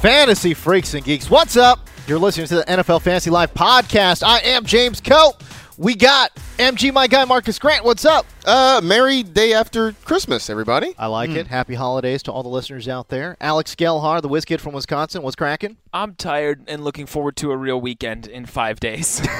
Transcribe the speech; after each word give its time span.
Fantasy 0.00 0.54
freaks 0.54 0.94
and 0.94 1.04
geeks, 1.04 1.28
what's 1.28 1.56
up? 1.56 1.88
You're 2.06 2.18
listening 2.20 2.46
to 2.46 2.56
the 2.56 2.64
NFL 2.64 3.02
Fantasy 3.02 3.30
Live 3.30 3.52
podcast. 3.52 4.22
I 4.22 4.38
am 4.38 4.64
James 4.64 5.00
Koh. 5.00 5.34
We 5.76 5.96
got 5.96 6.30
MG, 6.58 6.90
my 6.90 7.06
guy 7.06 7.22
Marcus 7.26 7.58
Grant. 7.58 7.84
What's 7.84 8.06
up? 8.06 8.24
Uh, 8.46 8.80
merry 8.82 9.22
day 9.22 9.52
after 9.52 9.92
Christmas, 9.92 10.48
everybody. 10.48 10.94
I 10.98 11.06
like 11.06 11.28
it. 11.30 11.48
Happy 11.48 11.74
holidays 11.74 12.22
to 12.24 12.32
all 12.32 12.42
the 12.42 12.48
listeners 12.48 12.88
out 12.88 13.08
there. 13.08 13.36
Alex 13.42 13.74
Gelhar, 13.74 14.22
the 14.22 14.28
whiz 14.28 14.46
kid 14.46 14.62
from 14.62 14.72
Wisconsin. 14.72 15.22
What's 15.22 15.36
cracking? 15.36 15.76
I'm 15.92 16.14
tired 16.14 16.64
and 16.66 16.82
looking 16.82 17.04
forward 17.04 17.36
to 17.36 17.50
a 17.50 17.56
real 17.58 17.78
weekend 17.78 18.26
in 18.26 18.46
five 18.46 18.80
days. 18.80 19.20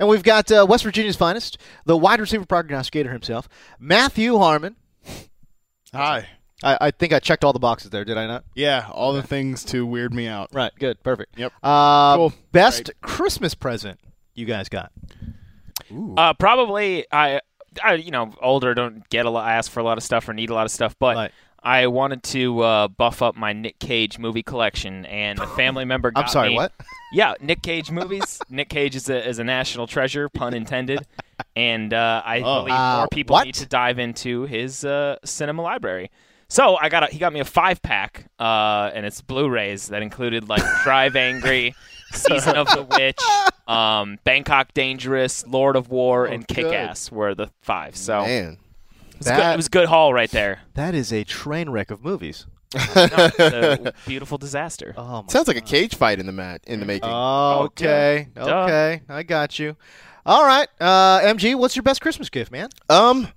And 0.00 0.08
we've 0.08 0.22
got 0.22 0.50
uh, 0.52 0.66
West 0.68 0.84
Virginia's 0.84 1.16
finest, 1.16 1.56
the 1.86 1.96
wide 1.96 2.20
receiver 2.20 2.44
prognosticator 2.44 3.10
himself, 3.10 3.48
Matthew 3.78 4.36
Harmon. 4.36 4.76
Hi. 5.94 6.28
I, 6.62 6.78
I 6.80 6.90
think 6.90 7.12
I 7.14 7.20
checked 7.20 7.42
all 7.42 7.52
the 7.54 7.58
boxes 7.58 7.90
there, 7.90 8.04
did 8.04 8.18
I 8.18 8.26
not? 8.26 8.44
Yeah, 8.54 8.86
all 8.92 9.12
the 9.14 9.22
things 9.22 9.64
to 9.66 9.86
weird 9.86 10.12
me 10.12 10.26
out. 10.28 10.50
Right, 10.52 10.72
good, 10.78 11.02
perfect. 11.02 11.38
Yep. 11.38 11.52
Uh, 11.62 12.16
Cool. 12.16 12.32
Best 12.52 12.90
Christmas 13.00 13.54
present 13.54 13.98
you 14.34 14.44
guys 14.44 14.68
got? 14.68 14.92
Uh, 16.16 16.34
probably 16.34 17.04
I, 17.12 17.40
I, 17.82 17.94
you 17.94 18.10
know, 18.10 18.32
older 18.40 18.74
don't 18.74 19.08
get 19.10 19.26
a 19.26 19.30
lot, 19.30 19.48
ask 19.48 19.70
for 19.70 19.80
a 19.80 19.84
lot 19.84 19.98
of 19.98 20.04
stuff 20.04 20.28
or 20.28 20.32
need 20.34 20.50
a 20.50 20.54
lot 20.54 20.64
of 20.66 20.70
stuff, 20.72 20.94
but 20.98 21.16
Right. 21.16 21.32
I 21.62 21.88
wanted 21.88 22.22
to 22.24 22.60
uh, 22.60 22.88
buff 22.88 23.20
up 23.20 23.36
my 23.36 23.52
Nick 23.52 23.78
Cage 23.80 24.18
movie 24.18 24.44
collection, 24.44 25.04
and 25.06 25.38
a 25.40 25.46
family 25.48 25.84
member. 25.84 26.10
Got 26.12 26.24
I'm 26.24 26.28
sorry, 26.30 26.48
me- 26.50 26.54
what? 26.56 26.72
Yeah, 27.12 27.34
Nick 27.40 27.62
Cage 27.62 27.90
movies. 27.90 28.38
Nick 28.50 28.68
Cage 28.68 28.94
is 28.94 29.08
a 29.10 29.26
is 29.28 29.38
a 29.38 29.44
national 29.44 29.86
treasure, 29.86 30.28
pun 30.28 30.52
intended, 30.54 31.00
and 31.56 31.92
uh, 31.94 32.22
I 32.24 32.40
Oh. 32.40 32.60
believe 32.60 32.74
Uh, 32.74 32.96
more 32.98 33.08
people 33.08 33.34
what? 33.34 33.46
need 33.46 33.54
to 33.56 33.66
dive 33.66 33.98
into 33.98 34.42
his 34.44 34.84
uh, 34.84 35.16
cinema 35.24 35.62
library. 35.62 36.10
So 36.50 36.76
I 36.80 36.88
got 36.88 37.02
a, 37.02 37.06
he 37.06 37.18
got 37.18 37.32
me 37.32 37.40
a 37.40 37.44
five 37.44 37.82
pack, 37.82 38.26
uh, 38.38 38.90
and 38.94 39.04
it's 39.04 39.20
Blu-rays 39.20 39.88
that 39.88 40.00
included 40.02 40.48
like 40.48 40.62
Drive 40.84 41.16
Angry, 41.16 41.74
Season 42.12 42.56
of 42.56 42.66
the 42.68 42.82
Witch, 42.82 43.18
um, 43.68 44.18
Bangkok 44.24 44.72
Dangerous, 44.74 45.46
Lord 45.46 45.76
of 45.76 45.90
War, 45.90 46.26
and 46.26 46.46
Kick 46.46 46.66
Ass 46.66 47.12
were 47.12 47.34
the 47.34 47.50
five. 47.60 47.96
So 47.96 48.20
it 48.20 48.26
Man. 48.26 48.58
was, 49.18 49.26
good, 49.28 49.52
it 49.52 49.56
was 49.56 49.66
a 49.66 49.70
good 49.70 49.88
haul 49.88 50.12
right 50.14 50.30
there. 50.30 50.60
That 50.74 50.94
is 50.94 51.12
a 51.12 51.24
train 51.24 51.70
wreck 51.70 51.90
of 51.90 52.04
movies. 52.04 52.46
It's 52.74 52.96
a 53.40 53.94
beautiful 54.06 54.36
disaster. 54.36 54.94
Oh, 54.96 55.22
my 55.22 55.28
Sounds 55.28 55.48
like 55.48 55.56
a 55.56 55.62
cage 55.62 55.94
fight 55.94 56.18
in 56.20 56.26
the 56.26 56.32
mat 56.32 56.60
in 56.66 56.80
the 56.80 56.86
making. 56.86 57.08
Okay. 57.08 58.28
Duh. 58.34 58.64
Okay. 58.64 59.00
I 59.08 59.22
got 59.22 59.58
you. 59.58 59.74
All 60.26 60.44
right. 60.44 60.68
Uh, 60.78 61.20
MG, 61.20 61.54
what's 61.54 61.74
your 61.76 61.82
best 61.82 62.00
Christmas 62.02 62.28
gift, 62.28 62.52
man? 62.52 62.68
um, 62.90 63.28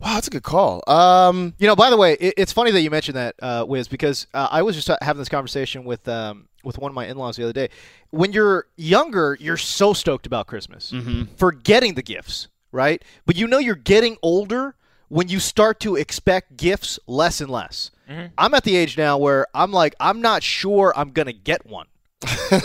wow, 0.00 0.14
that's 0.14 0.28
a 0.28 0.30
good 0.30 0.42
call. 0.42 0.82
Um, 0.86 1.52
You 1.58 1.66
know, 1.66 1.76
by 1.76 1.90
the 1.90 1.98
way, 1.98 2.14
it, 2.14 2.34
it's 2.38 2.52
funny 2.52 2.70
that 2.70 2.80
you 2.80 2.90
mentioned 2.90 3.16
that, 3.16 3.34
uh, 3.42 3.66
Wiz, 3.68 3.86
because 3.88 4.26
uh, 4.32 4.48
I 4.50 4.62
was 4.62 4.74
just 4.76 4.88
uh, 4.88 4.96
having 5.02 5.18
this 5.20 5.28
conversation 5.28 5.84
with 5.84 6.08
um, 6.08 6.48
with 6.64 6.78
one 6.78 6.90
of 6.90 6.94
my 6.94 7.06
in-laws 7.06 7.36
the 7.36 7.44
other 7.44 7.52
day. 7.52 7.68
When 8.10 8.32
you're 8.32 8.66
younger, 8.76 9.36
you're 9.40 9.56
so 9.56 9.92
stoked 9.92 10.26
about 10.26 10.46
Christmas 10.46 10.92
for 11.36 11.52
getting 11.52 11.94
the 11.94 12.02
gifts, 12.02 12.48
right? 12.72 13.02
But 13.26 13.36
you 13.36 13.46
know 13.46 13.58
you're 13.58 13.74
getting 13.74 14.16
older 14.22 14.74
when 15.08 15.28
you 15.28 15.38
start 15.38 15.78
to 15.80 15.96
expect 15.96 16.56
gifts 16.56 16.98
less 17.06 17.40
and 17.40 17.50
less. 17.50 17.90
I'm 18.36 18.52
at 18.54 18.64
the 18.64 18.76
age 18.76 18.96
now 18.98 19.16
where 19.18 19.46
I'm 19.54 19.72
like, 19.72 19.94
I'm 20.00 20.20
not 20.20 20.42
sure 20.42 20.92
I'm 20.96 21.10
gonna 21.12 21.32
get 21.32 21.64
one. 21.66 21.86
you 22.52 22.58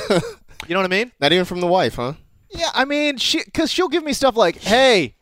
know 0.69 0.79
what 0.79 0.85
I 0.85 0.87
mean? 0.87 1.11
not 1.19 1.31
even 1.31 1.45
from 1.45 1.61
the 1.61 1.67
wife, 1.67 1.95
huh? 1.95 2.13
Yeah, 2.51 2.69
I 2.73 2.85
mean, 2.85 3.17
she 3.17 3.43
because 3.43 3.71
she'll 3.71 3.87
give 3.89 4.03
me 4.03 4.11
stuff 4.13 4.35
like, 4.35 4.57
"Hey, 4.57 5.15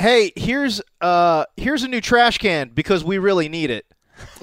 hey, 0.00 0.32
here's 0.36 0.82
uh 1.00 1.46
here's 1.56 1.82
a 1.82 1.88
new 1.88 2.00
trash 2.00 2.38
can 2.38 2.68
because 2.74 3.02
we 3.02 3.18
really 3.18 3.48
need 3.48 3.70
it." 3.70 3.86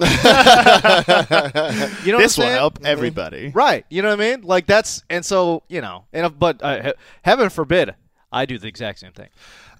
you 2.04 2.12
know 2.12 2.18
This 2.18 2.36
will 2.38 2.46
help 2.46 2.78
everybody. 2.84 3.50
right? 3.54 3.84
You 3.90 4.02
know 4.02 4.08
what 4.08 4.20
I 4.20 4.30
mean? 4.36 4.42
Like 4.42 4.66
that's 4.66 5.02
and 5.10 5.24
so 5.24 5.62
you 5.68 5.80
know, 5.80 6.04
and 6.12 6.26
if- 6.26 6.38
but 6.38 6.62
uh, 6.62 6.92
heaven 7.22 7.48
forbid 7.50 7.94
I 8.32 8.46
do 8.46 8.58
the 8.58 8.68
exact 8.68 8.98
same 9.00 9.12
thing. 9.12 9.28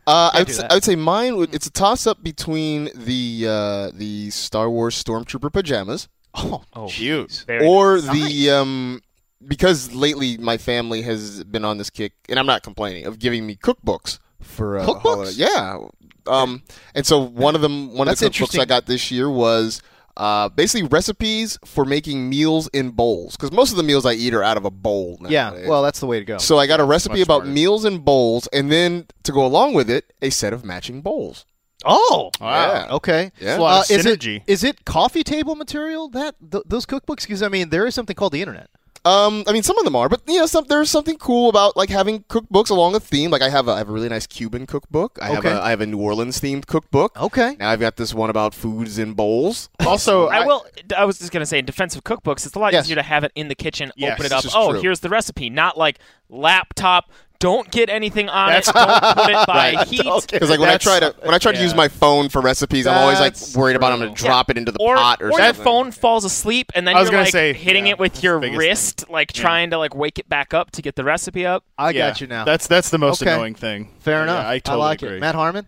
Uh, 0.07 0.31
I 0.35 0.39
would, 0.41 0.51
say. 0.51 0.67
I 0.69 0.75
would 0.75 0.85
say 0.85 0.97
mine. 0.97 1.37
Would, 1.37 1.55
it's 1.55 1.67
a 1.67 1.71
toss 1.71 2.07
up 2.07 2.23
between 2.23 2.89
the 2.95 3.47
uh, 3.49 3.91
the 3.95 4.31
Star 4.31 4.69
Wars 4.71 5.03
Stormtrooper 5.03 5.53
pajamas 5.53 6.09
Oh, 6.35 6.63
Cute. 6.89 7.45
Very 7.47 7.67
or 7.67 7.99
nice. 7.99 8.11
the 8.13 8.51
um, 8.51 9.03
because 9.47 9.93
lately 9.93 10.39
my 10.39 10.57
family 10.59 11.03
has 11.03 11.45
been 11.45 11.65
on 11.65 11.79
this 11.79 11.91
kick, 11.91 12.13
and 12.29 12.39
I'm 12.39 12.47
not 12.47 12.63
complaining 12.63 13.05
of 13.07 13.19
giving 13.19 13.47
me 13.47 13.57
cookbooks 13.57 14.19
for 14.41 14.79
uh, 14.79 14.87
Cookbooks? 14.87 15.03
holiday. 15.03 15.33
Yeah, 15.33 15.79
um, 16.27 16.63
and 16.95 17.05
so 17.05 17.19
one 17.21 17.55
of 17.55 17.61
them, 17.61 17.95
one 17.95 18.07
That's 18.07 18.23
of 18.23 18.33
the 18.33 18.39
cookbooks. 18.39 18.59
I 18.59 18.65
got 18.65 18.87
this 18.87 19.11
year 19.11 19.29
was. 19.31 19.83
Uh, 20.21 20.49
basically, 20.51 20.87
recipes 20.89 21.59
for 21.65 21.85
making 21.87 22.29
meals 22.29 22.69
in 22.75 22.91
bowls 22.91 23.37
because 23.37 23.51
most 23.53 23.71
of 23.71 23.79
the 23.79 23.83
meals 23.83 24.05
I 24.05 24.13
eat 24.13 24.35
are 24.35 24.43
out 24.43 24.57
of 24.59 24.65
a 24.67 24.71
bowl. 24.71 25.19
yeah. 25.29 25.67
Well, 25.67 25.83
that's 25.83 25.99
the 26.01 26.07
way 26.07 26.19
to 26.19 26.25
go. 26.27 26.37
So 26.39 26.59
I 26.59 26.67
got 26.67 26.79
a 26.79 26.85
recipe 26.85 27.23
about 27.23 27.39
smarter. 27.43 27.51
meals 27.51 27.85
in 27.87 27.99
bowls, 28.01 28.47
and 28.53 28.71
then 28.71 29.07
to 29.23 29.33
go 29.33 29.45
along 29.47 29.73
with 29.75 29.89
it, 29.89 30.13
a 30.21 30.29
set 30.31 30.53
of 30.53 30.63
matching 30.65 31.01
bowls. 31.01 31.47
oh, 31.87 32.31
Wow. 32.41 32.89
Okay. 32.91 33.33
Yeah. 33.41 33.57
a 33.57 33.61
lot 33.61 33.91
of 33.91 33.97
is 33.97 34.05
synergy. 34.05 34.37
it 34.37 34.43
is 34.47 34.63
it 34.63 34.85
coffee 34.85 35.25
table 35.25 35.55
material 35.55 36.11
that 36.11 36.35
th- 36.53 36.65
those 36.67 36.85
cookbooks? 36.85 37.23
Because 37.23 37.43
I 37.43 37.49
mean, 37.49 37.71
there 37.71 37.87
is 37.87 37.95
something 37.95 38.15
called 38.15 38.33
the 38.35 38.43
internet. 38.43 38.69
Um, 39.05 39.45
I 39.47 39.53
mean, 39.53 39.63
some 39.63 39.79
of 39.79 39.85
them 39.85 39.97
are, 39.97 40.11
but 40.11 40.21
you 40.29 40.39
know, 40.39 40.47
some 40.47 40.67
there's 40.69 40.91
something 40.91 41.17
cool 41.17 41.49
about 41.49 41.75
like 41.77 41.89
having 41.89 42.23
cookbooks 42.25 42.69
along 42.69 42.95
a 42.95 43.01
theme. 43.01 43.31
Like 43.31 43.41
I 43.41 43.49
have 43.49 43.67
a, 43.67 43.73
I 43.73 43.79
have 43.79 43.89
a 43.89 43.93
really 43.93 44.11
nice 44.11 44.27
Cuban 44.27 44.67
cookbook. 44.67 45.19
I 45.23 45.29
have 45.29 45.39
Okay. 45.39 45.51
a 45.53 45.61
I 45.61 45.71
have 45.71 45.81
a 45.81 45.87
New 45.87 45.99
Orleans 45.99 46.39
themed 46.39 46.67
cookbook. 46.67 47.19
Okay. 47.21 47.57
Now 47.59 47.71
I've 47.71 47.81
got 47.81 47.97
this 47.97 48.13
one 48.13 48.29
about 48.29 48.53
foods 48.55 48.99
in 48.99 49.15
bowls. 49.15 49.71
Also, 49.87 50.27
I 50.29 50.45
will. 50.45 50.67
I 50.97 51.07
was 51.07 51.19
just 51.19 51.33
gonna 51.33 51.47
say, 51.47 51.59
in 51.59 51.65
defense 51.65 51.97
of 51.97 52.05
cookbooks, 52.05 52.45
it's 52.45 52.55
a 52.55 52.59
lot 52.59 52.73
Yes. 52.75 52.85
easier 52.85 52.97
to 52.97 53.03
have 53.03 53.25
it 53.25 53.33
in 53.35 53.49
the 53.49 53.55
kitchen, 53.55 53.91
Yes, 53.97 54.13
open 54.15 54.27
it 54.27 54.33
up. 54.33 54.45
Oh, 54.55 54.73
true. 54.73 54.83
here's 54.83 55.01
the 55.01 55.09
recipe. 55.09 55.49
Not 55.49 55.79
like 55.79 55.99
laptop. 56.29 57.11
Don't 57.41 57.69
get 57.71 57.91
anything 57.91 58.29
on 58.29 58.51
it. 58.53 58.65
That's- 58.65 58.73
Don't 58.73 59.15
put 59.17 59.31
it 59.33 59.47
by 59.47 59.73
Right. 59.75 59.89
heat. 59.89 60.27
Because 60.31 60.51
like 60.51 60.61
when 60.61 60.69
I 60.69 60.77
try 60.77 61.01
to 61.01 61.15
when 61.23 61.35
I 61.35 61.39
try 61.39 61.51
to 61.53 61.61
use 61.61 61.75
my 61.75 61.89
phone 61.89 62.29
for 62.29 62.41
recipes, 62.41 62.87
I'm 62.87 62.97
always 62.99 63.19
like 63.19 63.33
That's 63.35 63.57
worried 63.57 63.77
about 63.77 63.93
I'm 63.93 63.99
going 63.99 64.15
to 64.15 64.23
Yeah. 64.23 64.29
drop 64.29 64.51
it 64.51 64.59
into 64.59 64.71
the 64.73 64.79
or, 64.79 64.95
pot 64.95 65.21
or, 65.21 65.27
or 65.27 65.31
your 65.33 65.41
something. 65.41 65.65
phone 65.65 65.91
falls 65.91 66.25
asleep 66.25 66.71
and 66.75 66.87
then 66.87 66.95
I 66.97 67.01
was 67.01 67.07
you're 67.09 67.13
gonna 67.13 67.25
like 67.25 67.33
say, 67.33 67.53
hitting 67.55 67.87
yeah, 67.87 67.93
it 67.93 67.99
with 67.99 68.13
that's 68.13 68.23
your 68.23 68.35
the 68.37 68.41
biggest 68.49 68.59
wrist, 68.59 69.11
like 69.11 69.33
trying 69.33 69.71
to 69.71 69.79
like 69.79 69.95
wake 69.97 70.19
it 70.19 70.29
back 70.29 70.55
up 70.55 70.71
to 70.73 70.83
get 70.83 70.95
the 70.97 71.03
recipe 71.05 71.45
up. 71.47 71.65
I 71.79 71.91
yeah, 71.91 72.09
got 72.11 72.21
you 72.21 72.27
now. 72.29 72.45
That's 72.45 72.67
that's 72.67 72.91
the 72.91 72.99
most 72.99 73.23
Okay. 73.23 73.33
annoying 73.33 73.55
thing. 73.55 73.91
fair 74.01 74.19
Yeah, 74.19 74.23
enough. 74.25 74.47
I 74.47 74.59
totally 74.61 74.81
like 74.85 75.03
agree. 75.03 75.17
it. 75.17 75.21
Matt 75.21 75.35
Harmon. 75.35 75.67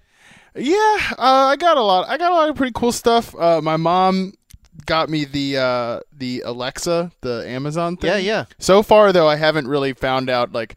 Yeah, 0.55 0.77
uh, 1.19 1.49
I 1.49 1.57
got 1.57 1.79
a 1.79 1.83
lot. 1.83 2.07
I 2.09 2.19
got 2.19 2.31
a 2.31 2.35
lot 2.35 2.51
of 2.51 2.57
pretty 2.57 2.73
cool 2.75 2.93
stuff. 2.93 3.35
Uh, 3.35 3.63
my 3.63 3.79
mom 3.79 4.35
got 4.85 5.09
me 5.09 5.25
the 5.25 5.57
uh, 5.57 6.01
the 6.15 6.43
Alexa, 6.45 7.11
the 7.23 7.49
Amazon 7.49 7.97
thing. 7.97 8.11
Yeah, 8.11 8.17
yeah. 8.19 8.45
So 8.59 8.83
far 8.83 9.13
though, 9.15 9.27
I 9.27 9.37
haven't 9.37 9.67
really 9.67 9.95
found 9.95 10.29
out 10.29 10.53
like 10.53 10.77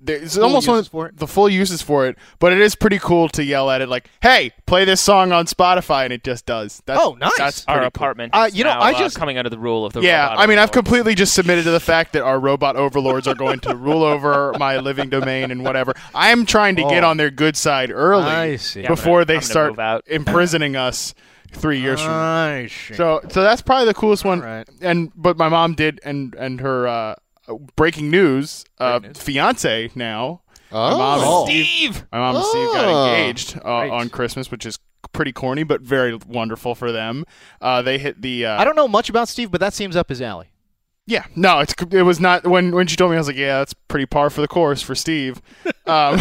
There's 0.00 0.36
almost 0.38 0.68
one 0.68 0.76
uses 0.76 0.88
for 0.88 1.06
it? 1.08 1.16
the 1.16 1.26
full 1.26 1.48
uses 1.48 1.82
for 1.82 2.06
it, 2.06 2.16
but 2.38 2.52
it 2.52 2.60
is 2.60 2.74
pretty 2.76 2.98
cool 2.98 3.28
to 3.30 3.42
yell 3.42 3.70
at 3.70 3.80
it 3.80 3.88
like, 3.88 4.08
"Hey, 4.22 4.52
play 4.66 4.84
this 4.84 5.00
song 5.00 5.32
on 5.32 5.46
Spotify," 5.46 6.04
and 6.04 6.12
it 6.12 6.22
just 6.22 6.46
does. 6.46 6.82
That's, 6.86 7.00
Oh, 7.02 7.14
nice. 7.14 7.32
That's 7.38 7.64
Our 7.66 7.76
pretty 7.76 7.82
cool. 7.84 7.86
apartment. 7.88 8.34
Uh, 8.34 8.50
you 8.52 8.62
know, 8.64 8.70
now, 8.74 8.80
I 8.80 8.92
uh, 8.92 8.98
just- 8.98 9.16
coming 9.18 9.38
under 9.38 9.50
the 9.50 9.58
rule 9.58 9.84
of 9.86 9.92
the. 9.94 10.02
Yeah, 10.02 10.24
robot 10.28 10.38
I 10.40 10.46
mean, 10.46 10.58
I've 10.58 10.70
completely 10.72 11.14
just 11.14 11.32
submitted 11.34 11.64
to 11.64 11.70
the 11.70 11.80
fact 11.92 12.12
that 12.12 12.22
our 12.22 12.38
robot 12.38 12.76
overlords 12.76 13.26
are 13.26 13.34
going 13.34 13.60
to 13.60 13.74
rule 13.74 14.02
over 14.04 14.54
my 14.58 14.78
living 14.78 15.08
domain 15.08 15.50
and 15.50 15.64
whatever. 15.64 15.94
I 16.14 16.28
am 16.30 16.46
trying 16.46 16.76
to 16.76 16.82
get 16.82 17.02
Oh. 17.02 17.08
on 17.08 17.16
their 17.16 17.30
good 17.30 17.56
side 17.56 17.90
early 17.90 18.24
I 18.24 18.56
see. 18.56 18.82
Yeah, 18.82 18.88
before 18.88 19.24
gonna- 19.24 19.40
they 19.40 19.40
start 19.40 19.78
out. 19.78 20.04
imprisoning 20.08 20.76
us 20.76 21.14
three 21.52 21.80
years 21.80 22.00
from 22.02 22.10
now. 22.10 22.66
So, 22.94 23.20
so 23.30 23.42
that's 23.42 23.62
probably 23.62 23.86
the 23.86 23.94
coolest 23.94 24.24
one. 24.24 24.40
Alright. 24.40 24.68
And 24.82 25.10
but 25.16 25.36
my 25.38 25.48
mom 25.48 25.74
did, 25.74 26.00
and 26.04 26.34
and 26.34 26.60
her 26.60 26.86
uh, 26.86 27.14
breaking 27.76 28.10
news, 28.10 28.64
uh, 28.78 28.98
Breaking 29.00 29.08
news. 29.14 29.22
fiance 29.22 29.90
now. 29.94 30.42
Oh. 30.72 30.90
My 30.90 30.96
mom 30.96 31.18
and 31.20 31.28
Oh. 31.28 31.44
Steve. 31.46 32.06
My 32.12 32.18
mom 32.18 32.36
and 32.36 32.44
Steve 32.44 32.72
got 32.72 32.84
Oh. 32.86 33.06
engaged 33.14 33.58
uh, 33.64 33.68
on 33.90 34.08
Christmas, 34.08 34.50
which 34.50 34.66
is 34.66 34.78
pretty 35.12 35.32
corny 35.32 35.62
but 35.62 35.80
very 35.80 36.18
wonderful 36.26 36.74
for 36.74 36.90
them. 36.92 37.24
Uh, 37.60 37.80
they 37.82 37.98
hit 37.98 38.20
the. 38.22 38.44
Uh, 38.46 38.60
I 38.60 38.64
don't 38.64 38.76
know 38.76 38.88
much 38.88 39.08
about 39.08 39.28
Steve, 39.28 39.50
but 39.50 39.60
that 39.60 39.72
seems 39.74 39.94
up 39.96 40.08
his 40.08 40.20
alley. 40.20 40.48
Yeah, 41.08 41.24
no, 41.36 41.60
it's 41.60 41.72
it 41.92 42.02
was 42.02 42.18
not 42.18 42.44
when 42.46 42.74
when 42.74 42.88
she 42.88 42.96
told 42.96 43.12
me 43.12 43.16
I 43.16 43.20
was 43.20 43.28
like, 43.28 43.36
yeah, 43.36 43.58
that's 43.58 43.74
pretty 43.74 44.06
par 44.06 44.28
for 44.28 44.40
the 44.40 44.48
course 44.48 44.82
for 44.82 44.94
Steve. 44.94 45.40
Um, 45.86 46.20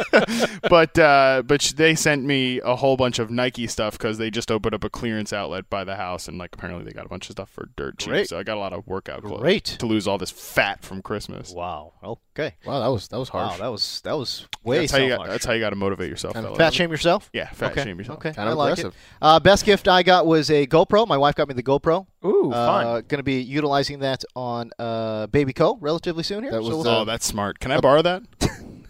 but 0.70 0.98
uh, 0.98 1.42
but 1.44 1.74
they 1.76 1.94
sent 1.94 2.24
me 2.24 2.60
a 2.60 2.74
whole 2.76 2.96
bunch 2.96 3.18
of 3.18 3.30
Nike 3.30 3.66
stuff 3.66 3.98
because 3.98 4.16
they 4.16 4.30
just 4.30 4.50
opened 4.50 4.74
up 4.74 4.84
a 4.84 4.88
clearance 4.88 5.34
outlet 5.34 5.68
by 5.68 5.84
the 5.84 5.96
house 5.96 6.28
and 6.28 6.38
like 6.38 6.54
apparently 6.54 6.82
they 6.86 6.92
got 6.92 7.04
a 7.04 7.10
bunch 7.10 7.28
of 7.28 7.34
stuff 7.34 7.50
for 7.50 7.68
dirt 7.76 7.98
cheap. 7.98 8.08
Great. 8.08 8.28
So 8.30 8.38
I 8.38 8.42
got 8.42 8.56
a 8.56 8.60
lot 8.60 8.72
of 8.72 8.86
workout 8.86 9.22
clothes 9.22 9.40
Great. 9.40 9.64
to 9.64 9.84
lose 9.84 10.08
all 10.08 10.16
this 10.16 10.30
fat 10.30 10.82
from 10.82 11.02
Christmas. 11.02 11.52
Wow. 11.52 11.92
Okay. 12.02 12.54
Wow, 12.64 12.80
that 12.80 12.86
was 12.88 13.08
that 13.08 13.18
was 13.18 13.28
harsh. 13.28 13.52
Wow, 13.52 13.64
that 13.64 13.68
was 13.68 14.00
that 14.04 14.16
was 14.16 14.48
way 14.64 14.78
That's 14.78 14.92
how 14.92 14.98
you 14.98 15.08
got. 15.08 15.16
self-harsh. 15.16 15.30
That's 15.30 15.44
how 15.44 15.52
you 15.52 15.60
got 15.60 15.70
to 15.70 15.76
motivate 15.76 16.08
yourself. 16.08 16.32
Kind 16.32 16.46
of. 16.46 16.56
Fat 16.56 16.72
shame 16.72 16.90
yourself. 16.90 17.28
Yeah, 17.34 17.50
fat 17.50 17.72
okay. 17.72 17.84
shame 17.84 17.98
yourself. 17.98 18.16
Okay, 18.16 18.32
Kind 18.32 18.48
I 18.48 18.52
of 18.52 18.56
like 18.56 18.72
aggressive. 18.72 18.94
it. 18.94 19.16
Uh, 19.20 19.40
best 19.40 19.66
gift 19.66 19.88
I 19.88 20.02
got 20.02 20.24
was 20.26 20.50
a 20.50 20.66
GoPro. 20.66 21.06
My 21.06 21.18
wife 21.18 21.34
got 21.34 21.48
me 21.48 21.52
the 21.54 21.62
GoPro. 21.62 22.06
Ooh, 22.24 22.52
Uh, 22.52 22.66
fun. 22.66 23.04
Going 23.08 23.18
to 23.18 23.22
be 23.24 23.40
utilizing 23.40 23.98
that 24.00 24.24
on 24.36 24.70
uh, 24.78 25.26
Baby 25.28 25.52
Koh. 25.52 25.76
relatively 25.80 26.22
soon 26.22 26.44
here. 26.44 26.52
That 26.52 26.62
So 26.62 26.68
we'll- 26.68 26.88
uh, 26.88 27.00
Oh, 27.00 27.04
that's 27.04 27.26
smart. 27.26 27.58
Can 27.60 27.70
I 27.72 27.80
borrow 27.80 28.02
that? 28.02 28.22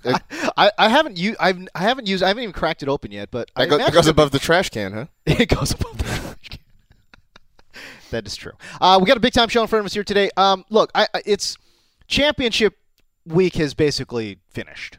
I, 0.57 0.71
I 0.79 0.89
haven't 0.89 1.17
used 1.17 1.37
I've 1.39 1.69
I 1.77 1.79
haven't 1.83 2.09
used 2.09 2.25
I 2.25 2.29
haven't 2.29 2.43
even 2.43 2.53
cracked 2.53 2.83
it 2.83 2.89
open 2.89 3.13
yet, 3.13 3.31
but 3.31 3.51
I 3.55 3.65
That, 3.67 3.71
go, 3.71 3.79
that 3.79 3.93
goes 3.93 4.09
it- 4.09 4.11
above 4.11 4.33
the 4.33 4.41
trash 4.41 4.69
can, 4.69 4.93
huh? 4.93 5.07
it 5.27 5.49
goes 5.49 5.71
above 5.71 5.97
the 5.99 6.05
trash 6.05 6.49
can. 6.51 6.59
that 8.11 8.27
is 8.27 8.35
true. 8.35 8.53
Uh, 8.81 8.99
we 9.01 9.07
got 9.07 9.17
a 9.17 9.21
big 9.21 9.33
time 9.33 9.49
show 9.49 9.63
in 9.63 9.69
front 9.69 9.81
of 9.81 9.87
us 9.87 9.95
here 9.95 10.03
today. 10.05 10.29
Um, 10.37 10.65
look, 10.71 10.91
I, 10.95 11.07
I, 11.15 11.23
it's 11.25 11.57
championship 12.09 12.77
week 13.25 13.55
has 13.55 13.75
basically 13.75 14.39
finished. 14.51 14.99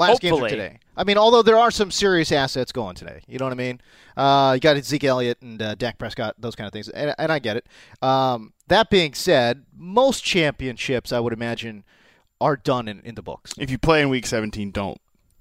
Last 0.00 0.20
games 0.20 0.32
are 0.32 0.40
Hopefully. 0.40 0.50
today. 0.50 0.78
I 0.96 1.04
mean, 1.04 1.18
although 1.18 1.42
there 1.42 1.56
are 1.58 1.70
some 1.70 1.90
serious 1.90 2.32
assets 2.32 2.72
going 2.72 2.96
today. 2.96 3.22
You 3.28 3.38
know 3.38 3.44
what 3.44 3.52
I 3.52 3.56
mean? 3.56 3.80
Uh, 4.16 4.52
you 4.54 4.60
got 4.60 4.82
Zeke 4.84 5.04
Elliott 5.04 5.40
and 5.42 5.60
uh, 5.60 5.74
Dak 5.74 5.98
Prescott, 5.98 6.34
those 6.38 6.56
kind 6.56 6.66
of 6.66 6.72
things, 6.72 6.88
and, 6.88 7.14
and 7.18 7.30
I 7.30 7.38
get 7.38 7.56
it. 7.56 7.66
Um, 8.02 8.52
that 8.68 8.90
being 8.90 9.14
said, 9.14 9.64
most 9.76 10.24
championships, 10.24 11.12
I 11.12 11.20
would 11.20 11.32
imagine, 11.32 11.84
are 12.40 12.56
done 12.56 12.88
in, 12.88 13.00
in 13.00 13.14
the 13.14 13.22
books. 13.22 13.52
If 13.58 13.70
you 13.70 13.78
play 13.78 14.02
in 14.02 14.08
week 14.08 14.26
17, 14.26 14.70
don't 14.70 15.00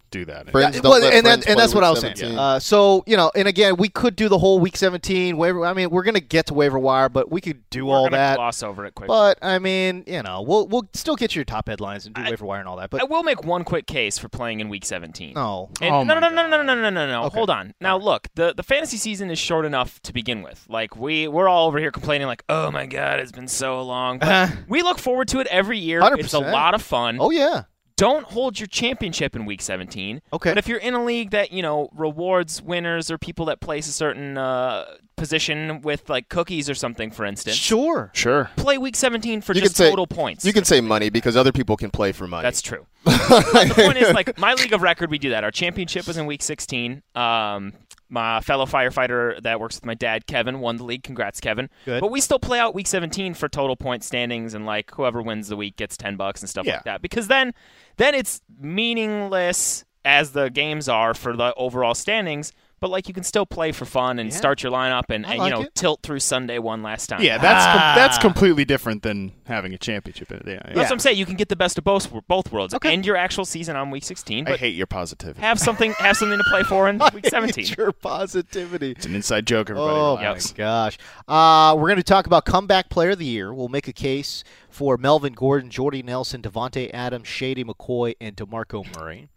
do 0.09 0.25
that. 0.25 0.50
Friends 0.51 0.75
Yeah, 0.75 0.81
don't 0.81 0.89
well, 0.91 1.01
let 1.01 1.13
and, 1.13 1.25
friends 1.25 1.45
that, 1.45 1.51
and 1.51 1.59
that's 1.59 1.73
what 1.73 1.83
I 1.83 1.89
was 1.89 2.00
saying. 2.01 2.38
Uh, 2.38 2.59
so 2.59 3.03
you 3.07 3.15
know, 3.17 3.31
and 3.35 3.47
again, 3.47 3.75
we 3.77 3.89
could 3.89 4.15
do 4.15 4.29
the 4.29 4.38
whole 4.39 4.59
week 4.59 4.75
17 4.77 5.38
waiver. 5.38 5.65
I 5.65 5.73
mean, 5.73 5.89
we're 5.89 6.03
gonna 6.03 6.19
get 6.19 6.45
to 6.47 6.53
waiver 6.53 6.79
wire, 6.79 7.09
but 7.09 7.31
we 7.31 7.41
could 7.41 7.69
do 7.69 7.85
We're 7.85 7.95
all 7.95 8.09
that. 8.09 8.35
gloss 8.38 8.63
over 8.63 8.85
it 8.85 8.95
quick. 8.95 9.07
But 9.07 9.38
I 9.41 9.59
mean, 9.59 10.03
you 10.07 10.21
know, 10.23 10.41
we'll 10.41 10.67
we'll 10.67 10.88
still 10.94 11.15
get 11.15 11.35
your 11.35 11.45
top 11.45 11.67
headlines 11.67 12.06
and 12.06 12.15
do 12.15 12.23
waiver 12.23 12.45
wire 12.45 12.59
and 12.59 12.67
all 12.69 12.77
that. 12.77 12.89
But 12.89 13.01
I 13.01 13.06
will 13.06 13.23
make 13.23 13.44
one 13.44 13.63
quick 13.63 13.88
case 13.88 14.17
for 14.17 14.29
playing 14.29 14.59
in 14.59 14.69
Week 14.69 14.85
17. 14.85 15.33
no, 15.33 15.69
And 15.81 15.94
Oh 15.95 16.03
no, 16.03 16.19
no, 16.19 16.29
no, 16.29 16.47
no, 16.47 16.47
no, 16.47 16.63
no, 16.63 16.75
no, 16.75 16.89
no, 16.89 17.07
no. 17.07 17.23
Okay. 17.25 17.38
Hold 17.38 17.50
on. 17.50 17.73
Now, 17.81 17.97
look, 17.97 18.27
the 18.35 18.53
the 18.56 18.63
fantasy 18.63 18.97
season 18.97 19.29
is 19.29 19.39
short 19.39 19.65
enough 19.65 20.01
to 20.03 20.13
begin 20.13 20.41
with. 20.41 20.65
Like 20.69 20.95
we 20.97 21.27
we're 21.27 21.47
all 21.47 21.67
over 21.67 21.79
here 21.79 21.91
complaining, 21.91 22.27
like, 22.27 22.44
oh 22.50 22.71
my 22.71 22.85
god, 22.85 23.19
it's 23.19 23.31
been 23.31 23.47
so 23.47 23.81
long. 23.81 24.19
But 24.19 24.29
Uh-huh. 24.29 24.56
we 24.67 24.81
look 24.81 25.00
forward 25.00 25.27
to 25.29 25.39
it 25.39 25.47
every 25.47 25.77
year. 25.79 26.01
It's 26.19 26.33
a 26.33 26.39
lot 26.39 26.73
of 26.73 26.81
fun. 26.81 27.17
oh 27.19 27.29
yeah, 27.31 27.63
Don't 28.00 28.24
hold 28.24 28.62
your 28.62 28.68
championship 28.68 29.36
in 29.36 29.46
Week 29.46 29.62
17. 29.62 30.22
Okay. 30.31 30.51
But 30.51 30.57
if 30.57 30.69
you're 30.69 30.80
in 30.80 30.94
a 30.94 31.04
league 31.04 31.31
that 31.31 31.51
you 31.51 31.62
know 31.62 31.90
rewards 31.94 32.62
winners 32.62 33.12
or 33.12 33.18
people 33.18 33.44
that 33.48 33.60
place 33.60 33.90
a 33.90 33.92
certain 33.92 34.38
uh, 34.38 34.86
position 35.19 35.81
with 35.81 36.10
like 36.10 36.30
cookies 36.30 36.69
or 36.69 36.74
something, 36.74 37.12
for 37.12 37.25
instance, 37.25 37.56
sure. 37.56 38.10
Sure. 38.13 38.50
play 38.56 38.77
Week 38.80 38.95
17 38.95 39.42
for 39.42 39.54
You 39.54 39.62
just 39.62 39.75
can 39.75 39.86
say- 39.86 39.89
total 39.89 40.07
points. 40.07 40.44
You 40.45 40.54
can 40.54 40.63
say 40.66 40.81
money 40.81 41.10
because 41.10 41.36
other 41.38 41.51
people 41.51 41.77
can 41.77 41.92
play 41.92 42.12
for 42.12 42.25
money. 42.27 42.44
That's 42.44 42.62
true. 42.62 42.88
the 43.06 43.74
point 43.75 43.98
is, 43.98 44.13
like 44.13 44.38
my 44.39 44.54
league 44.56 44.74
of 44.74 44.81
record, 44.81 45.12
we 45.12 45.19
do 45.19 45.30
that. 45.30 45.44
Our 45.44 45.51
championship 45.51 46.07
was 46.07 46.18
in 46.18 46.25
week 46.25 46.42
16. 46.42 47.01
Um, 47.16 47.74
my 48.12 48.42
fellow 48.42 48.66
firefighter 48.66 49.39
that 49.44 49.60
works 49.60 49.75
with 49.75 49.86
my 49.86 49.94
dad, 49.94 50.25
Kevin, 50.25 50.60
won 50.62 50.77
the 50.77 50.83
league. 50.83 51.04
Congrats, 51.04 51.39
Kevin. 51.39 51.69
Good. 51.86 52.01
But 52.01 52.10
we 52.12 52.21
still 52.21 52.39
play 52.39 52.57
out 52.60 52.74
week 52.74 52.88
17 52.88 53.36
for 53.36 53.48
total 53.48 53.75
point 53.75 54.04
standings, 54.04 54.54
and 54.56 54.66
like 54.66 54.92
whoever 54.95 55.21
wins 55.21 55.48
the 55.48 55.56
week 55.56 55.75
gets 55.77 55.95
10 55.95 56.16
bucks 56.18 56.42
and 56.42 56.50
stuff 56.50 56.66
Yeah. 56.66 56.75
like 56.75 56.83
that. 56.86 57.01
Because 57.01 57.27
then, 57.27 57.54
then 57.98 58.16
it's 58.16 58.42
meaningless 58.60 59.86
as 60.06 60.31
the 60.31 60.50
games 60.50 60.89
are 60.89 61.13
for 61.13 61.36
the 61.36 61.54
overall 61.56 61.94
standings. 61.94 62.51
But 62.80 62.90
like 62.90 63.08
you 63.08 63.14
can 63.14 63.24
still 63.24 63.46
play 63.46 63.72
for 63.72 63.86
fun 63.86 64.20
and 64.20 64.30
Yeah. 64.31 64.36
start 64.38 64.64
your 64.64 64.72
lineup 64.72 65.04
and, 65.10 65.26
and 65.26 65.40
like 65.40 65.50
you 65.52 65.56
know 65.56 65.64
it. 65.64 65.76
tilt 65.76 66.02
through 66.04 66.20
Sunday 66.20 66.60
one 66.60 66.81
last 66.84 67.08
time. 67.08 67.22
Yeah, 67.22 67.38
that's 67.38 67.66
com- 67.66 67.78
Ah. 67.80 67.94
that's 67.96 68.18
completely 68.18 68.66
different 68.66 69.04
than 69.04 69.31
having 69.46 69.74
a 69.74 69.78
championship 69.78 70.31
in 70.31 70.38
it. 70.38 70.44
Yeah, 70.48 70.54
yeah. 70.54 70.62
That's 70.76 70.78
what 70.90 70.92
I'm 70.94 71.00
saying. 71.00 71.18
You 71.18 71.26
can 71.26 71.36
get 71.36 71.50
the 71.50 71.56
best 71.56 71.78
of 71.78 71.84
both 71.84 72.12
both 72.28 72.52
worlds. 72.52 72.74
Okay. 72.74 72.94
End 72.94 73.06
your 73.06 73.16
actual 73.18 73.46
season 73.46 73.76
on 73.76 73.92
week 73.92 74.04
16, 74.04 74.48
I 74.48 74.56
hate 74.58 74.76
your 74.76 74.88
positivity. 74.88 75.42
have 75.42 75.60
something 75.60 75.94
have 76.00 76.16
something 76.18 76.38
to 76.38 76.44
play 76.50 76.64
for 76.64 76.88
in 76.90 77.00
week 77.14 77.28
17. 77.28 77.76
Your 77.78 77.92
positivity. 77.92 78.92
It's 78.92 79.06
an 79.06 79.16
inside 79.16 79.46
joke, 79.48 79.70
everybody. 79.70 79.96
Oh 79.96 80.18
relax. 80.18 80.52
my 80.52 80.58
gosh! 80.58 80.98
Uh, 81.28 81.76
we're 81.76 81.88
going 81.90 81.98
to 81.98 82.04
talk 82.04 82.26
about 82.28 82.46
comeback 82.46 82.90
player 82.90 83.12
of 83.12 83.20
the 83.20 83.26
year. 83.26 83.54
We'll 83.54 83.68
make 83.70 83.88
a 83.88 83.94
case 83.94 84.44
for 84.70 84.98
Melvin 84.98 85.34
Gordon, 85.34 85.70
Jordy 85.70 86.02
Nelson, 86.04 86.42
Davante 86.42 86.90
Adams, 86.94 87.28
Shady 87.28 87.64
McCoy, 87.64 88.16
and 88.22 88.36
Demarco 88.36 88.86
Murray. 88.98 89.30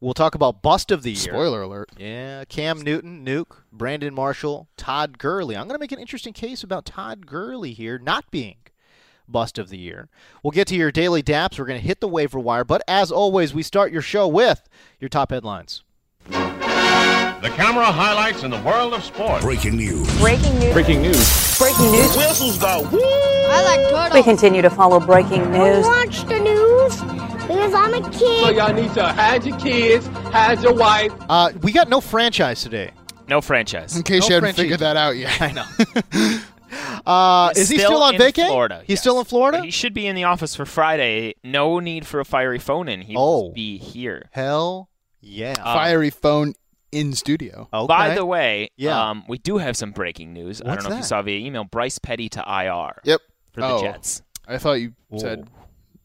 We'll 0.00 0.14
talk 0.14 0.34
about 0.34 0.60
bust 0.60 0.90
of 0.90 1.02
the 1.02 1.12
year. 1.12 1.32
Spoiler 1.32 1.62
alert. 1.62 1.90
Yeah, 1.96 2.44
Cam 2.44 2.82
Newton, 2.82 3.24
Nuke, 3.24 3.62
Brandon 3.72 4.12
Marshall, 4.12 4.68
Todd 4.76 5.18
Gurley. 5.18 5.56
I'm 5.56 5.66
going 5.66 5.74
to 5.74 5.82
make 5.82 5.92
an 5.92 5.98
interesting 5.98 6.34
case 6.34 6.62
about 6.62 6.84
Todd 6.84 7.26
Gurley 7.26 7.72
here 7.72 7.98
not 7.98 8.30
being 8.30 8.56
bust 9.26 9.58
of 9.58 9.70
the 9.70 9.78
year. 9.78 10.08
We'll 10.42 10.50
get 10.50 10.66
to 10.68 10.76
your 10.76 10.92
daily 10.92 11.22
daps. 11.22 11.58
We're 11.58 11.64
going 11.64 11.80
to 11.80 11.86
hit 11.86 12.00
the 12.00 12.08
waiver 12.08 12.38
wire, 12.38 12.64
but 12.64 12.82
as 12.86 13.10
always, 13.10 13.54
we 13.54 13.62
start 13.62 13.90
your 13.90 14.02
show 14.02 14.28
with 14.28 14.68
your 15.00 15.08
top 15.08 15.30
headlines. 15.30 15.82
The 16.28 17.52
camera 17.54 17.86
highlights 17.86 18.42
in 18.42 18.50
the 18.50 18.60
world 18.62 18.92
of 18.92 19.02
sports. 19.02 19.44
Breaking 19.44 19.76
news. 19.76 20.18
Breaking 20.18 20.58
news. 20.58 20.72
Breaking 20.72 21.02
news. 21.02 21.58
Breaking 21.58 21.90
news. 21.92 22.16
Whistles 22.16 22.58
go 22.58 22.82
woo! 22.90 23.00
I 23.02 23.62
like 23.64 23.90
turtles. 23.90 24.14
We 24.14 24.22
continue 24.22 24.62
to 24.62 24.70
follow 24.70 25.00
breaking 25.00 25.50
news. 25.50 25.84
Watch 25.84 26.24
the 26.24 26.38
news 26.38 27.25
because 27.46 27.74
I'm 27.74 27.94
a 27.94 28.10
kid. 28.10 28.56
y'all 28.56 28.72
need 28.72 28.92
to 28.94 29.06
hide 29.06 29.44
your 29.44 29.58
kids, 29.58 30.06
hide 30.06 30.62
your 30.62 30.74
wife. 30.74 31.12
Uh, 31.28 31.52
we 31.62 31.72
got 31.72 31.88
no 31.88 32.00
franchise 32.00 32.62
today. 32.62 32.90
No 33.28 33.40
franchise. 33.40 33.96
In 33.96 34.02
case 34.02 34.22
No 34.22 34.28
you 34.28 34.34
hadn't 34.34 34.54
Frenchie. 34.54 34.62
figured 34.62 34.80
that 34.80 34.96
out 34.96 35.16
yet. 35.16 35.40
I 35.40 35.52
know. 35.52 36.40
uh, 37.06 37.50
is 37.56 37.68
he 37.68 37.78
still 37.78 38.02
on 38.02 38.14
in 38.14 38.20
vacay? 38.20 38.46
Florida. 38.46 38.80
He's 38.80 38.90
yes. 38.90 39.00
still 39.00 39.18
in 39.18 39.24
Florida? 39.24 39.62
He 39.62 39.70
should 39.70 39.94
be 39.94 40.06
in 40.06 40.14
the 40.16 40.24
office 40.24 40.54
for 40.54 40.64
Friday. 40.64 41.34
No 41.42 41.78
need 41.80 42.06
for 42.06 42.20
a 42.20 42.24
fiery 42.24 42.58
phone 42.58 42.88
in. 42.88 43.02
He 43.02 43.14
Oh. 43.16 43.42
will 43.46 43.52
be 43.52 43.78
here. 43.78 44.28
Hell 44.32 44.88
yeah. 45.20 45.54
Fiery 45.54 46.10
phone 46.10 46.54
in 46.92 47.12
studio. 47.14 47.68
okay. 47.72 47.86
By 47.88 48.14
the 48.14 48.24
way, 48.24 48.70
Yeah. 48.76 49.10
um, 49.10 49.24
we 49.28 49.38
do 49.38 49.58
have 49.58 49.76
some 49.76 49.90
breaking 49.90 50.32
news. 50.32 50.62
I 50.62 50.74
don't 50.76 50.84
know 50.84 50.90
if 50.92 50.96
you 50.98 51.02
saw 51.02 51.20
via 51.22 51.38
email. 51.44 51.64
Bryce 51.64 51.98
Petty 51.98 52.28
to 52.30 52.40
IR 52.46 53.00
Yep. 53.04 53.20
for 53.52 53.60
the 53.60 53.66
Oh. 53.68 53.80
Jets. 53.82 54.22
I 54.46 54.58
thought 54.58 54.74
you 54.74 54.92
Whoa. 55.08 55.18
said 55.18 55.48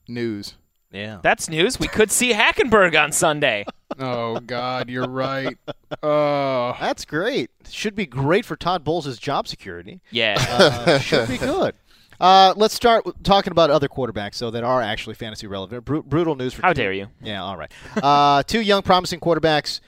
news. 0.07 0.55
Yeah. 0.91 1.19
That's 1.23 1.49
news. 1.49 1.79
We 1.79 1.87
could 1.87 2.11
see 2.11 2.33
Hackenberg 2.33 3.01
on 3.01 3.11
Sunday. 3.11 3.65
Oh 3.99 4.39
God, 4.39 4.89
you're 4.89 5.07
right. 5.07 5.57
Oh, 6.01 6.75
That's 6.79 7.03
great. 7.03 7.51
Should 7.69 7.93
be 7.93 8.05
great 8.05 8.45
for 8.45 8.55
Todd 8.55 8.85
Bowles' 8.85 9.17
job 9.19 9.49
security. 9.49 9.99
Yeah. 10.11 10.37
Uh, 10.39 10.97
should 10.99 11.27
be 11.27 11.37
good. 11.37 11.75
Uh, 12.17 12.53
let's 12.55 12.73
start 12.73 13.03
talking 13.23 13.51
about 13.51 13.69
other 13.69 13.89
quarterbacks, 13.89 14.39
though, 14.39 14.49
that 14.51 14.63
are 14.63 14.81
actually 14.81 15.15
fantasy 15.15 15.45
relevant. 15.45 15.83
Bru- 15.83 16.03
brutal 16.03 16.35
news 16.35 16.53
for 16.53 16.61
How 16.61 16.69
two- 16.71 16.81
dare 16.83 16.93
you. 16.93 17.07
Yeah, 17.21 17.43
all 17.43 17.57
right. 17.57 17.71
Uh, 18.01 18.43
two 18.43 18.61
young, 18.61 18.81
promising 18.81 19.19
quarterbacks, 19.19 19.81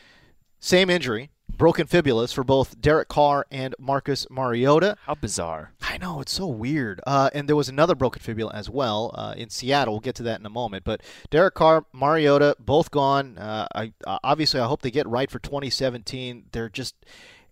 same 0.60 0.90
injury, 0.90 1.30
broken 1.58 1.88
fibulas 1.88 2.34
for 2.34 2.44
both 2.44 2.80
Derek 2.82 3.08
Carr 3.08 3.46
and 3.52 3.76
Marcus 3.80 4.28
Mariota. 4.30 4.98
How 5.06 5.16
bizarre. 5.16 5.74
I 5.82 5.98
know 5.98 6.22
it's 6.22 6.34
so 6.34 6.48
weird. 6.48 7.00
Uh, 7.06 7.30
and 7.34 7.48
there 7.48 7.56
was 7.56 7.70
another 7.70 7.96
broken 7.96 8.22
fibula 8.22 8.52
as 8.54 8.70
well 8.70 9.12
uh, 9.16 9.34
in 9.38 9.50
Seattle. 9.50 9.94
We'll 9.94 10.02
get 10.02 10.16
to 10.16 10.24
that 10.24 10.40
in 10.40 10.46
a 10.46 10.50
moment. 10.50 10.84
But 10.84 11.02
Derek 11.30 11.54
Carr, 11.54 11.86
Mariota, 11.94 12.56
both 12.60 12.92
gone. 12.92 13.38
Uh, 13.38 13.68
I 13.74 13.94
uh, 14.06 14.20
obviously 14.24 14.60
I 14.60 14.66
hope 14.68 14.82
they 14.82 14.92
get 14.92 15.08
right 15.08 15.30
for 15.30 15.40
2017. 15.40 16.46
They're 16.52 16.70
just 16.70 16.96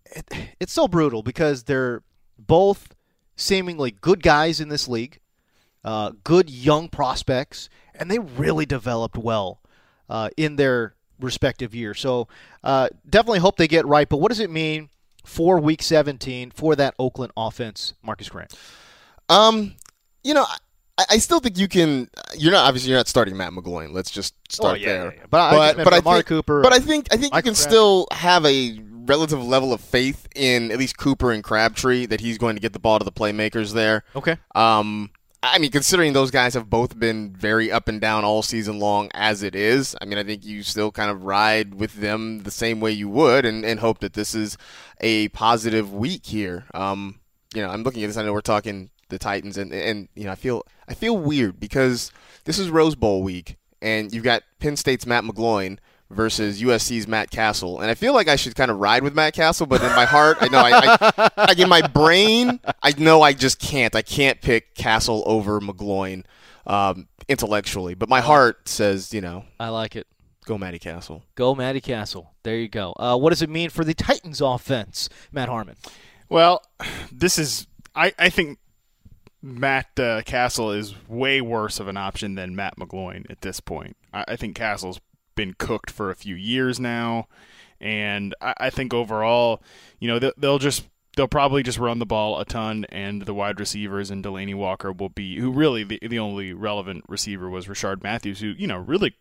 it, 0.05 0.25
it's 0.59 0.73
so 0.73 0.87
brutal 0.87 1.21
because 1.23 1.63
they're 1.63 2.03
both 2.37 2.95
seemingly 3.35 3.91
good 3.91 4.21
guys 4.23 4.59
in 4.59 4.69
this 4.69 4.87
league, 4.87 5.19
uh, 5.83 6.11
good 6.23 6.49
young 6.49 6.89
prospects, 6.89 7.69
and 7.95 8.09
they 8.09 8.19
really 8.19 8.65
developed 8.65 9.17
well. 9.17 9.61
uh, 10.09 10.29
in 10.35 10.57
their 10.57 10.95
respective 11.21 11.73
year. 11.75 11.93
So 11.93 12.27
uh, 12.63 12.89
definitely 13.09 13.39
hope 13.39 13.57
they 13.57 13.67
get 13.67 13.85
right. 13.85 14.07
But 14.09 14.17
what 14.17 14.29
does 14.29 14.39
it 14.39 14.49
mean 14.49 14.89
for 15.25 15.59
Week 15.59 15.81
17 15.81 16.51
for 16.51 16.75
that 16.75 16.93
Oakland 16.99 17.31
offense, 17.37 17.93
Marcus 18.03 18.29
Grant? 18.29 18.53
Um, 19.29 19.75
you 20.23 20.33
know, 20.33 20.45
I, 20.97 21.05
I 21.11 21.17
still 21.19 21.39
think 21.39 21.57
you 21.57 21.67
can. 21.67 22.09
You're 22.37 22.51
not 22.51 22.67
obviously 22.67 22.89
you're 22.91 22.99
not 22.99 23.07
starting 23.07 23.37
Matt 23.37 23.51
McGloin. 23.53 23.91
Let's 23.93 24.11
just 24.11 24.33
start 24.49 24.73
Oh, 24.73 24.75
yeah, 24.75 24.85
there. 24.87 25.05
yeah, 25.05 25.11
yeah. 25.19 25.25
But 25.29 25.37
I 25.39 25.51
just 25.67 25.77
meant 25.77 25.89
for 25.89 25.95
Amari 25.95 26.17
think, 26.17 26.27
Cooper, 26.27 26.61
But 26.61 26.73
I 26.73 26.79
think 26.79 27.07
I 27.11 27.17
think 27.17 27.33
you 27.33 27.41
can 27.41 27.53
Crabtree. 27.53 27.69
still 27.71 28.07
have 28.11 28.45
a 28.45 28.79
relative 29.05 29.43
level 29.43 29.73
of 29.73 29.81
faith 29.81 30.27
in 30.35 30.71
at 30.71 30.77
least 30.77 30.97
Cooper 30.97 31.31
and 31.31 31.43
Crabtree 31.43 32.05
that 32.07 32.21
he's 32.21 32.37
going 32.37 32.55
to 32.55 32.61
get 32.61 32.71
the 32.73 32.79
ball 32.79 32.99
to 32.99 33.05
the 33.05 33.11
playmakers 33.11 33.73
there. 33.73 34.03
Okay. 34.15 34.37
Um, 34.53 35.09
I 35.43 35.57
mean, 35.57 35.71
considering 35.71 36.13
those 36.13 36.29
guys 36.29 36.53
have 36.53 36.69
both 36.69 36.99
been 36.99 37.31
very 37.35 37.71
up 37.71 37.87
and 37.87 37.99
down 37.99 38.23
all 38.23 38.43
season 38.43 38.77
long 38.77 39.09
as 39.13 39.41
it 39.41 39.55
is, 39.55 39.95
I 39.99 40.05
mean, 40.05 40.19
I 40.19 40.23
think 40.23 40.45
you 40.45 40.61
still 40.61 40.91
kind 40.91 41.09
of 41.09 41.23
ride 41.23 41.75
with 41.75 41.95
them 41.95 42.43
the 42.43 42.51
same 42.51 42.79
way 42.79 42.91
you 42.91 43.09
would 43.09 43.43
and, 43.43 43.65
and 43.65 43.79
hope 43.79 43.99
that 43.99 44.13
this 44.13 44.35
is 44.35 44.55
a 44.99 45.29
positive 45.29 45.91
week 45.91 46.27
here. 46.27 46.65
Um, 46.75 47.19
you 47.55 47.61
know, 47.63 47.69
I'm 47.69 47.81
looking 47.81 48.03
at 48.03 48.07
this. 48.07 48.17
I 48.17 48.23
know 48.23 48.33
we're 48.33 48.41
talking 48.41 48.91
the 49.09 49.17
Titans, 49.17 49.57
and 49.57 49.73
and 49.73 50.07
you 50.15 50.25
know, 50.25 50.31
I 50.31 50.35
feel 50.35 50.63
I 50.87 50.93
feel 50.93 51.17
weird 51.17 51.59
because 51.59 52.11
this 52.45 52.59
is 52.59 52.69
Rose 52.69 52.95
Bowl 52.95 53.23
week, 53.23 53.57
and 53.81 54.13
you've 54.13 54.23
got 54.23 54.43
Penn 54.59 54.77
State's 54.77 55.07
Matt 55.07 55.23
McGloin 55.23 55.79
versus 56.11 56.61
USC's 56.61 57.07
Matt 57.07 57.31
Cassel, 57.31 57.79
and 57.79 57.89
I 57.89 57.95
feel 57.95 58.13
like 58.13 58.27
I 58.27 58.35
should 58.35 58.55
kind 58.55 58.71
of 58.71 58.77
ride 58.77 59.03
with 59.03 59.15
Matt 59.15 59.33
Cassel, 59.33 59.65
but 59.65 59.81
in 59.81 59.89
my 59.95 60.05
heart, 60.05 60.37
I 60.41 60.47
know 60.47 60.59
I, 60.59 61.31
I 61.37 61.45
like 61.47 61.59
in 61.59 61.69
my 61.69 61.85
brain, 61.87 62.59
I 62.81 62.93
know 62.97 63.21
I 63.21 63.33
just 63.33 63.59
can't. 63.59 63.95
I 63.95 64.01
can't 64.01 64.41
pick 64.41 64.75
Cassel 64.75 65.23
over 65.25 65.59
McGloin 65.59 66.23
um, 66.65 67.07
intellectually, 67.27 67.95
but 67.95 68.09
my 68.09 68.21
heart 68.21 68.67
says, 68.67 69.13
you 69.13 69.21
know, 69.21 69.45
I 69.59 69.69
like 69.69 69.95
it. 69.95 70.07
go 70.45 70.57
Matty 70.57 70.79
Cassel. 70.79 71.23
Go 71.35 71.55
Matty 71.55 71.81
Cassel. 71.81 72.33
There 72.43 72.57
you 72.57 72.67
go. 72.67 72.93
Uh, 72.97 73.17
what 73.17 73.29
does 73.29 73.41
it 73.41 73.49
mean 73.49 73.69
for 73.69 73.83
the 73.83 73.93
Titans 73.93 74.41
offense, 74.41 75.09
Matt 75.31 75.49
Harmon? 75.49 75.75
Well, 76.29 76.63
this 77.11 77.37
is 77.37 77.67
I, 77.95 78.13
I 78.17 78.29
think 78.29 78.59
Matt 79.41 79.99
uh, 79.99 80.21
Cassel 80.23 80.71
is 80.71 80.93
way 81.07 81.41
worse 81.41 81.79
of 81.79 81.87
an 81.87 81.97
option 81.97 82.35
than 82.35 82.55
Matt 82.55 82.77
McGloin 82.77 83.29
at 83.29 83.41
this 83.41 83.59
point. 83.59 83.97
I, 84.13 84.25
I 84.29 84.35
think 84.35 84.55
Cassel's 84.55 84.99
been 85.35 85.53
cooked 85.53 85.91
for 85.91 86.09
a 86.09 86.15
few 86.15 86.35
years 86.35 86.79
now, 86.79 87.27
and 87.79 88.35
I, 88.41 88.53
I 88.57 88.69
think 88.69 88.93
overall, 88.93 89.61
you 89.99 90.07
know, 90.07 90.19
they'll, 90.19 90.33
they'll 90.37 90.59
just 90.59 90.87
they'll 91.15 91.27
probably 91.27 91.63
just 91.63 91.77
run 91.77 91.99
the 91.99 92.05
ball 92.05 92.39
a 92.39 92.45
ton, 92.45 92.85
and 92.89 93.23
the 93.23 93.33
wide 93.33 93.59
receivers 93.59 94.09
and 94.09 94.23
Delanie 94.23 94.55
Walker 94.55 94.91
will 94.91 95.09
be 95.09 95.39
who 95.39 95.51
really 95.51 95.83
the 95.83 95.99
the 96.01 96.19
only 96.19 96.53
relevant 96.53 97.03
receiver 97.07 97.49
was 97.49 97.67
Rishard 97.67 98.03
Matthews, 98.03 98.39
who 98.39 98.53
you 98.57 98.67
know 98.67 98.77
really 98.77 99.15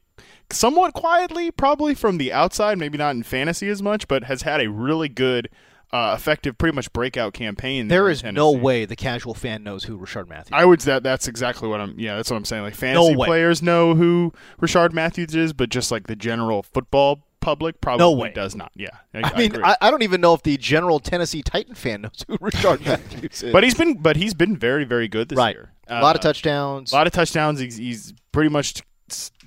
somewhat 0.50 0.94
quietly, 0.94 1.50
probably 1.50 1.94
from 1.94 2.18
the 2.18 2.32
outside, 2.32 2.78
maybe 2.78 2.98
not 2.98 3.14
in 3.14 3.22
fantasy 3.22 3.68
as 3.68 3.82
much, 3.82 4.08
but 4.08 4.24
has 4.24 4.42
had 4.42 4.60
a 4.60 4.70
really 4.70 5.08
good, 5.08 5.48
uh, 5.92 6.14
effective, 6.16 6.56
pretty 6.56 6.74
much 6.74 6.92
breakout 6.92 7.32
campaign. 7.34 7.88
There 7.88 8.08
is 8.08 8.22
no 8.22 8.52
way 8.52 8.84
the 8.84 8.96
casual 8.96 9.34
fan 9.34 9.62
knows 9.64 9.84
who 9.84 9.98
Rishard 9.98 10.28
Matthews. 10.28 10.50
I 10.52 10.64
would 10.64 10.80
that 10.82 11.02
that's 11.02 11.26
exactly 11.28 11.68
what 11.68 11.80
I'm. 11.80 11.98
Yeah, 11.98 12.16
that's 12.16 12.30
what 12.30 12.36
I'm 12.36 12.44
saying. 12.44 12.62
Like 12.62 12.74
fantasy 12.74 13.16
way. 13.16 13.26
players 13.26 13.62
know 13.62 13.94
who 13.94 14.32
Rishard 14.60 14.92
Matthews 14.92 15.34
is, 15.34 15.52
but 15.52 15.68
just 15.68 15.90
like 15.90 16.06
the 16.06 16.16
general 16.16 16.62
football 16.62 17.24
public 17.40 17.80
probably 17.80 18.04
No 18.04 18.12
way. 18.12 18.30
does 18.32 18.54
not. 18.54 18.70
Yeah, 18.76 18.90
I, 19.14 19.22
I 19.32 19.38
mean. 19.38 19.64
I, 19.64 19.74
I 19.80 19.90
don't 19.90 20.02
even 20.02 20.20
know 20.20 20.34
if 20.34 20.42
the 20.42 20.56
general 20.58 21.00
Tennessee 21.00 21.42
Titan 21.42 21.74
fan 21.74 22.00
knows 22.02 22.24
who 22.28 22.36
Rishard 22.38 22.80
Matthews 22.86 23.42
is. 23.42 23.52
but 23.52 23.64
he's 23.64 23.74
been 23.74 23.94
but 23.94 24.16
he's 24.16 24.34
been 24.34 24.56
very 24.56 24.84
very 24.84 25.08
good 25.08 25.28
this 25.30 25.36
right, 25.38 25.56
year. 25.56 25.72
a 25.88 26.02
lot 26.02 26.14
of 26.16 26.20
Uh, 26.20 26.22
touchdowns. 26.22 26.92
A 26.92 26.94
lot 26.94 27.06
of 27.06 27.12
touchdowns. 27.12 27.58
He's, 27.58 27.76
he's 27.78 28.14
pretty 28.32 28.50
much 28.50 28.82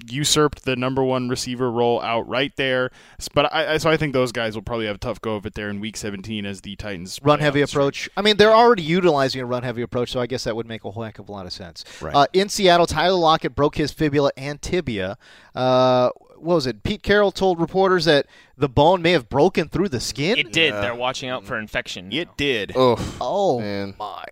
usurped 0.07 0.65
the 0.65 0.75
number 0.75 1.03
one 1.03 1.29
receiver 1.29 1.69
role 1.71 2.01
out 2.01 2.27
right 2.27 2.51
there. 2.57 2.91
But 3.33 3.53
I, 3.53 3.73
I 3.73 3.77
so 3.77 3.89
I 3.89 3.97
think 3.97 4.13
those 4.13 4.31
guys 4.31 4.55
will 4.55 4.61
probably 4.63 4.85
have 4.87 4.95
a 4.95 4.99
tough 4.99 5.21
go 5.21 5.35
of 5.35 5.45
it 5.45 5.53
there 5.55 5.69
in 5.69 5.79
Week 5.79 5.97
17 5.97 6.45
as 6.45 6.61
the 6.61 6.75
Titans 6.75 7.19
run 7.23 7.39
heavy 7.39 7.61
approach. 7.61 8.09
I 8.17 8.21
mean, 8.21 8.37
they're 8.37 8.53
already 8.53 8.83
utilizing 8.83 9.41
a 9.41 9.45
run 9.45 9.63
heavy 9.63 9.81
approach, 9.81 10.11
so 10.11 10.19
I 10.19 10.27
guess 10.27 10.43
that 10.45 10.55
would 10.55 10.67
make 10.67 10.83
a 10.83 10.91
whole 10.91 11.03
heck 11.03 11.19
of 11.19 11.29
a 11.29 11.31
lot 11.31 11.45
of 11.45 11.53
sense. 11.53 11.83
Right. 12.01 12.13
Uh, 12.15 12.27
in 12.33 12.49
Seattle, 12.49 12.85
Tyler 12.87 13.17
Lockett 13.17 13.55
broke 13.55 13.75
his 13.75 13.91
fibula 13.91 14.31
and 14.37 14.61
tibia. 14.61 15.17
Uh, 15.55 16.09
what 16.37 16.55
was 16.55 16.67
it? 16.67 16.83
Pete 16.83 17.03
Carroll 17.03 17.31
told 17.31 17.59
reporters 17.61 18.03
that 18.05 18.25
the 18.57 18.67
bone 18.67 19.01
may 19.01 19.11
have 19.11 19.29
broken 19.29 19.69
through 19.69 19.87
the 19.89 19.99
skin. 20.01 20.37
It 20.37 20.51
did. 20.51 20.73
They're 20.73 20.93
watching 20.95 21.29
out 21.29 21.45
for 21.45 21.57
infection. 21.57 22.11
It 22.11 22.35
did. 22.35 22.73
Oh, 22.75 23.15
Oh 23.21 23.59
man. 23.61 23.95
my 23.97 24.25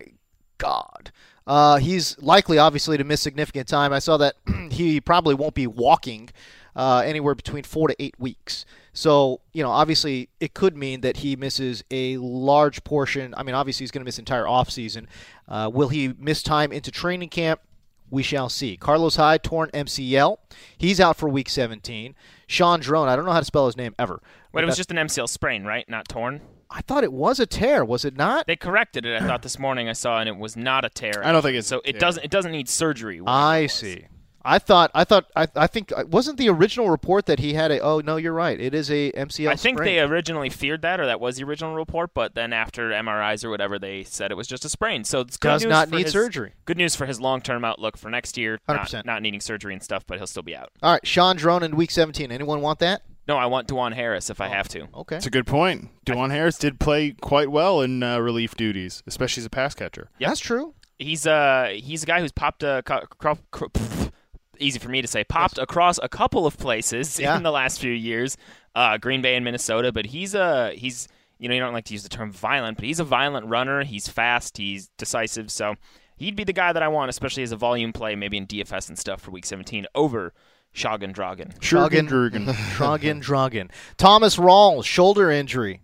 God. 0.57 1.11
Uh, 1.47 1.77
he's 1.77 2.17
likely, 2.21 2.57
obviously, 2.57 2.97
to 2.97 3.03
miss 3.03 3.21
significant 3.21 3.67
time. 3.67 3.93
I 3.93 3.99
saw 3.99 4.17
that 4.17 4.35
he 4.71 5.01
probably 5.01 5.35
won't 5.35 5.55
be 5.55 5.67
walking 5.67 6.29
uh, 6.75 7.03
anywhere 7.05 7.35
between 7.35 7.63
four 7.63 7.87
to 7.87 7.95
eight 8.01 8.15
weeks. 8.19 8.65
So, 8.93 9.41
you 9.53 9.63
know, 9.63 9.69
obviously, 9.69 10.29
it 10.39 10.53
could 10.53 10.75
mean 10.75 11.01
that 11.01 11.17
he 11.17 11.35
misses 11.35 11.83
a 11.91 12.17
large 12.17 12.83
portion. 12.83 13.33
I 13.37 13.43
mean, 13.43 13.55
obviously, 13.55 13.83
he's 13.83 13.91
going 13.91 14.01
to 14.01 14.05
miss 14.05 14.19
entire 14.19 14.45
offseason. 14.45 15.07
Uh, 15.47 15.69
will 15.73 15.89
he 15.89 16.13
miss 16.19 16.43
time 16.43 16.71
into 16.71 16.91
training 16.91 17.29
camp? 17.29 17.61
We 18.09 18.23
shall 18.23 18.49
see. 18.49 18.75
Carlos 18.75 19.15
Hyde, 19.15 19.41
torn 19.41 19.69
MCL. 19.69 20.37
He's 20.77 20.99
out 20.99 21.15
for 21.15 21.29
week 21.29 21.47
17. 21.47 22.13
Shaun 22.45 22.81
Draughn, 22.81 23.07
I 23.07 23.15
don't 23.15 23.23
know 23.23 23.31
how 23.31 23.39
to 23.39 23.45
spell 23.45 23.67
his 23.67 23.77
name 23.77 23.95
ever. 23.97 24.21
But 24.51 24.63
it 24.63 24.67
was 24.67 24.75
just 24.75 24.91
an 24.91 24.97
MCL 24.97 25.29
sprain, 25.29 25.63
right? 25.63 25.87
Not 25.87 26.09
torn. 26.09 26.41
I 26.71 26.81
thought 26.81 27.03
it 27.03 27.11
was 27.13 27.39
a 27.39 27.45
tear, 27.45 27.83
was 27.83 28.05
it 28.05 28.15
not? 28.15 28.47
They 28.47 28.55
corrected 28.55 29.05
it. 29.05 29.21
I 29.21 29.27
thought 29.27 29.41
this 29.41 29.59
morning 29.59 29.89
I 29.89 29.93
saw, 29.93 30.19
and 30.19 30.29
it 30.29 30.37
was 30.37 30.55
not 30.55 30.85
a 30.85 30.89
tear. 30.89 31.21
I 31.23 31.31
don't 31.33 31.41
think 31.41 31.57
it's 31.57 31.67
so. 31.67 31.81
It 31.83 31.99
doesn't. 31.99 32.23
It 32.23 32.31
doesn't 32.31 32.51
need 32.51 32.69
surgery. 32.69 33.21
I 33.27 33.67
see. 33.67 34.05
I 34.43 34.57
thought 34.57 34.89
I 34.95 35.03
thought 35.03 35.25
I, 35.35 35.47
I 35.55 35.67
think 35.67 35.91
uh, 35.95 36.03
wasn't 36.09 36.37
the 36.39 36.49
original 36.49 36.89
report 36.89 37.27
that 37.27 37.37
he 37.37 37.53
had 37.53 37.69
a 37.69 37.79
oh 37.79 37.99
no 37.99 38.15
you're 38.15 38.33
right 38.33 38.59
it 38.59 38.73
is 38.73 38.89
a 38.89 39.11
MCL 39.11 39.49
I 39.51 39.55
think 39.55 39.77
sprain. 39.77 39.85
they 39.85 39.99
originally 39.99 40.49
feared 40.49 40.81
that, 40.81 40.99
or 40.99 41.05
that 41.05 41.19
was 41.19 41.37
the 41.37 41.43
original 41.43 41.75
report. 41.75 42.15
But 42.15 42.33
then 42.33 42.51
after 42.51 42.89
MRIs 42.89 43.45
or 43.45 43.51
whatever, 43.51 43.77
they 43.77 44.03
said 44.03 44.31
it 44.31 44.35
was 44.35 44.47
just 44.47 44.65
a 44.65 44.69
sprain. 44.69 45.03
So 45.03 45.19
it's 45.19 45.37
good 45.37 45.49
Does 45.49 45.61
news 45.63 45.69
not 45.69 45.89
for 45.89 45.95
need 45.97 46.03
his- 46.05 46.13
surgery. 46.13 46.53
Good 46.65 46.77
news 46.77 46.95
for 46.95 47.05
his 47.05 47.21
long-term 47.21 47.63
outlook 47.63 47.97
for 47.97 48.09
next 48.09 48.35
year. 48.35 48.57
100%. 48.67 48.93
Not, 48.93 49.05
not 49.05 49.21
needing 49.21 49.41
surgery 49.41 49.73
and 49.73 49.83
stuff, 49.83 50.07
but 50.07 50.17
he'll 50.17 50.25
still 50.25 50.41
be 50.41 50.55
out. 50.55 50.69
all 50.81 50.93
right 50.93 51.05
Shaun 51.05 51.35
Draughn 51.35 51.61
in 51.61 51.75
week 51.75 51.91
17 51.91 52.31
anyone 52.31 52.61
want 52.61 52.79
that 52.79 53.03
No, 53.27 53.37
I 53.37 53.45
want 53.45 53.67
DuJuan 53.67 53.93
Harris 53.93 54.29
if 54.29 54.41
I 54.41 54.47
have 54.47 54.67
to. 54.69 54.87
okay 54.95 55.17
It's 55.17 55.25
a 55.25 55.29
good 55.31 55.45
point. 55.47 55.89
DuJuan 56.05 56.31
Harris 56.31 56.57
did 56.57 56.79
play 56.79 57.11
quite 57.21 57.49
well 57.51 57.81
in 57.81 58.01
uh, 58.03 58.19
relief 58.19 58.55
duties, 58.55 59.03
especially 59.07 59.41
as 59.41 59.45
a 59.45 59.49
pass 59.49 59.73
catcher. 59.75 60.09
Yeah, 60.19 60.29
that's 60.29 60.39
true 60.39 60.73
He's 60.99 61.25
uh 61.25 61.69
he's 61.73 62.03
a 62.03 62.05
guy 62.05 62.19
who's 62.21 62.31
popped 62.31 62.61
a 62.63 62.83
co- 62.85 63.05
cro- 63.19 63.39
cro- 63.51 63.69
pff, 63.69 64.11
easy 64.59 64.77
for 64.77 64.89
me 64.89 65.01
to 65.01 65.07
say 65.07 65.23
popped 65.23 65.57
across 65.57 65.97
a 66.03 66.07
couple 66.09 66.45
of 66.45 66.57
places 66.57 67.19
Yeah. 67.23 67.35
in 67.37 67.41
the 67.43 67.51
last 67.51 67.79
few 67.81 67.91
years, 67.91 68.37
uh, 68.75 68.97
Green 68.99 69.21
Bay 69.23 69.35
and 69.35 69.43
Minnesota. 69.43 69.91
But 69.91 70.05
he's 70.07 70.35
a 70.35 70.73
he's 70.75 71.07
you 71.39 71.47
know 71.49 71.55
you 71.55 71.59
don't 71.61 71.73
like 71.73 71.85
to 71.85 71.93
use 71.93 72.03
the 72.03 72.09
term 72.09 72.31
violent, 72.31 72.77
but 72.77 72.85
he's 72.85 72.99
a 72.99 73.03
violent 73.03 73.47
runner. 73.47 73.83
He's 73.83 74.07
fast. 74.07 74.57
He's 74.57 74.89
decisive. 74.99 75.49
So 75.49 75.73
he'd 76.17 76.35
be 76.35 76.43
the 76.43 76.53
guy 76.53 76.71
that 76.71 76.83
I 76.83 76.87
want, 76.87 77.09
especially 77.09 77.41
as 77.41 77.51
a 77.51 77.55
volume 77.57 77.93
play, 77.93 78.15
maybe 78.15 78.37
in 78.37 78.45
DFS 78.45 78.87
and 78.89 78.99
stuff 78.99 79.21
for 79.21 79.31
Week 79.31 79.45
17 79.47 79.87
over 79.95 80.33
Shogun 80.73 81.11
Dragon. 81.11 81.53
Shogun 81.59 82.05
Dragon. 82.05 82.45
Drugen. 82.45 83.21
Drogen 83.21 83.21
Drogen 83.23 83.69
Thomas 83.97 84.37
Rawls 84.37 84.85
shoulder 84.85 85.29
injury 85.31 85.81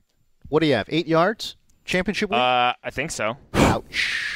what 0.50 0.62
do 0.62 0.68
you 0.68 0.74
have 0.76 0.88
eight 0.90 1.08
yards 1.08 1.56
championship 1.86 2.30
week 2.30 2.38
Uh, 2.38 2.74
I 2.84 2.90
think 2.90 3.12
so. 3.12 3.38
ouch 3.54 4.34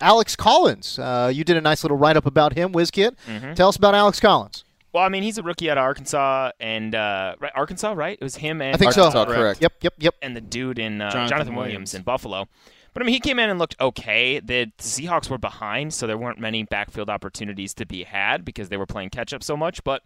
Alex 0.00 0.34
Collins 0.36 0.98
uh, 0.98 1.30
you 1.32 1.44
did 1.44 1.56
a 1.56 1.60
nice 1.60 1.84
little 1.84 1.96
write 1.96 2.16
up 2.16 2.26
about 2.26 2.54
him 2.54 2.72
WizKid 2.72 3.14
Mm-hmm. 3.28 3.54
tell 3.54 3.68
us 3.68 3.76
about 3.76 3.94
Alex 3.94 4.18
Collins 4.20 4.64
Well, 4.92 5.02
I 5.04 5.08
mean, 5.08 5.22
he's 5.22 5.38
a 5.38 5.42
rookie 5.42 5.68
out 5.70 5.78
of 5.78 5.82
Arkansas, 5.82 6.50
and 6.60 6.94
uh, 6.94 7.34
right, 7.40 7.50
Arkansas, 7.54 7.92
right? 7.96 8.16
It 8.20 8.22
was 8.24 8.36
him 8.36 8.60
and 8.62 8.74
I 8.74 8.78
think 8.78 8.92
so 8.92 9.04
Arkansas, 9.06 9.24
correct. 9.32 9.62
yep 9.62 9.72
yep 9.80 9.94
yep 9.98 10.14
and 10.22 10.36
the 10.36 10.40
dude 10.40 10.78
in 10.78 11.00
uh, 11.00 11.10
Jonathan 11.10 11.28
Jonathan, 11.30 11.54
Williams. 11.54 11.72
Williams. 11.72 11.94
in 11.94 12.02
Buffalo. 12.02 12.48
But 12.94 13.02
I 13.02 13.06
mean, 13.06 13.12
he 13.12 13.20
came 13.20 13.38
in 13.40 13.50
and 13.50 13.58
looked 13.58 13.76
okay. 13.80 14.38
The 14.40 14.70
Seahawks 14.78 15.28
were 15.28 15.38
behind, 15.38 15.92
so 15.92 16.06
there 16.06 16.16
weren't 16.16 16.38
many 16.38 16.62
backfield 16.62 17.10
opportunities 17.10 17.74
to 17.74 17.86
be 17.86 18.04
had 18.04 18.44
because 18.44 18.68
they 18.68 18.76
were 18.76 18.86
playing 18.86 19.10
catch 19.10 19.34
up 19.34 19.42
so 19.42 19.56
much. 19.56 19.82
But 19.84 20.02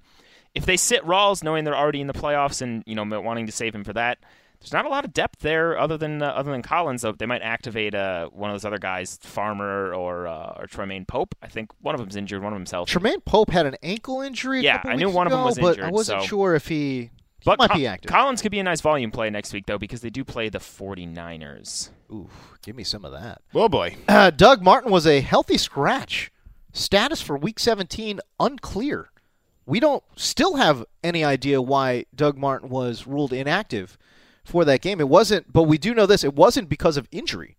if 0.54 0.64
they 0.64 0.78
sit 0.78 1.04
Rawls, 1.04 1.44
knowing 1.44 1.64
they're 1.64 1.76
already 1.76 2.00
in 2.00 2.06
the 2.06 2.14
playoffs 2.14 2.62
and 2.62 2.82
you 2.86 2.94
know 2.94 3.20
wanting 3.20 3.46
to 3.46 3.52
save 3.52 3.74
him 3.74 3.84
for 3.84 3.92
that, 3.92 4.18
there's 4.60 4.72
not 4.72 4.86
a 4.86 4.88
lot 4.88 5.04
of 5.04 5.12
depth 5.12 5.40
there 5.40 5.78
other 5.78 5.96
than 5.98 6.22
uh, 6.22 6.28
other 6.28 6.50
than 6.50 6.62
Collins. 6.62 7.02
Though 7.02 7.12
they 7.12 7.26
might 7.26 7.42
activate 7.42 7.94
uh, 7.94 8.28
one 8.28 8.50
of 8.50 8.54
those 8.54 8.64
other 8.64 8.78
guys, 8.78 9.18
Farmer 9.22 9.92
or 9.94 10.26
uh, 10.26 10.54
or 10.58 10.66
Tremaine 10.66 11.04
Pope. 11.04 11.34
I 11.42 11.48
think 11.48 11.70
one 11.80 11.94
of 11.94 12.00
them's 12.00 12.16
injured, 12.16 12.42
one 12.42 12.54
of 12.54 12.58
them's 12.58 12.70
healthy. 12.70 12.90
Tremaine 12.90 13.20
Pope 13.20 13.50
had 13.50 13.66
an 13.66 13.76
ankle 13.82 14.22
injury. 14.22 14.62
Yeah, 14.62 14.80
I 14.82 14.96
knew 14.96 15.10
one 15.10 15.26
of 15.26 15.30
them 15.30 15.40
ago, 15.40 15.46
was 15.46 15.58
but 15.58 15.80
I 15.80 15.90
wasn't 15.90 16.22
so- 16.22 16.26
sure 16.26 16.54
if 16.54 16.66
he 16.68 17.10
but 17.48 17.58
might 17.58 17.70
Co- 17.70 17.78
be 17.78 17.86
active. 17.86 18.10
Collins 18.10 18.42
could 18.42 18.52
be 18.52 18.58
a 18.60 18.64
nice 18.64 18.80
volume 18.80 19.10
play 19.10 19.30
next 19.30 19.52
week 19.52 19.66
though 19.66 19.78
because 19.78 20.00
they 20.00 20.10
do 20.10 20.24
play 20.24 20.48
the 20.48 20.58
49ers. 20.58 21.90
Ooh, 22.10 22.28
give 22.62 22.76
me 22.76 22.84
some 22.84 23.04
of 23.04 23.12
that. 23.12 23.42
Oh 23.54 23.68
boy. 23.68 23.96
Uh, 24.08 24.30
Doug 24.30 24.62
Martin 24.62 24.90
was 24.90 25.06
a 25.06 25.20
healthy 25.20 25.58
scratch. 25.58 26.30
Status 26.72 27.20
for 27.20 27.36
Week 27.36 27.58
17 27.58 28.20
unclear. 28.38 29.10
We 29.66 29.80
don't 29.80 30.02
still 30.16 30.56
have 30.56 30.84
any 31.04 31.22
idea 31.24 31.60
why 31.60 32.06
Doug 32.14 32.38
Martin 32.38 32.70
was 32.70 33.06
ruled 33.06 33.32
inactive 33.32 33.98
for 34.42 34.64
that 34.64 34.80
game. 34.80 34.98
It 35.00 35.08
wasn't, 35.08 35.52
but 35.52 35.64
we 35.64 35.76
do 35.76 35.92
know 35.94 36.06
this: 36.06 36.24
it 36.24 36.34
wasn't 36.34 36.70
because 36.70 36.96
of 36.96 37.06
injury. 37.12 37.57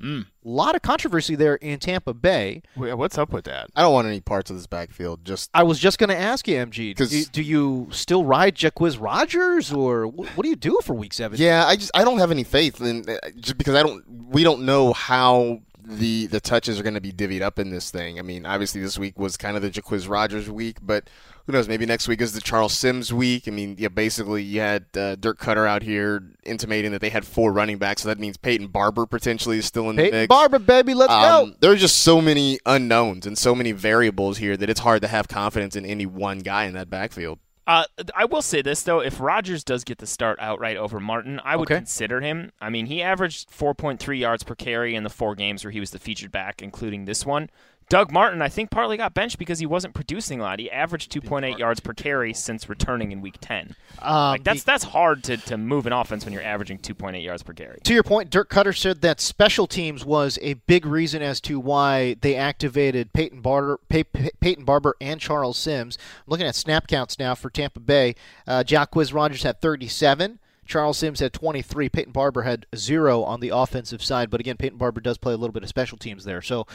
A 0.00 0.24
lot 0.44 0.74
of 0.76 0.82
controversy 0.82 1.34
there 1.34 1.56
in 1.56 1.78
Tampa 1.80 2.14
Bay. 2.14 2.62
Wait, 2.76 2.94
What's 2.94 3.18
up 3.18 3.32
with 3.32 3.44
that? 3.46 3.68
I 3.74 3.82
don't 3.82 3.92
want 3.92 4.06
any 4.06 4.20
parts 4.20 4.48
of 4.50 4.56
this 4.56 4.66
backfield. 4.68 5.24
Just 5.24 5.50
I 5.54 5.64
was 5.64 5.78
just 5.78 5.98
going 5.98 6.10
to 6.10 6.16
ask 6.16 6.46
you, 6.46 6.56
MG, 6.56 6.94
'Cause- 6.96 7.10
do, 7.10 7.24
do 7.24 7.42
you 7.42 7.88
still 7.90 8.24
ride 8.24 8.54
Jacquizz 8.54 9.00
Rodgers, 9.00 9.72
or 9.72 10.06
what 10.06 10.40
do 10.42 10.48
you 10.48 10.56
do 10.56 10.78
for 10.84 10.94
Week 10.94 11.12
Seven? 11.12 11.38
yeah, 11.40 11.66
I 11.66 11.76
just 11.76 11.90
I 11.94 12.04
don't 12.04 12.18
have 12.18 12.30
any 12.30 12.44
faith 12.44 12.80
in 12.80 13.08
uh, 13.08 13.16
just 13.40 13.58
because 13.58 13.74
I 13.74 13.82
don't 13.82 14.04
we 14.30 14.44
don't 14.44 14.62
know 14.62 14.92
how 14.92 15.62
the 15.84 16.26
the 16.26 16.38
touches 16.40 16.78
are 16.78 16.82
going 16.82 16.94
to 16.94 17.00
be 17.00 17.12
divvied 17.12 17.40
up 17.42 17.58
in 17.58 17.70
this 17.70 17.90
thing. 17.90 18.18
I 18.18 18.22
mean, 18.22 18.46
obviously 18.46 18.80
this 18.80 18.98
week 18.98 19.18
was 19.18 19.36
kind 19.36 19.56
of 19.56 19.62
the 19.62 19.70
Jacquizz 19.70 20.08
Rodgers 20.08 20.50
week, 20.50 20.76
but 20.82 21.08
who 21.48 21.52
knows? 21.54 21.66
Maybe 21.66 21.86
next 21.86 22.06
week 22.08 22.20
is 22.20 22.34
the 22.34 22.42
Charles 22.42 22.74
Sims 22.74 23.10
week. 23.10 23.48
I 23.48 23.50
mean, 23.50 23.74
yeah, 23.78 23.88
basically 23.88 24.42
you 24.42 24.60
had 24.60 24.84
uh, 24.94 25.14
Dirk 25.14 25.38
Koetter 25.38 25.66
out 25.66 25.82
here 25.82 26.22
intimating 26.44 26.92
that 26.92 27.00
they 27.00 27.08
had 27.08 27.24
four 27.24 27.52
running 27.54 27.78
backs, 27.78 28.02
so 28.02 28.08
that 28.08 28.18
means 28.18 28.36
Peyton 28.36 28.66
Barber 28.66 29.06
potentially 29.06 29.56
is 29.56 29.64
still 29.64 29.88
in 29.88 29.96
the 29.96 30.02
Peyton 30.02 30.18
mix. 30.20 30.28
Barber, 30.28 30.58
baby, 30.58 30.92
let's 30.92 31.10
Um, 31.10 31.22
go. 31.22 31.56
there 31.60 31.72
are 31.72 31.76
just 31.76 32.02
so 32.02 32.20
many 32.20 32.58
unknowns 32.66 33.26
and 33.26 33.38
so 33.38 33.54
many 33.54 33.72
variables 33.72 34.36
here 34.36 34.58
that 34.58 34.68
it's 34.68 34.80
hard 34.80 35.00
to 35.00 35.08
have 35.08 35.26
confidence 35.26 35.74
in 35.74 35.86
any 35.86 36.04
one 36.04 36.40
guy 36.40 36.64
in 36.66 36.74
that 36.74 36.90
backfield. 36.90 37.38
Uh, 37.66 37.84
I 38.14 38.26
will 38.26 38.42
say 38.42 38.60
this 38.60 38.82
though: 38.82 39.00
if 39.00 39.18
Rodgers 39.18 39.64
does 39.64 39.84
get 39.84 39.98
the 39.98 40.06
start 40.06 40.38
outright 40.42 40.76
over 40.76 41.00
Martin, 41.00 41.40
I 41.44 41.56
would 41.56 41.70
Okay. 41.70 41.76
consider 41.76 42.20
him. 42.20 42.52
I 42.60 42.68
mean, 42.68 42.86
he 42.86 43.02
averaged 43.02 43.50
4.3 43.50 44.18
yards 44.18 44.42
per 44.42 44.54
carry 44.54 44.94
in 44.94 45.02
the 45.02 45.10
four 45.10 45.34
games 45.34 45.64
where 45.64 45.70
he 45.70 45.80
was 45.80 45.92
the 45.92 45.98
featured 45.98 46.30
back, 46.30 46.60
including 46.62 47.06
this 47.06 47.24
one. 47.24 47.48
Doug 47.88 48.12
Martin, 48.12 48.42
I 48.42 48.48
think, 48.48 48.70
partly 48.70 48.96
got 48.98 49.14
benched 49.14 49.38
because 49.38 49.58
he 49.58 49.66
wasn't 49.66 49.94
producing 49.94 50.40
a 50.40 50.42
lot. 50.42 50.58
He 50.58 50.70
averaged 50.70 51.10
2.8 51.10 51.58
yards 51.58 51.80
per 51.80 51.94
carry 51.94 52.34
since 52.34 52.68
returning 52.68 53.12
in 53.12 53.20
Week 53.22 53.36
10. 53.40 53.74
Um, 54.02 54.14
Like 54.32 54.44
that's 54.44 54.62
that's 54.62 54.84
hard 54.84 55.24
to, 55.24 55.36
to 55.38 55.56
move 55.56 55.86
an 55.86 55.92
offense 55.94 56.24
when 56.24 56.34
you're 56.34 56.42
averaging 56.42 56.78
2.8 56.78 57.22
yards 57.24 57.42
per 57.42 57.52
carry. 57.54 57.78
To 57.84 57.94
your 57.94 58.02
point, 58.02 58.28
Dirk 58.30 58.50
Koetter 58.50 58.76
said 58.76 59.00
that 59.00 59.20
special 59.20 59.66
teams 59.66 60.04
was 60.04 60.38
a 60.42 60.54
big 60.54 60.84
reason 60.84 61.22
as 61.22 61.40
to 61.42 61.58
why 61.58 62.14
they 62.20 62.36
activated 62.36 63.12
Peyton 63.12 63.40
Barber, 63.40 63.78
Pey- 63.88 64.04
Pey- 64.04 64.30
Peyton 64.40 64.64
Barber 64.64 64.94
and 65.00 65.18
Charles 65.20 65.56
Sims. 65.56 65.96
I'm 66.18 66.24
looking 66.30 66.46
at 66.46 66.54
snap 66.56 66.86
counts 66.88 67.18
now 67.18 67.34
for 67.34 67.48
Tampa 67.48 67.80
Bay. 67.80 68.14
Uh, 68.46 68.62
Jacquizz 68.66 69.14
Rodgers 69.14 69.44
had 69.44 69.60
37. 69.62 70.38
Charles 70.66 70.98
Sims 70.98 71.20
had 71.20 71.32
23. 71.32 71.88
Peyton 71.88 72.12
Barber 72.12 72.42
had 72.42 72.66
zero 72.76 73.22
on 73.24 73.40
the 73.40 73.48
offensive 73.48 74.02
side. 74.02 74.28
But 74.28 74.40
again, 74.40 74.58
Peyton 74.58 74.76
Barber 74.76 75.00
does 75.00 75.16
play 75.16 75.32
a 75.32 75.36
little 75.38 75.54
bit 75.54 75.62
of 75.62 75.68
special 75.70 75.96
teams 75.96 76.24
there. 76.24 76.42
So 76.42 76.66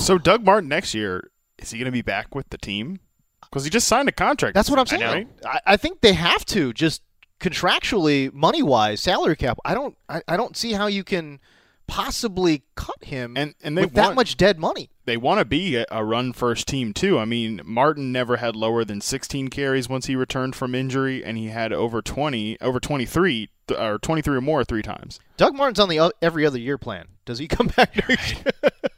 So 0.00 0.18
Doug 0.18 0.44
Martin 0.44 0.68
next 0.68 0.94
year 0.94 1.30
is 1.58 1.70
he 1.70 1.78
going 1.78 1.86
to 1.86 1.92
be 1.92 2.02
back 2.02 2.34
with 2.34 2.48
the 2.50 2.58
team? 2.58 2.98
Because 3.42 3.64
he 3.64 3.70
just 3.70 3.86
signed 3.86 4.08
a 4.08 4.12
contract. 4.12 4.54
that's 4.54 4.68
what 4.68 4.78
I'm 4.80 4.86
I 4.90 5.12
saying. 5.12 5.28
I, 5.46 5.60
I 5.66 5.76
think 5.76 6.00
they 6.00 6.12
have 6.14 6.44
to 6.46 6.72
just 6.72 7.02
contractually, 7.40 8.32
money 8.32 8.62
wise, 8.62 9.00
salary 9.00 9.36
cap. 9.36 9.58
I 9.64 9.74
don't. 9.74 9.96
I, 10.08 10.22
I 10.26 10.36
don't 10.36 10.56
see 10.56 10.72
how 10.72 10.86
you 10.88 11.04
can 11.04 11.38
possibly 11.86 12.62
cut 12.76 13.04
him 13.04 13.36
And- 13.36 13.54
and 13.62 13.76
they 13.76 13.82
with 13.82 13.92
that 13.94 14.14
much 14.14 14.36
dead 14.36 14.58
money. 14.58 14.90
They 15.04 15.18
want 15.18 15.38
to 15.38 15.44
be 15.44 15.76
a, 15.76 15.84
a 15.90 16.02
run 16.02 16.32
first 16.32 16.66
team 16.66 16.94
too. 16.94 17.18
I 17.18 17.26
mean, 17.26 17.60
Martin 17.62 18.10
never 18.10 18.38
had 18.38 18.56
lower 18.56 18.84
than 18.86 19.02
16 19.02 19.48
carries 19.48 19.86
once 19.86 20.06
he 20.06 20.16
returned 20.16 20.56
from 20.56 20.74
injury, 20.74 21.22
and 21.22 21.36
he 21.36 21.48
had 21.48 21.74
over 21.74 22.00
20, 22.00 22.58
over 22.62 22.80
23, 22.80 23.50
th- 23.68 23.78
or 23.80 23.98
23 23.98 24.36
or 24.36 24.40
more 24.40 24.64
three 24.64 24.80
times. 24.80 25.20
Doug 25.36 25.54
Martin's 25.54 25.78
on 25.78 25.90
the 25.90 26.00
o- 26.00 26.12
every 26.22 26.46
other 26.46 26.58
year 26.58 26.78
plan. 26.78 27.04
Does 27.24 27.38
he 27.38 27.48
come 27.48 27.66
back 27.76 28.08
next? 28.08 28.36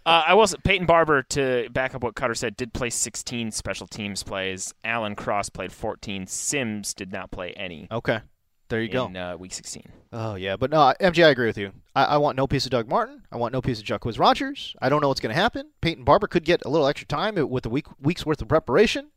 Uh, 0.07 0.25
I 0.27 0.35
was 0.35 0.55
Peyton 0.65 0.87
Barber 0.87 1.23
to 1.31 1.69
back 1.71 1.95
up 1.95 2.03
what 2.03 2.15
Koetter 2.15 2.37
said. 2.37 2.57
Did 2.57 2.73
play 2.73 2.91
16 2.91 3.51
special 3.51 3.87
teams 3.87 4.23
plays. 4.23 4.73
Alan 4.85 5.15
Cross 5.17 5.51
played 5.51 5.73
14. 5.73 6.27
Sims 6.27 6.95
did 6.95 7.13
not 7.13 7.31
play 7.31 7.53
any 7.53 7.89
okay, 7.91 8.21
there 8.69 8.83
you 8.83 8.89
go. 8.89 9.07
uh, 9.07 9.37
week 9.37 9.53
16. 9.53 9.85
Oh 10.13 10.35
yeah, 10.35 10.57
but 10.57 10.71
no, 10.71 10.93
MJ, 11.01 11.25
I 11.27 11.31
agree 11.31 11.47
with 11.47 11.59
you. 11.59 11.73
I, 11.95 12.05
I 12.05 12.17
want 12.19 12.37
no 12.37 12.47
piece 12.47 12.65
of 12.65 12.71
Doug 12.71 12.89
Martin. 12.89 13.23
I 13.33 13.37
want 13.37 13.53
no 13.53 13.61
piece 13.61 13.81
of 13.81 13.85
Jacquizz 13.85 14.19
Rodgers. 14.19 14.75
I 14.81 14.89
don't 14.89 15.01
know 15.03 15.09
what's 15.09 15.21
going 15.21 15.35
to 15.35 15.41
happen. 15.41 15.71
Peyton 15.81 16.05
Barber 16.05 16.27
could 16.27 16.45
get 16.45 16.65
a 16.65 16.69
little 16.69 16.87
extra 16.87 17.07
time 17.07 17.35
with 17.49 17.67
a 17.67 17.69
week 17.69 17.87
week's 18.01 18.25
worth 18.25 18.41
of 18.43 18.49
preparation. 18.49 19.11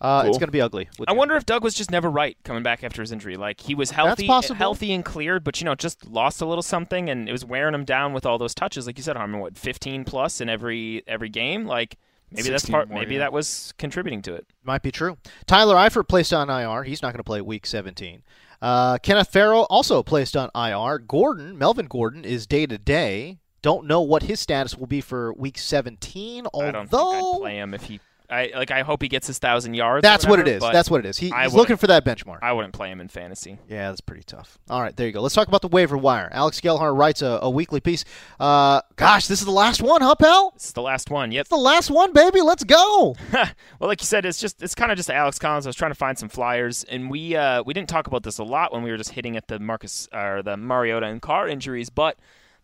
Uh, 0.00 0.24
It's 0.26 0.38
going 0.38 0.48
to 0.48 0.52
be 0.52 0.60
ugly. 0.60 0.88
I 1.06 1.12
him. 1.12 1.18
wonder 1.18 1.36
if 1.36 1.44
Doug 1.44 1.62
was 1.62 1.74
just 1.74 1.90
never 1.90 2.10
right 2.10 2.36
coming 2.44 2.62
back 2.62 2.82
after 2.82 3.02
his 3.02 3.12
injury. 3.12 3.36
Like 3.36 3.60
he 3.60 3.74
was 3.74 3.90
healthy, 3.90 4.26
possible. 4.26 4.56
healthy 4.56 4.92
and 4.92 5.04
cleared, 5.04 5.44
but 5.44 5.60
you 5.60 5.64
know 5.66 5.74
just 5.74 6.06
lost 6.08 6.40
a 6.40 6.46
little 6.46 6.62
something, 6.62 7.10
and 7.10 7.28
it 7.28 7.32
was 7.32 7.44
wearing 7.44 7.74
him 7.74 7.84
down 7.84 8.12
with 8.12 8.24
all 8.24 8.38
those 8.38 8.54
touches. 8.54 8.86
Like 8.86 8.96
you 8.96 9.04
said, 9.04 9.16
Harmon, 9.16 9.40
what 9.40 9.58
15 9.58 10.04
plus 10.04 10.40
in 10.40 10.48
every 10.48 11.02
every 11.06 11.28
game? 11.28 11.66
Like 11.66 11.98
maybe 12.30 12.48
that's 12.48 12.68
part. 12.68 12.88
more, 12.88 12.98
maybe 12.98 13.14
yeah. 13.14 13.20
that 13.20 13.32
was 13.32 13.74
contributing 13.76 14.22
to 14.22 14.34
it. 14.34 14.46
Might 14.64 14.82
be 14.82 14.90
true. 14.90 15.18
Tyler 15.46 15.76
Eifert 15.76 16.08
placed 16.08 16.32
on 16.32 16.48
IR. 16.48 16.84
He's 16.84 17.02
not 17.02 17.12
going 17.12 17.18
to 17.18 17.24
play 17.24 17.40
week 17.42 17.66
17. 17.66 18.22
Uh, 18.62 18.98
Kenneth 18.98 19.28
Farrow 19.28 19.62
also 19.70 20.02
placed 20.02 20.36
on 20.36 20.50
IR. 20.54 20.98
Gordon, 20.98 21.56
Melvin 21.58 21.86
Gordon, 21.86 22.24
is 22.24 22.46
day 22.46 22.66
to 22.66 22.78
day. 22.78 23.38
Don't 23.62 23.86
know 23.86 24.00
what 24.00 24.22
his 24.22 24.40
status 24.40 24.76
will 24.76 24.86
be 24.86 25.00
for 25.00 25.32
week 25.34 25.58
17. 25.58 26.46
Although 26.52 26.66
I 26.68 26.70
don't 26.70 26.88
think 26.88 27.02
I'd 27.02 27.38
play 27.38 27.56
him 27.58 27.74
if 27.74 27.84
he. 27.84 28.00
I 28.30 28.52
like. 28.54 28.70
I 28.70 28.82
hope 28.82 29.02
he 29.02 29.08
gets 29.08 29.26
his 29.26 29.38
thousand 29.38 29.74
yards. 29.74 30.02
that's 30.02 30.26
what 30.26 30.38
it 30.38 30.44
whatever, 30.44 30.66
is. 30.66 30.72
That's 30.72 30.90
what 30.90 31.00
it 31.00 31.06
is. 31.08 31.18
He, 31.18 31.30
he's 31.30 31.54
looking 31.54 31.76
for 31.76 31.86
that 31.88 32.04
benchmark. 32.04 32.38
I 32.42 32.52
wouldn't 32.52 32.74
play 32.74 32.90
him 32.90 33.00
in 33.00 33.08
fantasy. 33.08 33.58
Yeah, 33.68 33.88
that's 33.88 34.00
pretty 34.00 34.22
tough. 34.22 34.58
All 34.68 34.80
right, 34.80 34.96
there 34.96 35.06
you 35.06 35.12
go. 35.12 35.20
Let's 35.20 35.34
talk 35.34 35.48
about 35.48 35.62
the 35.62 35.68
waiver 35.68 35.96
wire. 35.96 36.28
Alex 36.32 36.60
Gelhar 36.60 36.96
writes 36.96 37.22
a, 37.22 37.40
a 37.42 37.50
weekly 37.50 37.80
piece. 37.80 38.04
Uh, 38.38 38.82
gosh, 38.96 39.26
this 39.26 39.40
is 39.40 39.46
the 39.46 39.52
last 39.52 39.82
one, 39.82 40.00
huh, 40.02 40.14
pal? 40.14 40.52
It's 40.54 40.72
the 40.72 40.82
last 40.82 41.10
one. 41.10 41.32
Yep. 41.32 41.40
It's 41.40 41.50
the 41.50 41.56
last 41.56 41.90
one, 41.90 42.12
baby. 42.12 42.40
Let's 42.40 42.64
go. 42.64 43.16
well, 43.32 43.48
like 43.80 44.00
you 44.00 44.06
said, 44.06 44.24
it's 44.24 44.38
just 44.38 44.62
it's 44.62 44.74
kind 44.74 44.92
of 44.92 44.96
just 44.96 45.10
Alex 45.10 45.38
Collins. 45.38 45.66
I 45.66 45.68
was 45.68 45.76
trying 45.76 45.90
to 45.92 45.96
find 45.96 46.18
some 46.18 46.28
flyers, 46.28 46.84
and 46.84 47.10
we 47.10 47.36
uh, 47.36 47.62
we 47.64 47.74
didn't 47.74 47.88
talk 47.88 48.06
about 48.06 48.22
this 48.22 48.38
a 48.38 48.44
lot 48.44 48.72
when 48.72 48.82
we 48.82 48.90
were 48.90 48.96
just 48.96 49.10
hitting 49.10 49.36
at 49.36 49.48
the 49.48 49.58
Marcus 49.58 50.08
or 50.12 50.42
the 50.42 50.56
Mariota 50.56 51.06
and 51.06 51.20
Carr 51.20 51.48
injuries, 51.48 51.90
but 51.90 52.16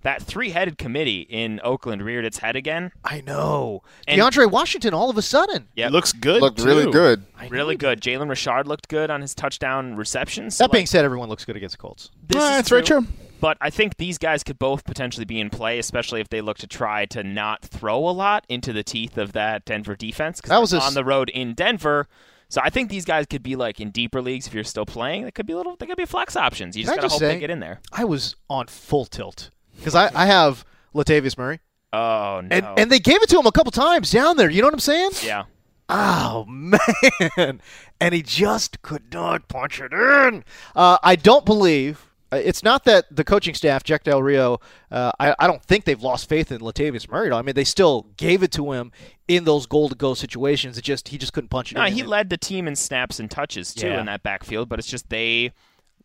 that 0.07 0.23
three-headed 0.23 0.79
committee 0.79 1.23
in 1.29 1.61
Oakland 1.65 2.01
reared 2.01 2.25
its 2.25 2.39
head 2.39 2.55
again. 2.55 2.93
I 3.05 3.23
know. 3.23 3.83
And- 4.07 4.21
DeAndre 4.21 4.49
Washington, 4.49 4.95
all 4.95 5.11
of 5.11 5.19
a 5.19 5.23
sudden. 5.23 5.67
yeah, 5.75 5.89
looks 5.89 6.13
good. 6.13 6.41
Looked 6.41 6.61
really 6.61 6.85
too. 6.85 6.93
good. 6.93 7.25
really 7.51 7.75
good. 7.77 8.01
Jalen 8.01 8.29
Richard 8.29 8.69
looked 8.69 8.87
good 8.87 9.11
on 9.11 9.21
his 9.21 9.35
touchdown 9.35 9.97
receptions. 9.97 10.57
That 10.59 10.71
being 10.71 10.87
said, 10.87 11.05
everyone 11.05 11.29
looks 11.29 11.45
good 11.45 11.57
against 11.57 11.75
the 11.77 11.83
Colts. 11.83 12.11
This 12.29 12.41
Ah, 12.41 12.51
is 12.51 12.57
that's 12.59 12.69
very 12.69 12.83
true. 12.83 13.05
But 13.41 13.59
I 13.61 13.69
think 13.71 13.97
these 13.97 14.17
guys 14.17 14.43
could 14.45 14.59
both 14.61 14.85
potentially 14.85 15.25
be 15.27 15.41
in 15.41 15.51
play, 15.51 15.79
especially 15.81 16.21
if 16.21 16.29
they 16.29 16.41
look 16.41 16.57
to 16.59 16.67
try 16.69 17.05
to 17.07 17.23
not 17.25 17.63
throw 17.63 17.99
a 18.09 18.11
lot 18.15 18.47
into 18.49 18.73
the 18.73 18.85
teeth 18.85 19.19
of 19.19 19.33
that 19.33 19.65
Denver 19.65 19.97
defense. 19.97 20.41
'cause 20.41 20.49
That 20.51 20.61
was 20.61 20.71
they're 20.71 20.81
on 20.81 20.95
the 20.95 21.05
road 21.05 21.29
in 21.31 21.53
Denver. 21.55 22.07
So 22.49 22.61
I 22.65 22.71
think 22.71 22.89
these 22.91 23.05
guys 23.05 23.27
could 23.27 23.43
be 23.43 23.57
like 23.57 23.81
in 23.81 23.91
deeper 23.91 24.23
leagues 24.23 24.47
if 24.47 24.55
you're 24.55 24.63
still 24.63 24.87
playing. 24.87 25.25
They 25.25 25.33
could 25.33 25.47
be 25.47 25.53
a 25.53 25.57
little. 25.57 25.75
They 25.77 25.87
could 25.87 25.97
be 25.99 26.07
flex 26.07 26.37
options. 26.37 26.77
You 26.77 26.85
just 26.85 26.93
I 26.93 26.97
gotta 26.97 27.07
just 27.09 27.15
hope 27.15 27.21
say- 27.21 27.35
they 27.35 27.41
get 27.41 27.51
in 27.51 27.59
there. 27.59 27.81
I 27.93 28.05
was 28.05 28.37
on 28.49 28.69
full 28.69 29.05
tilt 29.05 29.51
because 29.77 29.95
I, 29.95 30.11
I 30.15 30.27
have 30.27 30.65
Latavius 30.95 31.37
Murray, 31.39 31.61
Oh 31.93 32.41
no! 32.45 32.49
and 32.57 32.67
and 32.79 32.91
they 32.93 32.99
gave 32.99 33.23
it 33.23 33.29
to 33.31 33.39
him 33.39 33.47
a 33.47 33.53
couple 33.53 33.71
times 33.73 34.11
down 34.11 34.37
there. 34.37 34.51
You 34.51 34.61
know 34.63 34.67
what 34.69 34.75
I'm 34.75 34.81
saying? 34.81 35.11
yeah, 35.25 35.45
Oh 35.89 36.45
man, 36.49 37.61
and 38.01 38.15
he 38.15 38.23
just 38.23 38.83
could 38.83 39.13
not 39.13 39.49
punch 39.49 39.81
it 39.81 39.93
in. 39.93 40.45
Uh, 40.75 40.99
I 41.03 41.17
don't 41.17 41.45
believe 41.45 42.11
uh, 42.33 42.37
it's 42.45 42.65
not 42.65 42.85
that 42.85 43.05
the 43.15 43.23
coaching 43.23 43.55
staff, 43.55 43.85
Jack 43.85 44.03
Del 44.03 44.21
Rio. 44.21 44.59
Uh, 44.91 45.13
I, 45.21 45.35
I 45.39 45.47
don't 45.47 45.63
think 45.63 45.85
they've 45.85 46.03
lost 46.03 46.29
faith 46.29 46.51
in 46.51 46.61
Latavius 46.61 47.09
Murray. 47.09 47.31
I 47.31 47.41
mean, 47.43 47.55
they 47.55 47.63
still 47.63 48.09
gave 48.17 48.43
it 48.43 48.51
to 48.53 48.73
him 48.73 48.91
in 49.29 49.45
those 49.45 49.67
goal 49.67 49.89
to 49.89 49.95
go 49.95 50.15
situations. 50.15 50.77
It 50.77 50.83
just 50.83 51.09
he 51.09 51.19
just 51.19 51.33
couldn't 51.33 51.51
punch 51.51 51.71
it 51.71 51.77
no, 51.77 51.85
in. 51.85 51.93
he 51.93 52.03
led 52.03 52.31
the 52.31 52.37
team 52.37 52.67
in 52.67 52.75
snaps 52.75 53.21
and 53.21 53.31
touches 53.31 53.73
too 53.73 53.87
Yeah. 53.87 54.01
in 54.01 54.07
that 54.07 54.25
backfield. 54.25 54.69
But 54.69 54.81
it's 54.81 54.89
just 54.89 55.09
they 55.09 55.53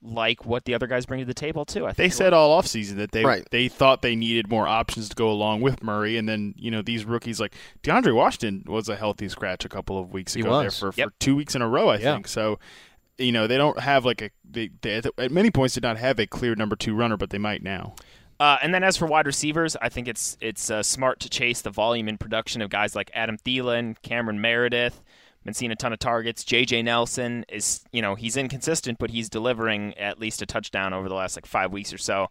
like 0.03 0.45
what 0.45 0.65
the 0.65 0.73
other 0.73 0.87
guys 0.87 1.05
bring 1.05 1.19
to 1.19 1.25
the 1.25 1.33
table 1.33 1.63
too. 1.65 1.85
I 1.85 1.91
They 1.93 2.09
said 2.09 2.33
all 2.33 2.59
offseason 2.61 2.97
that 2.97 3.11
they 3.11 3.23
Right. 3.23 3.47
they 3.51 3.67
thought 3.67 4.01
they 4.01 4.15
needed 4.15 4.49
more 4.49 4.67
options 4.67 5.09
to 5.09 5.15
go 5.15 5.29
along 5.29 5.61
with 5.61 5.83
Murray, 5.83 6.17
and 6.17 6.27
then 6.27 6.53
you 6.57 6.71
know 6.71 6.81
these 6.81 7.05
rookies 7.05 7.39
like 7.39 7.53
DeAndre 7.83 8.15
Washington 8.15 8.63
was 8.71 8.89
a 8.89 8.95
healthy 8.95 9.29
scratch 9.29 9.63
a 9.65 9.69
couple 9.69 9.99
of 9.99 10.11
weeks 10.11 10.35
ago 10.35 10.59
there 10.61 10.71
for, 10.71 10.91
Yep. 10.95 11.09
for 11.09 11.13
two 11.19 11.35
weeks 11.35 11.53
in 11.55 11.61
a 11.61 11.67
row, 11.67 11.89
I 11.89 11.97
Yeah. 11.97 12.13
think. 12.15 12.27
So 12.27 12.57
you 13.17 13.31
know 13.31 13.45
they 13.45 13.57
don't 13.57 13.79
have 13.79 14.03
like 14.05 14.21
a 14.21 14.29
they, 14.49 14.69
they 14.81 15.01
at 15.17 15.31
many 15.31 15.51
points 15.51 15.75
did 15.75 15.83
not 15.83 15.97
have 15.97 16.19
a 16.19 16.25
clear 16.25 16.55
number 16.55 16.75
two 16.75 16.95
runner, 16.95 17.17
but 17.17 17.29
they 17.29 17.37
might 17.37 17.61
now. 17.61 17.93
Uh, 18.39 18.57
and 18.63 18.73
then 18.73 18.83
as 18.83 18.97
for 18.97 19.05
wide 19.05 19.27
receivers, 19.27 19.77
I 19.83 19.89
think 19.89 20.07
it's 20.07 20.35
it's 20.41 20.71
uh, 20.71 20.81
smart 20.81 21.19
to 21.19 21.29
chase 21.29 21.61
the 21.61 21.69
volume 21.69 22.07
and 22.07 22.19
production 22.19 22.63
of 22.63 22.71
guys 22.71 22.95
like 22.95 23.11
Adam 23.13 23.37
Thielen, 23.37 23.97
Cameron 24.01 24.41
Meredith. 24.41 25.03
Been 25.43 25.53
seeing 25.55 25.71
a 25.71 25.75
ton 25.75 25.91
of 25.91 25.99
targets. 25.99 26.43
J.J. 26.43 26.83
Nelson 26.83 27.45
is, 27.49 27.83
you 27.91 28.01
know, 28.01 28.13
he's 28.13 28.37
inconsistent, 28.37 28.99
but 28.99 29.09
he's 29.09 29.27
delivering 29.27 29.97
at 29.97 30.19
least 30.19 30.41
a 30.41 30.45
touchdown 30.45 30.93
over 30.93 31.09
the 31.09 31.15
last 31.15 31.35
like 31.35 31.47
five 31.47 31.71
weeks 31.71 31.91
or 31.91 31.97
so. 31.97 32.29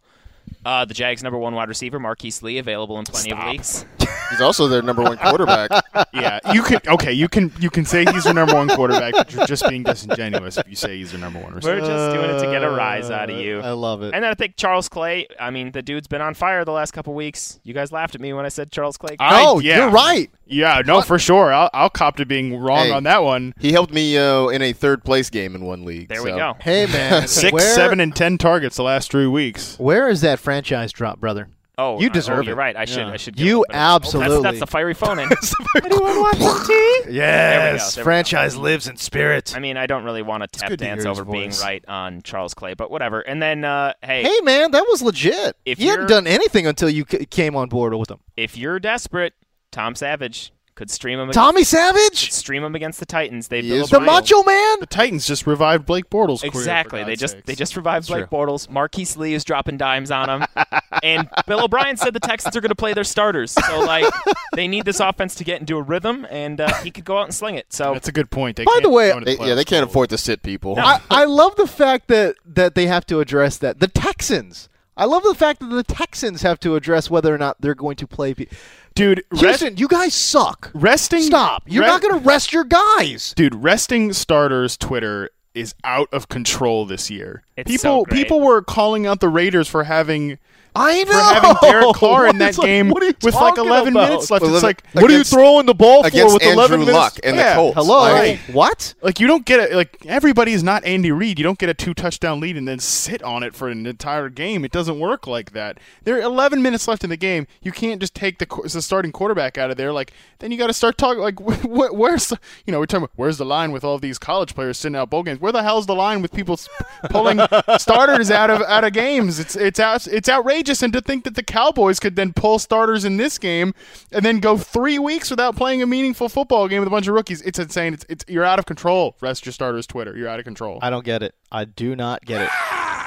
Uh, 0.65 0.85
the 0.85 0.93
Jags' 0.93 1.21
number 1.21 1.37
one 1.37 1.53
wide 1.53 1.67
receiver, 1.69 1.99
Marquise 1.99 2.41
Lee, 2.41 2.57
available 2.57 2.97
in 2.99 3.05
plenty 3.05 3.31
of 3.31 3.39
leagues. 3.45 3.85
He's 4.31 4.41
also 4.41 4.67
their 4.67 4.81
number 4.81 5.03
one 5.03 5.17
quarterback. 5.17 5.69
Yeah, 6.13 6.39
you 6.53 6.61
can 6.63 6.79
okay, 6.87 7.13
you 7.13 7.27
can 7.27 7.51
you 7.59 7.69
can 7.69 7.85
say 7.85 8.05
he's 8.05 8.25
your 8.25 8.33
number 8.33 8.53
one 8.53 8.67
quarterback, 8.69 9.13
but 9.13 9.33
you're 9.33 9.45
just 9.45 9.67
being 9.69 9.83
disingenuous 9.83 10.57
if 10.57 10.67
you 10.67 10.75
say 10.75 10.97
he's 10.97 11.11
your 11.11 11.21
number 11.21 11.39
one 11.39 11.53
receiver. 11.53 11.75
We're 11.75 11.87
just 11.87 12.15
doing 12.15 12.29
it 12.29 12.39
to 12.39 12.45
get 12.51 12.63
a 12.63 12.69
rise 12.69 13.09
out 13.09 13.29
of 13.29 13.37
you. 13.37 13.59
I 13.59 13.71
love 13.71 14.01
it. 14.03 14.13
And 14.13 14.23
then 14.23 14.31
I 14.31 14.33
think 14.33 14.55
Charles 14.57 14.89
Clay. 14.89 15.27
I 15.39 15.49
mean, 15.51 15.71
the 15.71 15.81
dude's 15.81 16.07
been 16.07 16.21
on 16.21 16.33
fire 16.33 16.65
the 16.65 16.71
last 16.71 16.91
couple 16.91 17.13
weeks. 17.13 17.59
You 17.63 17.73
guys 17.73 17.91
laughed 17.91 18.15
at 18.15 18.21
me 18.21 18.33
when 18.33 18.45
I 18.45 18.49
said 18.49 18.71
Charles 18.71 18.97
Clay. 18.97 19.15
Oh, 19.19 19.55
no, 19.55 19.59
yeah. 19.59 19.77
you're 19.77 19.89
right. 19.89 20.29
Yeah, 20.45 20.81
no, 20.85 21.01
for 21.01 21.17
sure. 21.17 21.53
I'll, 21.53 21.69
I'll 21.73 21.89
cop 21.89 22.17
to 22.17 22.25
being 22.25 22.57
wrong 22.57 22.87
Hey. 22.87 22.91
on 22.91 23.03
that 23.03 23.23
one. 23.23 23.53
He 23.59 23.71
helped 23.71 23.93
me 23.93 24.17
uh, 24.17 24.47
in 24.47 24.61
a 24.61 24.73
third 24.73 25.03
place 25.03 25.29
game 25.29 25.55
in 25.55 25.65
one 25.65 25.85
league. 25.85 26.09
there 26.09 26.23
we 26.23 26.31
go. 26.31 26.55
Hey 26.61 26.85
man, 26.87 27.27
Six, 27.27 27.51
where, 27.53 27.75
seven, 27.75 27.99
and 27.99 28.15
ten 28.15 28.37
targets 28.37 28.75
the 28.75 28.83
last 28.83 29.11
three 29.11 29.27
weeks. 29.27 29.77
Where 29.79 30.09
is 30.09 30.21
that 30.21 30.39
franchise 30.39 30.91
drop, 30.91 31.19
brother? 31.19 31.47
Oh, 31.81 31.99
You 31.99 32.09
deserve 32.09 32.39
oh, 32.39 32.41
You're 32.43 32.53
it. 32.53 32.57
right. 32.57 32.75
I 32.75 32.85
should. 32.85 33.07
Yeah. 33.07 33.13
I 33.13 33.17
should. 33.17 33.35
give 33.35 33.47
You 33.47 33.57
him 33.57 33.63
a 33.69 33.71
bit 33.71 33.75
of- 33.75 33.81
Oh, 33.81 33.95
absolutely- 33.95 34.33
that's, 34.33 34.43
that's 34.43 34.59
the 34.59 34.67
fiery 34.67 34.93
phone 34.93 35.19
in. 35.19 35.29
Anyone 35.83 36.19
want 36.19 36.37
some 36.37 36.67
tea? 36.67 37.01
Yes, 37.09 37.95
there 37.95 38.01
we 38.01 38.03
go. 38.03 38.03
franchise 38.03 38.55
lives 38.57 38.87
in 38.87 38.97
spirit. 38.97 39.53
I 39.55 39.59
mean, 39.59 39.77
I 39.77 39.87
don't 39.87 40.03
really 40.03 40.21
want 40.21 40.43
to 40.43 40.47
tap 40.59 40.69
good 40.69 40.79
dance 40.79 41.03
hear 41.03 41.09
his 41.11 41.19
over 41.19 41.29
being 41.29 41.51
right 41.61 41.83
on 41.87 42.21
Charles 42.21 42.53
Clay, 42.53 42.73
but 42.73 42.91
whatever. 42.91 43.21
And 43.21 43.41
then, 43.41 43.63
uh, 43.65 43.93
hey, 44.03 44.23
Hey 44.23 44.39
man, 44.43 44.71
that 44.71 44.85
was 44.89 45.01
legit. 45.01 45.55
If 45.65 45.79
you 45.79 45.89
hadn't 45.89 46.07
done 46.07 46.27
anything 46.27 46.67
until 46.67 46.89
you 46.89 47.05
c- 47.09 47.25
came 47.25 47.55
on 47.55 47.69
board 47.69 47.93
with 47.95 48.11
him. 48.11 48.19
if 48.37 48.57
you're 48.57 48.79
desperate, 48.79 49.33
Tom 49.71 49.95
Savage 49.95 50.51
could 50.81 50.89
stream 50.89 51.19
him. 51.19 51.29
Tommy 51.29 51.61
could 51.61 51.67
Savage, 51.67 52.31
stream 52.31 52.63
him 52.63 52.73
against 52.73 52.99
the 52.99 53.05
Titans. 53.05 53.49
They 53.49 53.61
He 53.61 53.71
is 53.71 53.91
the 53.91 53.99
Macho 53.99 54.41
Man. 54.41 54.79
The 54.79 54.87
Titans 54.87 55.27
just 55.27 55.45
revived 55.45 55.85
Blake 55.85 56.09
Bortles' 56.09 56.39
career, 56.39 56.49
Exactly. 56.49 57.03
They 57.03 57.15
just 57.15 57.35
sakes. 57.35 57.45
they 57.45 57.53
just 57.53 57.75
revived 57.77 58.07
Blake 58.07 58.27
true. 58.29 58.39
Bortles. 58.39 58.67
Marquise 58.67 59.15
Lee 59.15 59.35
is 59.35 59.43
dropping 59.43 59.77
dimes 59.77 60.09
on 60.09 60.27
him, 60.41 60.47
and 61.03 61.29
Bill 61.45 61.63
O'Brien 61.63 61.97
said 61.97 62.15
the 62.15 62.19
Texans 62.19 62.55
are 62.55 62.61
going 62.61 62.69
to 62.69 62.75
play 62.75 62.93
their 62.93 63.03
starters. 63.03 63.51
So 63.51 63.81
like 63.81 64.11
they 64.55 64.67
need 64.67 64.85
this 64.85 64.99
offense 64.99 65.35
to 65.35 65.43
get 65.43 65.59
into 65.59 65.77
a 65.77 65.83
rhythm, 65.83 66.25
and 66.31 66.59
uh, 66.59 66.73
he 66.81 66.89
could 66.89 67.05
go 67.05 67.19
out 67.19 67.25
and 67.25 67.33
sling 67.35 67.55
it. 67.55 67.71
So 67.71 67.93
That's 67.93 68.07
a 68.07 68.11
good 68.11 68.31
point. 68.31 68.57
They 68.57 68.65
By 68.65 68.71
the 68.77 68.81
can't 68.81 68.93
way, 68.93 69.19
They, 69.23 69.35
the 69.35 69.45
yeah, 69.45 69.53
they 69.53 69.65
can't 69.65 69.87
afford 69.87 70.09
to 70.09 70.17
sit 70.17 70.41
people. 70.41 70.79
I, 70.79 70.99
I 71.11 71.25
love 71.25 71.55
the 71.57 71.67
fact 71.67 72.07
that 72.07 72.37
that 72.45 72.73
they 72.73 72.87
have 72.87 73.05
to 73.05 73.19
address 73.19 73.57
that. 73.59 73.79
The 73.79 73.87
Texans. 73.87 74.67
I 74.97 75.05
love 75.05 75.23
the 75.23 75.33
fact 75.35 75.59
that 75.61 75.67
the 75.67 75.83
Texans 75.83 76.41
have 76.41 76.59
to 76.61 76.75
address 76.75 77.09
whether 77.09 77.33
or 77.33 77.37
not 77.37 77.61
they're 77.61 77.75
going 77.75 77.95
to 77.97 78.07
play. 78.07 78.33
Pe- 78.33 78.47
dude. 78.93 79.23
Rest, 79.31 79.61
Houston, 79.61 79.77
you 79.77 79.87
guys 79.87 80.13
suck. 80.13 80.69
resting. 80.73 81.21
Stop. 81.21 81.63
You're 81.65 81.83
re- 81.83 81.87
not 81.87 82.01
going 82.01 82.19
to 82.19 82.25
rest 82.27 82.51
your 82.53 82.65
guys. 82.65 83.33
dude. 83.35 83.55
Resting 83.55 84.13
starters 84.13 84.77
Twitter 84.77 85.29
is 85.53 85.73
out 85.83 86.07
of 86.13 86.29
control 86.29 86.85
this 86.85 87.09
year. 87.09 87.43
It's 87.57 87.69
people 87.69 87.81
so 87.81 88.03
great. 88.05 88.17
people 88.23 88.41
were 88.41 88.61
calling 88.61 89.05
out 89.05 89.19
the 89.19 89.29
Raiders 89.29 89.67
for 89.67 89.83
having 89.83 90.37
I 90.75 91.03
know. 91.03 91.11
for 91.11 91.17
having 91.19 91.55
Derek 91.61 91.95
Carr 91.95 92.27
in 92.27 92.37
that 92.39 92.45
that 92.45 92.49
is 92.51 92.57
like- 92.57 92.65
game 92.67 92.89
what 92.89 93.03
are 93.03 93.07
you 93.07 93.13
with 93.21 93.35
like 93.35 93.57
11 93.57 93.93
about? 93.93 94.09
minutes 94.09 94.31
left. 94.31 94.43
Well, 94.43 94.53
It's 94.55 94.63
like 94.63 94.83
What 94.93 95.11
are 95.11 95.17
you 95.17 95.23
throwing 95.23 95.65
the 95.65 95.73
ball 95.73 96.01
for 96.03 96.07
against 96.07 96.33
with 96.33 96.43
11 96.43 96.61
Andrew 96.61 96.77
minutes? 96.79 96.93
Luck 96.93 97.19
and 97.23 97.35
Yeah. 97.35 97.49
the 97.49 97.55
Colts. 97.55 97.75
Hello. 97.75 97.99
Like, 97.99 98.39
what? 98.51 98.93
like 99.01 99.19
you 99.19 99.27
don't 99.27 99.45
get 99.45 99.59
it. 99.59 99.73
Like 99.75 99.97
everybody 100.05 100.53
is 100.53 100.63
not 100.63 100.85
Andy 100.85 101.11
Reid. 101.11 101.37
You 101.39 101.43
don't 101.43 101.59
get 101.59 101.69
a 101.69 101.73
two 101.73 101.93
touchdown 101.93 102.39
lead 102.39 102.55
and 102.55 102.67
then 102.67 102.79
sit 102.79 103.21
on 103.23 103.43
it 103.43 103.53
for 103.53 103.67
an 103.67 103.85
entire 103.85 104.29
game. 104.29 104.63
It 104.63 104.71
doesn't 104.71 104.99
work 104.99 105.27
like 105.27 105.51
that. 105.51 105.77
There 106.03 106.15
are 106.17 106.21
11 106.21 106.61
minutes 106.61 106.87
left 106.87 107.03
in 107.03 107.09
the 107.09 107.17
game. 107.17 107.47
You 107.61 107.71
can't 107.73 107.99
just 107.99 108.15
take 108.15 108.37
the, 108.39 108.45
the 108.71 108.81
starting 108.81 109.11
quarterback 109.11 109.57
out 109.57 109.71
of 109.71 109.77
there. 109.77 109.91
Like 109.91 110.13
then 110.39 110.51
you 110.51 110.57
got 110.57 110.67
to 110.67 110.73
start 110.73 110.97
talking. 110.97 111.21
Like 111.21 111.39
wh- 111.39 111.61
wh- 111.63 111.93
where's 111.93 112.27
the, 112.27 112.39
you 112.65 112.71
know 112.71 112.79
we're 112.79 112.85
talking 112.85 113.03
about 113.03 113.11
where's 113.17 113.37
the 113.37 113.45
line 113.45 113.73
with 113.73 113.83
all 113.83 113.99
these 113.99 114.17
college 114.17 114.55
players 114.55 114.77
sitting 114.77 114.95
out 114.95 115.09
bowl 115.09 115.23
games? 115.23 115.41
Where 115.41 115.51
the 115.51 115.63
hell's 115.63 115.85
the 115.85 115.95
line 115.95 116.21
with 116.21 116.31
people 116.31 116.53
s- 116.53 116.69
pulling 117.09 117.39
starters 117.77 118.31
out 118.31 118.49
of 118.49 118.61
out 118.61 118.85
of 118.85 118.93
games? 118.93 119.37
It's 119.37 119.55
it's 119.57 119.79
out, 119.79 120.07
it's 120.07 120.29
outrageous. 120.29 120.60
And 120.61 120.93
to 120.93 121.01
think 121.01 121.23
that 121.23 121.35
the 121.35 121.43
Cowboys 121.43 121.99
could 121.99 122.15
then 122.15 122.33
pull 122.33 122.59
starters 122.59 123.03
in 123.03 123.17
this 123.17 123.37
game 123.37 123.73
and 124.11 124.23
then 124.23 124.39
go 124.39 124.57
three 124.57 124.99
weeks 124.99 125.29
without 125.29 125.55
playing 125.55 125.81
a 125.81 125.87
meaningful 125.87 126.29
football 126.29 126.67
game 126.67 126.79
with 126.79 126.87
a 126.87 126.91
bunch 126.91 127.07
of 127.07 127.13
rookies, 127.13 127.41
it's 127.41 127.59
insane. 127.59 127.93
It's, 127.93 128.05
it's 128.09 128.25
you're 128.27 128.45
out 128.45 128.59
of 128.59 128.65
control. 128.65 129.15
Rest 129.21 129.45
your 129.45 129.53
starters, 129.53 129.87
Twitter. 129.87 130.15
You're 130.15 130.27
out 130.27 130.39
of 130.39 130.45
control. 130.45 130.79
I 130.81 130.89
don't 130.89 131.05
get 131.05 131.23
it. 131.23 131.35
I 131.51 131.65
do 131.65 131.95
not 131.95 132.25
get 132.25 132.43
it. 132.43 132.49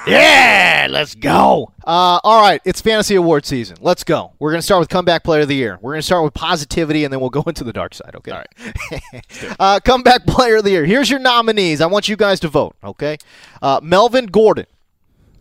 Yeah, 0.07 0.87
let's 0.91 1.15
go. 1.15 1.73
Uh, 1.83 2.21
all 2.23 2.43
right, 2.43 2.61
it's 2.65 2.81
fantasy 2.81 3.15
award 3.15 3.47
season. 3.47 3.79
Let's 3.81 4.05
go. 4.05 4.33
We're 4.39 4.51
going 4.51 4.59
to 4.59 4.65
start 4.65 4.81
with 4.81 4.91
comeback 4.91 5.25
player 5.25 5.43
of 5.43 5.49
the 5.49 5.55
year. 5.55 5.79
We're 5.81 5.93
going 5.93 6.01
to 6.01 6.07
start 6.07 6.25
with 6.25 6.35
positivity, 6.35 7.05
and 7.05 7.13
then 7.13 7.21
we'll 7.21 7.31
go 7.31 7.43
into 7.47 7.65
the 7.65 7.73
dark 7.73 7.95
side. 7.95 8.15
Okay. 8.15 8.31
All 8.31 8.39
right. 8.39 9.57
uh, 9.59 9.81
comeback 9.81 10.27
player 10.27 10.57
of 10.57 10.65
the 10.65 10.71
year. 10.71 10.85
Here's 10.85 11.09
your 11.09 11.21
nominees. 11.21 11.81
I 11.81 11.87
want 11.87 12.09
you 12.09 12.17
guys 12.17 12.39
to 12.41 12.49
vote. 12.49 12.77
Okay. 12.85 13.17
Uh, 13.63 13.81
Melvin 13.83 14.27
Gordon, 14.27 14.67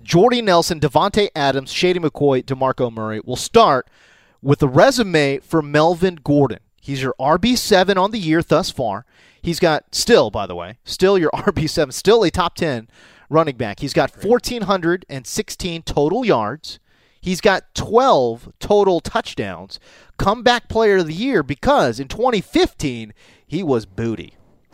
Jordy 0.03 0.41
Nelson, 0.41 0.79
Davante 0.81 1.29
Adams, 1.33 1.71
Shady 1.71 1.99
McCoy, 1.99 2.43
DeMarco 2.43 2.91
Murray. 2.91 3.21
We'll 3.23 3.37
start 3.37 3.89
with 4.41 4.59
the 4.59 4.67
resume 4.67 5.39
for 5.39 5.61
Melvin 5.61 6.19
Gordon. 6.23 6.59
He's 6.81 7.01
your 7.01 7.15
RB7 7.19 7.95
on 7.95 8.11
the 8.11 8.19
year 8.19 8.41
thus 8.41 8.69
far. 8.69 9.05
He's 9.41 9.59
got, 9.59 9.95
still, 9.95 10.29
by 10.29 10.45
the 10.45 10.55
way, 10.55 10.77
still 10.83 11.17
your 11.17 11.31
RB7, 11.33 11.93
still 11.93 12.23
a 12.23 12.31
top 12.31 12.55
10 12.55 12.89
running 13.29 13.55
back. 13.55 13.79
He's 13.79 13.93
got 13.93 14.11
1,416 14.11 15.81
total 15.83 16.25
yards. 16.25 16.79
He's 17.21 17.39
got 17.39 17.73
12 17.73 18.51
total 18.59 18.99
touchdowns. 18.99 19.79
Comeback 20.17 20.67
player 20.67 20.97
of 20.97 21.07
the 21.07 21.13
year 21.13 21.41
because 21.41 22.01
in 22.01 22.09
2015, 22.09 23.13
he 23.47 23.63
was 23.63 23.85
booty. 23.85 24.35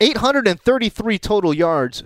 833 0.00 1.18
total 1.20 1.54
yards 1.54 2.02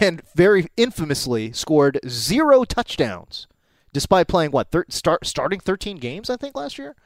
and 0.00 0.22
very 0.34 0.66
infamously 0.76 1.52
scored 1.52 2.00
zero 2.08 2.64
touchdowns 2.64 3.46
despite 3.92 4.26
playing 4.26 4.50
what 4.50 4.72
thir- 4.72 4.84
start 4.88 5.24
starting 5.24 5.60
13 5.60 5.98
games 5.98 6.28
I 6.28 6.36
think 6.36 6.56
last 6.56 6.78
year. 6.78 6.96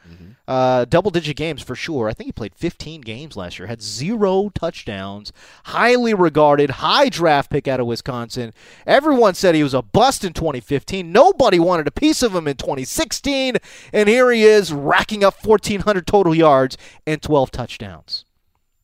Uh, 0.48 0.86
double 0.86 1.10
digit 1.10 1.36
games 1.36 1.62
for 1.62 1.74
sure. 1.74 2.08
I 2.08 2.14
think 2.14 2.28
he 2.28 2.32
played 2.32 2.54
15 2.54 3.02
games 3.02 3.36
last 3.36 3.58
year. 3.58 3.68
Had 3.68 3.82
zero 3.82 4.48
touchdowns. 4.54 5.30
Highly 5.66 6.14
regarded, 6.14 6.70
high 6.70 7.10
draft 7.10 7.50
pick 7.50 7.68
out 7.68 7.78
of 7.78 7.86
Wisconsin. 7.86 8.54
Everyone 8.86 9.34
said 9.34 9.54
he 9.54 9.62
was 9.62 9.74
a 9.74 9.82
bust 9.82 10.24
in 10.24 10.32
2015. 10.32 11.12
Nobody 11.12 11.58
wanted 11.58 11.86
a 11.86 11.90
piece 11.90 12.22
of 12.22 12.34
him 12.34 12.48
in 12.48 12.56
2016, 12.56 13.56
and 13.92 14.08
here 14.08 14.30
he 14.32 14.44
is 14.44 14.72
racking 14.72 15.22
up 15.22 15.44
1400 15.44 16.06
total 16.06 16.34
yards 16.34 16.78
and 17.06 17.20
12 17.20 17.50
touchdowns. 17.50 18.24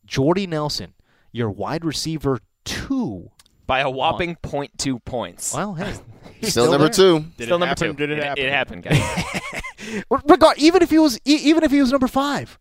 Jordy 0.04 0.46
Nelson, 0.46 0.92
your 1.32 1.48
wide 1.48 1.86
receiver 1.86 2.40
2. 2.66 3.30
By 3.66 3.80
a 3.80 3.90
whopping 3.90 4.36
0.2 4.42 5.04
points. 5.04 5.54
Well, 5.54 5.74
hey, 5.74 5.94
he's 6.40 6.50
Still 6.50 6.70
number 6.70 6.88
there. 6.88 6.94
two. 6.94 7.20
Did 7.36 7.44
Still 7.44 7.58
number 7.58 7.66
happen? 7.70 7.88
two. 7.88 7.94
Did 7.94 8.10
it 8.10 8.22
happen? 8.22 8.44
It 8.44 8.50
happened, 8.52 8.82
guys. 8.82 10.02
regard 10.28 10.56
even 10.58 10.82
if 10.82 10.90
he 10.90 10.98
was 10.98 11.18
e- 11.26 11.40
even 11.42 11.62
if 11.62 11.70
he 11.70 11.80
was 11.80 11.90
number 11.92 12.06
five 12.08 12.58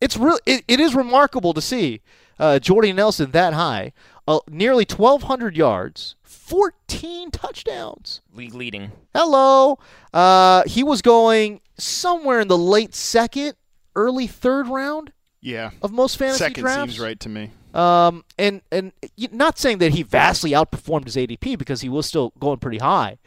it's 0.00 0.16
real 0.16 0.38
it, 0.46 0.62
it 0.68 0.78
is 0.78 0.94
remarkable 0.94 1.52
to 1.52 1.60
see 1.60 2.00
uh, 2.38 2.58
jordy 2.60 2.92
nelson 2.92 3.32
that 3.32 3.54
high 3.54 3.92
uh, 4.28 4.38
nearly 4.48 4.84
1200 4.88 5.56
yards 5.56 6.14
14 6.22 7.30
touchdowns 7.32 8.20
League 8.32 8.54
leading. 8.54 8.92
hello 9.14 9.78
uh, 10.12 10.62
he 10.66 10.84
was 10.84 11.02
going 11.02 11.60
somewhere 11.76 12.38
in 12.40 12.46
the 12.48 12.58
late 12.58 12.94
second 12.94 13.54
early 13.96 14.26
third 14.28 14.68
round 14.68 15.12
Yeah. 15.40 15.70
of 15.82 15.90
most 15.92 16.16
fantasy 16.18 16.38
Second 16.38 16.62
drafts 16.62 16.92
seems 16.94 17.00
right 17.00 17.18
to 17.20 17.28
me. 17.28 17.50
Um, 17.74 18.24
and 18.38 18.62
and 18.70 18.92
not 19.32 19.58
saying 19.58 19.78
that 19.78 19.92
he 19.92 20.04
vastly 20.04 20.52
outperformed 20.52 21.04
his 21.04 21.16
ADP 21.16 21.58
because 21.58 21.80
he 21.80 21.88
was 21.88 22.06
still 22.06 22.32
going 22.38 22.58
pretty 22.58 22.78
high, 22.78 23.18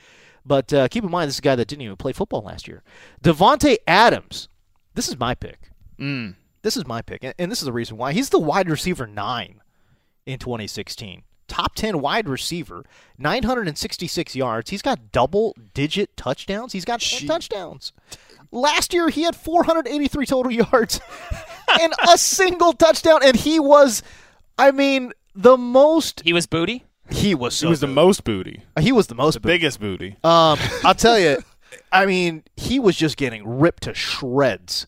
but 0.46 0.72
uh, 0.72 0.88
keep 0.88 1.04
in 1.04 1.12
mind 1.12 1.28
this 1.28 1.36
is 1.36 1.40
a 1.40 1.44
guy 1.44 1.56
that 1.56 1.68
didn't 1.68 1.82
even 1.82 1.98
play 1.98 2.14
football 2.14 2.42
last 2.42 2.68
year. 2.68 2.82
Davante 3.22 3.76
Adams, 3.86 4.48
this 4.96 5.10
is 5.10 5.20
my 5.20 5.36
pick. 5.36 5.72
Mm. 6.00 6.36
This 6.62 6.78
is 6.78 6.88
my 6.88 7.02
pick, 7.02 7.24
and, 7.24 7.34
and 7.38 7.52
this 7.52 7.60
is 7.60 7.66
the 7.66 7.74
reason 7.74 7.98
why 7.98 8.14
he's 8.14 8.30
the 8.30 8.40
wide 8.40 8.70
receiver 8.70 9.06
nine 9.06 9.62
in 10.26 10.40
2016. 10.40 11.24
Top 11.48 11.76
10 11.76 12.02
wide 12.02 12.28
receiver, 12.28 12.84
966 13.18 14.36
yards. 14.36 14.70
He's 14.70 14.82
got 14.82 15.14
double 15.14 15.56
digit 15.74 16.16
touchdowns. 16.18 16.74
He's 16.74 16.84
got 16.84 17.00
10 17.00 17.26
touchdowns. 17.28 17.94
Last 18.52 18.94
year, 18.94 19.10
he 19.10 19.24
had 19.24 19.36
483 19.36 20.26
total 20.26 20.52
yards 20.72 21.00
and 21.82 21.94
a 22.10 22.18
single 22.18 22.74
touchdown, 22.74 23.22
and 23.24 23.36
he 23.36 23.60
was, 23.60 24.04
I 24.58 24.72
mean, 24.72 25.12
the 25.36 25.58
most. 25.58 26.22
He 26.22 26.34
was 26.34 26.46
booty. 26.48 26.86
He 27.10 27.34
was 27.36 27.56
so 27.56 27.68
he 27.68 27.70
was 27.70 27.80
the 27.80 27.88
most 27.88 28.24
booty. 28.24 28.64
He 28.80 28.92
was 28.92 29.08
the 29.08 29.16
most 29.16 29.36
The 29.36 29.40
booty. 29.40 29.54
biggest 29.54 29.80
booty. 29.80 30.18
Um, 30.24 30.60
I'll 30.84 30.94
tell 30.96 31.18
you, 31.18 31.38
I 31.92 32.06
mean, 32.06 32.44
he 32.58 32.80
was 32.80 32.98
just 32.98 33.16
getting 33.18 33.48
ripped 33.60 33.84
to 33.84 33.94
shreds 33.94 34.88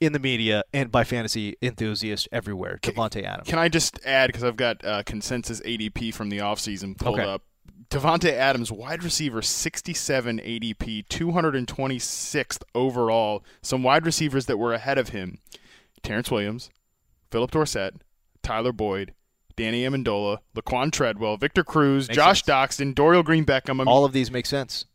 in 0.00 0.12
the 0.12 0.18
media 0.18 0.62
and 0.72 0.90
by 0.90 1.04
fantasy 1.04 1.56
enthusiasts 1.60 2.26
everywhere. 2.32 2.78
Davante 2.82 3.22
Adams. 3.22 3.48
Can 3.48 3.58
I 3.58 3.68
just 3.68 4.00
add 4.06 4.28
because 4.28 4.44
I've 4.44 4.56
got 4.56 4.82
uh, 4.84 5.02
consensus 5.04 5.60
ADP 5.60 6.14
from 6.14 6.30
the 6.30 6.38
offseason 6.38 6.98
pulled 6.98 7.20
Okay. 7.20 7.28
up. 7.28 7.42
Davante 7.90 8.32
Adams, 8.32 8.72
wide 8.72 9.04
receiver, 9.04 9.42
67 9.42 10.38
ADP, 10.38 11.06
226th 11.08 12.62
overall. 12.74 13.44
Some 13.60 13.82
wide 13.82 14.06
receivers 14.06 14.46
that 14.46 14.56
were 14.56 14.72
ahead 14.72 14.96
of 14.98 15.10
him: 15.10 15.38
Terrance 16.02 16.30
Williams, 16.30 16.70
Phillip 17.30 17.50
Dorsett, 17.50 17.94
Tyler 18.42 18.72
Boyd, 18.72 19.14
Danny 19.56 19.82
Amendola, 19.84 20.38
Laquon 20.56 20.90
Treadwell, 20.90 21.36
Victor 21.36 21.64
Cruz, 21.64 22.08
Makes 22.08 22.16
Josh 22.16 22.44
sense. 22.44 22.76
Doctson, 22.78 22.94
Dorial 22.94 23.24
Green 23.24 23.44
Beckham. 23.44 23.70
I 23.70 23.84
mean, 23.84 23.88
all 23.88 24.04
of 24.04 24.12
these 24.12 24.30
make 24.30 24.46
sense. 24.46 24.86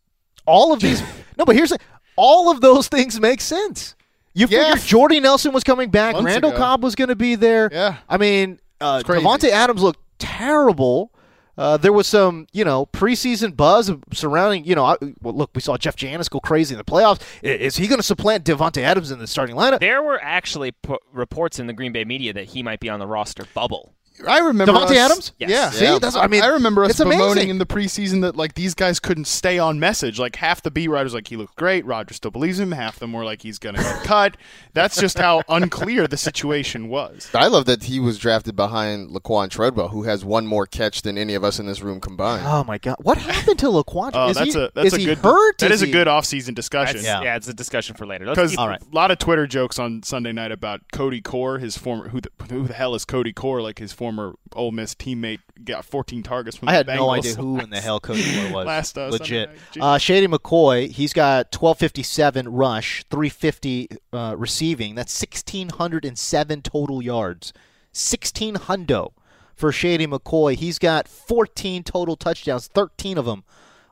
All 0.45 0.73
of 0.73 0.79
these. 0.79 1.01
no, 1.37 1.45
but 1.45 1.55
here's 1.55 1.69
the, 1.69 1.77
all 2.15 2.49
of 2.51 2.61
those 2.61 2.87
things 2.87 3.19
make 3.19 3.41
sense. 3.41 3.95
You 4.33 4.47
Yeah. 4.49 4.73
figure 4.73 4.85
Jordy 4.87 5.19
Nelson 5.19 5.51
was 5.51 5.63
coming 5.63 5.89
back. 5.89 6.13
Months 6.13 6.25
Randall 6.25 6.51
ago. 6.51 6.59
Cobb 6.59 6.83
was 6.83 6.95
going 6.95 7.09
to 7.09 7.15
be 7.15 7.35
there. 7.35 7.69
Yeah. 7.71 7.97
I 8.07 8.17
mean, 8.17 8.59
uh, 8.79 9.01
Davante 9.03 9.49
Adams 9.49 9.81
looked 9.81 9.99
terrible. 10.19 11.11
Uh, 11.57 11.77
there 11.77 11.93
was 11.93 12.07
some, 12.07 12.47
you 12.53 12.63
know, 12.63 12.85
preseason 12.87 13.55
buzz 13.55 13.91
surrounding, 14.13 14.63
you 14.65 14.75
know, 14.75 14.85
I, 14.85 14.95
well, 15.21 15.33
look, 15.33 15.51
we 15.55 15.61
saw 15.61 15.77
Jeff 15.77 15.95
Janis 15.95 16.29
go 16.29 16.39
crazy 16.39 16.73
in 16.73 16.77
the 16.77 16.83
playoffs. 16.83 17.21
Is 17.41 17.77
he 17.77 17.87
going 17.87 17.99
to 17.99 18.03
supplant 18.03 18.43
Davante 18.43 18.81
Adams 18.81 19.11
in 19.11 19.19
the 19.19 19.27
starting 19.27 19.55
lineup? 19.55 19.79
There 19.79 20.03
were 20.03 20.21
actually 20.21 20.71
p- 20.71 20.97
reports 21.11 21.59
in 21.59 21.67
the 21.67 21.73
Green 21.73 21.91
Bay 21.91 22.05
media 22.05 22.33
that 22.33 22.45
he 22.45 22.61
might 22.61 22.79
be 22.79 22.89
on 22.89 22.99
the 22.99 23.07
roster 23.07 23.45
bubble. 23.53 23.93
I 24.25 24.39
remember 24.39 24.73
Davante 24.73 24.91
us- 24.91 24.97
Adams? 24.97 25.31
Yes. 25.37 25.49
Yeah. 25.49 25.69
See, 25.71 25.85
that's- 25.85 26.15
I 26.15 26.27
mean, 26.27 26.41
I 26.43 26.47
remember 26.47 26.83
us 26.83 26.91
it's 26.91 26.99
amazing. 26.99 27.19
bemoaning 27.19 27.49
in 27.49 27.57
the 27.57 27.65
preseason 27.65 28.21
that 28.21 28.35
like 28.35 28.53
these 28.55 28.73
guys 28.73 28.99
couldn't 28.99 29.25
stay 29.25 29.59
on 29.59 29.79
message. 29.79 30.17
Like 30.19 30.37
half 30.37 30.61
the 30.61 30.71
beat 30.71 30.87
writers 30.87 31.13
like 31.13 31.27
he 31.27 31.35
looked 31.35 31.55
great. 31.55 31.85
Roger 31.85 32.13
still 32.13 32.31
believes 32.31 32.59
him. 32.59 32.71
Half 32.71 32.95
of 32.95 32.99
them 33.01 33.13
were 33.13 33.25
like 33.25 33.41
he's 33.41 33.59
gonna 33.59 33.77
get 33.79 34.03
cut. 34.03 34.37
That's 34.73 34.99
just 34.99 35.17
how 35.19 35.41
unclear 35.49 36.07
the 36.07 36.17
situation 36.17 36.87
was. 36.89 37.29
I 37.33 37.47
love 37.47 37.65
that 37.65 37.83
he 37.83 37.99
was 37.99 38.17
drafted 38.17 38.55
behind 38.55 39.09
Laquon 39.11 39.49
Treadwell, 39.49 39.89
who 39.89 40.03
has 40.03 40.23
one 40.25 40.47
more 40.47 40.65
catch 40.65 41.01
than 41.03 41.17
any 41.17 41.35
of 41.35 41.43
us 41.43 41.59
in 41.59 41.65
this 41.67 41.81
room 41.81 41.99
combined. 41.99 42.43
Oh 42.45 42.63
my 42.63 42.77
God! 42.77 42.95
What 43.01 43.17
happened 43.17 43.59
to 43.59 43.67
Laquon? 43.67 44.11
Oh, 44.13 44.29
is 44.29 44.37
that's 44.37 44.53
he, 44.55 44.59
a 44.61 44.71
that's 44.73 44.87
is 44.87 44.93
a 44.93 44.97
he 44.97 45.05
good 45.05 45.17
hurt? 45.19 45.57
That 45.59 45.71
is, 45.71 45.81
a 45.81 45.87
good 45.87 46.07
off-season 46.07 46.53
discussion. 46.53 47.01
Yeah. 47.03 47.21
yeah. 47.21 47.35
it's 47.35 47.47
a 47.47 47.53
discussion 47.53 47.95
for 47.95 48.05
later. 48.05 48.25
Because 48.25 48.57
All 48.57 48.67
right. 48.67 48.81
a 48.81 48.95
lot 48.95 49.11
of 49.11 49.19
Twitter 49.19 49.45
jokes 49.47 49.77
on 49.79 50.01
Sunday 50.03 50.31
night 50.31 50.51
about 50.51 50.81
Cody 50.91 51.21
Core, 51.21 51.59
his 51.59 51.77
former 51.77 52.09
who 52.09 52.21
the, 52.21 52.29
who 52.49 52.63
the 52.67 52.73
hell 52.73 52.95
is 52.95 53.05
Cody 53.05 53.33
Core? 53.33 53.61
Like 53.61 53.79
his 53.79 53.93
former 53.93 54.06
Ole 54.53 54.71
Miss 54.71 54.95
teammate 54.95 55.39
got 55.63 55.85
14 55.85 56.23
targets 56.23 56.57
from 56.57 56.69
I 56.69 56.73
had 56.73 56.87
no 56.87 57.09
idea 57.09 57.35
who 57.35 57.59
in 57.59 57.69
the 57.69 57.81
hell 57.81 57.99
Cody 57.99 58.23
Moore 58.35 58.51
was. 58.53 58.65
Last, 58.65 58.97
uh, 58.97 59.07
Legit. 59.07 59.49
Uh, 59.79 59.97
Shady 59.97 60.27
McCoy, 60.27 60.89
he's 60.89 61.13
got 61.13 61.47
1257 61.53 62.49
rush, 62.49 63.03
350 63.09 63.89
uh, 64.13 64.35
receiving. 64.37 64.95
That's 64.95 65.19
1,607 65.19 66.61
total 66.61 67.01
yards. 67.01 67.53
16 67.91 68.55
hundo 68.55 69.11
for 69.55 69.71
Shady 69.71 70.07
McCoy. 70.07 70.55
He's 70.55 70.79
got 70.79 71.07
14 71.07 71.83
total 71.83 72.15
touchdowns, 72.15 72.67
13 72.67 73.17
of 73.17 73.25
them 73.25 73.43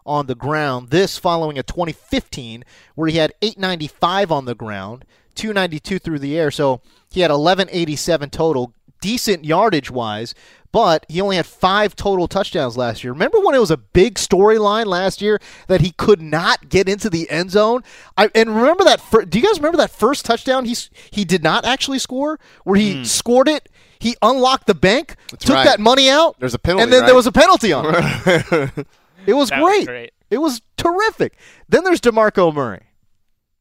on 0.06 0.28
the 0.28 0.36
ground. 0.36 0.90
This 0.90 1.18
following 1.18 1.58
a 1.58 1.64
2015 1.64 2.64
where 2.94 3.10
he 3.10 3.18
had 3.18 3.34
895 3.42 4.32
on 4.32 4.46
the 4.46 4.56
ground, 4.56 5.06
292 5.34 6.00
through 6.00 6.20
the 6.20 6.38
air. 6.38 6.52
So 6.52 6.82
he 7.10 7.22
had 7.22 7.32
1187 7.32 8.30
total, 8.30 8.74
decent 9.02 9.46
yardage 9.46 9.92
wise, 9.92 10.34
but 10.72 11.06
he 11.08 11.22
only 11.22 11.38
had 11.38 11.46
five 11.46 11.96
total 11.96 12.28
touchdowns 12.28 12.76
last 12.76 13.04
year. 13.04 13.14
Remember 13.14 13.40
when 13.40 13.56
it 13.56 13.60
was 13.60 13.72
a 13.72 13.78
big 13.78 14.16
storyline 14.16 14.88
last 14.88 15.22
year 15.22 15.40
that 15.68 15.82
he 15.82 15.92
could 15.92 16.22
not 16.22 16.68
get 16.68 16.90
into 16.90 17.10
the 17.10 17.30
end 17.30 17.52
zone? 17.52 17.84
I, 18.18 18.30
and 18.36 18.56
remember 18.56 18.84
that? 18.84 19.00
Fir- 19.00 19.26
do 19.26 19.40
you 19.40 19.46
guys 19.46 19.58
remember 19.58 19.78
that 19.78 19.92
first 19.92 20.26
touchdown 20.26 20.66
he 20.66 20.76
he 21.12 21.24
did 21.24 21.44
not 21.44 21.66
actually 21.66 22.00
score, 22.00 22.40
where 22.64 22.78
he 22.78 22.98
hmm. 22.98 23.04
scored 23.04 23.48
it? 23.48 23.70
He 24.00 24.18
unlocked 24.22 24.68
the 24.68 24.76
bank, 24.76 25.16
took 25.40 25.56
right. 25.56 25.64
that 25.64 25.80
money 25.80 26.10
out. 26.10 26.36
There's 26.40 26.54
a 26.54 26.60
penalty, 26.60 26.84
and 26.84 26.92
then 26.92 27.02
right? 27.02 27.06
there 27.08 27.16
was 27.16 27.28
a 27.28 27.32
penalty 27.32 27.72
on 27.72 27.86
it. 27.88 28.88
It 29.26 29.34
was 29.34 29.50
That 29.50 29.62
was 29.62 29.72
great. 29.72 29.88
great. 29.88 30.14
It 30.30 30.38
was 30.38 30.62
terrific. 30.78 31.38
Then 31.68 31.84
there's 31.84 32.02
DeMarco 32.02 32.54
Murray. 32.54 32.84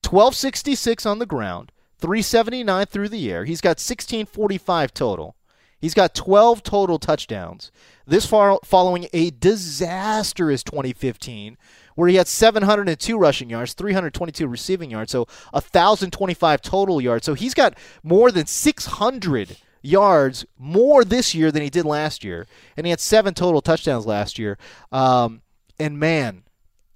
1266 0.03 1.07
on 1.07 1.19
the 1.19 1.27
ground, 1.27 1.73
379 2.05 2.85
through 2.85 3.09
the 3.09 3.33
air. 3.33 3.47
He's 3.47 3.63
got 3.63 3.79
1645 3.81 4.93
total. 4.93 5.37
He's 5.81 5.95
got 5.95 6.15
12 6.15 6.63
total 6.63 6.99
touchdowns. 6.99 7.73
This 8.07 8.27
far 8.27 8.59
following 8.63 9.07
a 9.15 9.31
disastrous 9.31 10.63
2015 10.63 11.57
where 11.95 12.09
he 12.11 12.17
had 12.17 12.29
702 12.29 13.17
rushing 13.17 13.49
yards, 13.49 13.73
322 13.73 14.47
receiving 14.47 14.91
yards, 14.91 15.13
so 15.13 15.27
1025 15.53 16.61
total 16.61 17.01
yards. 17.01 17.25
So 17.25 17.33
he's 17.33 17.55
got 17.55 17.75
more 18.03 18.31
than 18.31 18.45
600 18.45 19.57
yards 19.81 20.45
more 20.59 21.07
this 21.07 21.35
year 21.35 21.51
than 21.51 21.63
he 21.63 21.71
did 21.71 21.87
last 21.87 22.23
year, 22.23 22.47
and 22.77 22.85
he 22.85 22.91
had 22.91 23.01
seven 23.01 23.33
total 23.33 23.63
touchdowns 23.63 24.05
last 24.05 24.39
year. 24.39 24.59
Um, 24.93 25.41
and 25.79 25.99
man, 25.99 26.43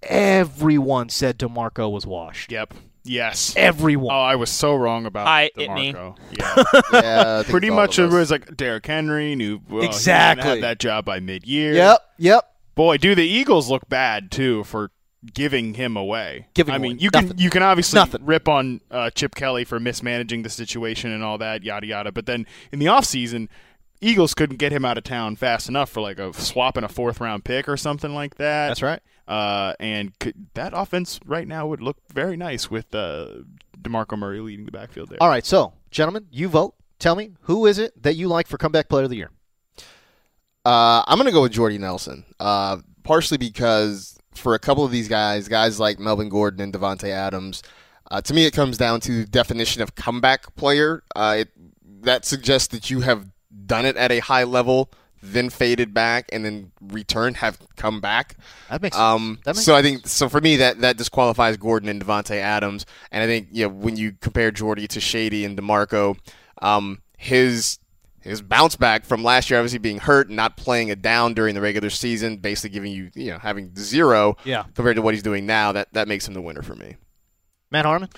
everyone 0.02 1.08
said 1.08 1.38
DeMarco 1.38 1.90
was 1.90 2.06
washed. 2.06 2.52
Yep. 2.52 2.74
Yes. 3.08 3.54
Everyone. 3.56 4.14
Oh, 4.14 4.18
I 4.20 4.36
was 4.36 4.50
so 4.50 4.74
wrong 4.76 5.06
about 5.06 5.26
Hi, 5.26 5.50
it 5.56 5.70
me. 5.72 5.94
Yeah. 6.38 6.62
yeah, 6.92 7.42
Pretty 7.48 7.70
much 7.70 7.98
it 7.98 8.06
was 8.10 8.30
like 8.30 8.56
Derrick 8.56 8.86
Henry 8.86 9.34
knew 9.34 9.60
well, 9.68 9.82
He 9.82 9.86
Exactly. 9.88 10.46
had 10.48 10.62
that 10.62 10.78
job 10.78 11.04
by 11.04 11.20
mid-year. 11.20 11.72
Yep. 11.74 11.98
Yep. 12.18 12.54
Boy, 12.74 12.96
do 12.98 13.14
the 13.14 13.24
Eagles 13.26 13.68
look 13.70 13.88
bad 13.88 14.30
too 14.30 14.62
for 14.64 14.90
giving 15.34 15.74
him 15.74 15.96
away. 15.96 16.46
Giving 16.54 16.72
I 16.72 16.76
him 16.76 16.82
mean, 16.82 16.92
away. 16.92 17.00
you 17.02 17.10
Nothing. 17.12 17.28
can 17.30 17.38
you 17.38 17.50
can 17.50 17.62
obviously 17.62 17.98
Nothing. 17.98 18.24
rip 18.24 18.46
on 18.48 18.80
uh, 18.90 19.10
Chip 19.10 19.34
Kelly 19.34 19.64
for 19.64 19.80
mismanaging 19.80 20.42
the 20.42 20.50
situation 20.50 21.10
and 21.10 21.24
all 21.24 21.38
that, 21.38 21.64
yada 21.64 21.86
yada. 21.86 22.12
But 22.12 22.26
then 22.26 22.46
in 22.70 22.78
the 22.78 22.86
offseason, 22.86 23.48
Eagles 24.00 24.32
couldn't 24.34 24.58
get 24.58 24.70
him 24.70 24.84
out 24.84 24.96
of 24.96 25.02
town 25.02 25.34
fast 25.34 25.68
enough 25.68 25.90
for 25.90 26.00
like 26.00 26.20
a 26.20 26.32
swap 26.32 26.76
and 26.76 26.86
a 26.86 26.88
fourth 26.88 27.20
round 27.20 27.44
pick 27.44 27.68
or 27.68 27.76
something 27.76 28.14
like 28.14 28.36
that. 28.36 28.68
That's 28.68 28.82
right. 28.82 29.00
Uh, 29.28 29.74
and 29.78 30.18
could, 30.18 30.46
that 30.54 30.72
offense 30.74 31.20
right 31.26 31.46
now 31.46 31.66
would 31.66 31.82
look 31.82 31.98
very 32.12 32.36
nice 32.36 32.70
with 32.70 32.94
uh, 32.94 33.28
Demarco 33.78 34.18
Murray 34.18 34.40
leading 34.40 34.64
the 34.64 34.72
backfield 34.72 35.10
there. 35.10 35.18
All 35.20 35.28
right, 35.28 35.44
so 35.44 35.74
gentlemen, 35.90 36.26
you 36.30 36.48
vote. 36.48 36.74
Tell 36.98 37.14
me 37.14 37.32
who 37.42 37.66
is 37.66 37.78
it 37.78 38.02
that 38.02 38.16
you 38.16 38.26
like 38.26 38.48
for 38.48 38.56
comeback 38.56 38.88
player 38.88 39.04
of 39.04 39.10
the 39.10 39.16
year? 39.16 39.30
Uh, 40.64 41.04
I'm 41.06 41.18
going 41.18 41.26
to 41.26 41.32
go 41.32 41.42
with 41.42 41.52
Jordy 41.52 41.78
Nelson, 41.78 42.24
uh, 42.40 42.78
partially 43.04 43.38
because 43.38 44.18
for 44.32 44.54
a 44.54 44.58
couple 44.58 44.84
of 44.84 44.90
these 44.90 45.08
guys, 45.08 45.46
guys 45.46 45.78
like 45.78 45.98
Melvin 45.98 46.28
Gordon 46.28 46.60
and 46.60 46.72
Davante 46.72 47.10
Adams, 47.10 47.62
uh, 48.10 48.20
to 48.22 48.34
me 48.34 48.46
it 48.46 48.52
comes 48.52 48.78
down 48.78 49.00
to 49.00 49.26
definition 49.26 49.82
of 49.82 49.94
comeback 49.94 50.54
player. 50.56 51.04
Uh, 51.14 51.36
it, 51.40 51.50
that 52.02 52.24
suggests 52.24 52.68
that 52.68 52.90
you 52.90 53.00
have 53.00 53.30
done 53.66 53.84
it 53.84 53.96
at 53.96 54.10
a 54.10 54.20
high 54.20 54.44
level, 54.44 54.90
then 55.22 55.50
faded 55.50 55.92
back, 55.94 56.28
and 56.32 56.44
then 56.44 56.72
returned, 56.80 57.36
have 57.38 57.58
come 57.76 58.00
back. 58.00 58.36
That 58.70 58.82
makes 58.82 58.96
Um, 58.96 59.38
That 59.44 59.56
makes 59.56 59.64
so 59.64 59.74
I 59.74 59.82
think 59.82 60.06
so 60.06 60.28
for 60.28 60.40
me 60.40 60.56
that 60.56 60.80
that 60.80 60.96
disqualifies 60.96 61.56
Gordon 61.56 61.88
and 61.88 62.04
Davante 62.04 62.36
Adams, 62.36 62.86
and 63.10 63.22
I 63.22 63.26
think 63.26 63.48
you 63.52 63.64
know 63.66 63.74
when 63.74 63.96
you 63.96 64.12
compare 64.20 64.50
Jordy 64.50 64.86
to 64.88 65.00
Shady 65.00 65.44
and 65.44 65.58
Demarco, 65.58 66.16
um, 66.62 67.00
his 67.16 67.78
his 68.20 68.42
bounce 68.42 68.76
back 68.76 69.04
from 69.04 69.22
last 69.22 69.48
year, 69.48 69.58
obviously 69.58 69.78
being 69.78 69.98
hurt, 69.98 70.26
and 70.26 70.36
not 70.36 70.56
playing 70.56 70.88
it 70.88 71.00
down 71.00 71.34
during 71.34 71.54
the 71.54 71.60
regular 71.60 71.88
season, 71.88 72.36
basically 72.36 72.70
giving 72.70 72.92
you 72.92 73.10
you 73.14 73.30
know 73.30 73.38
having 73.38 73.74
zero 73.76 74.36
Yeah. 74.44 74.64
compared 74.74 74.96
to 74.96 75.02
what 75.02 75.14
he's 75.14 75.22
doing 75.22 75.46
now. 75.46 75.72
That 75.72 75.92
that 75.94 76.08
makes 76.08 76.26
him 76.28 76.34
the 76.34 76.42
winner 76.42 76.62
for 76.62 76.74
me. 76.74 76.96
Matt 77.70 77.84
Harmon. 77.84 78.08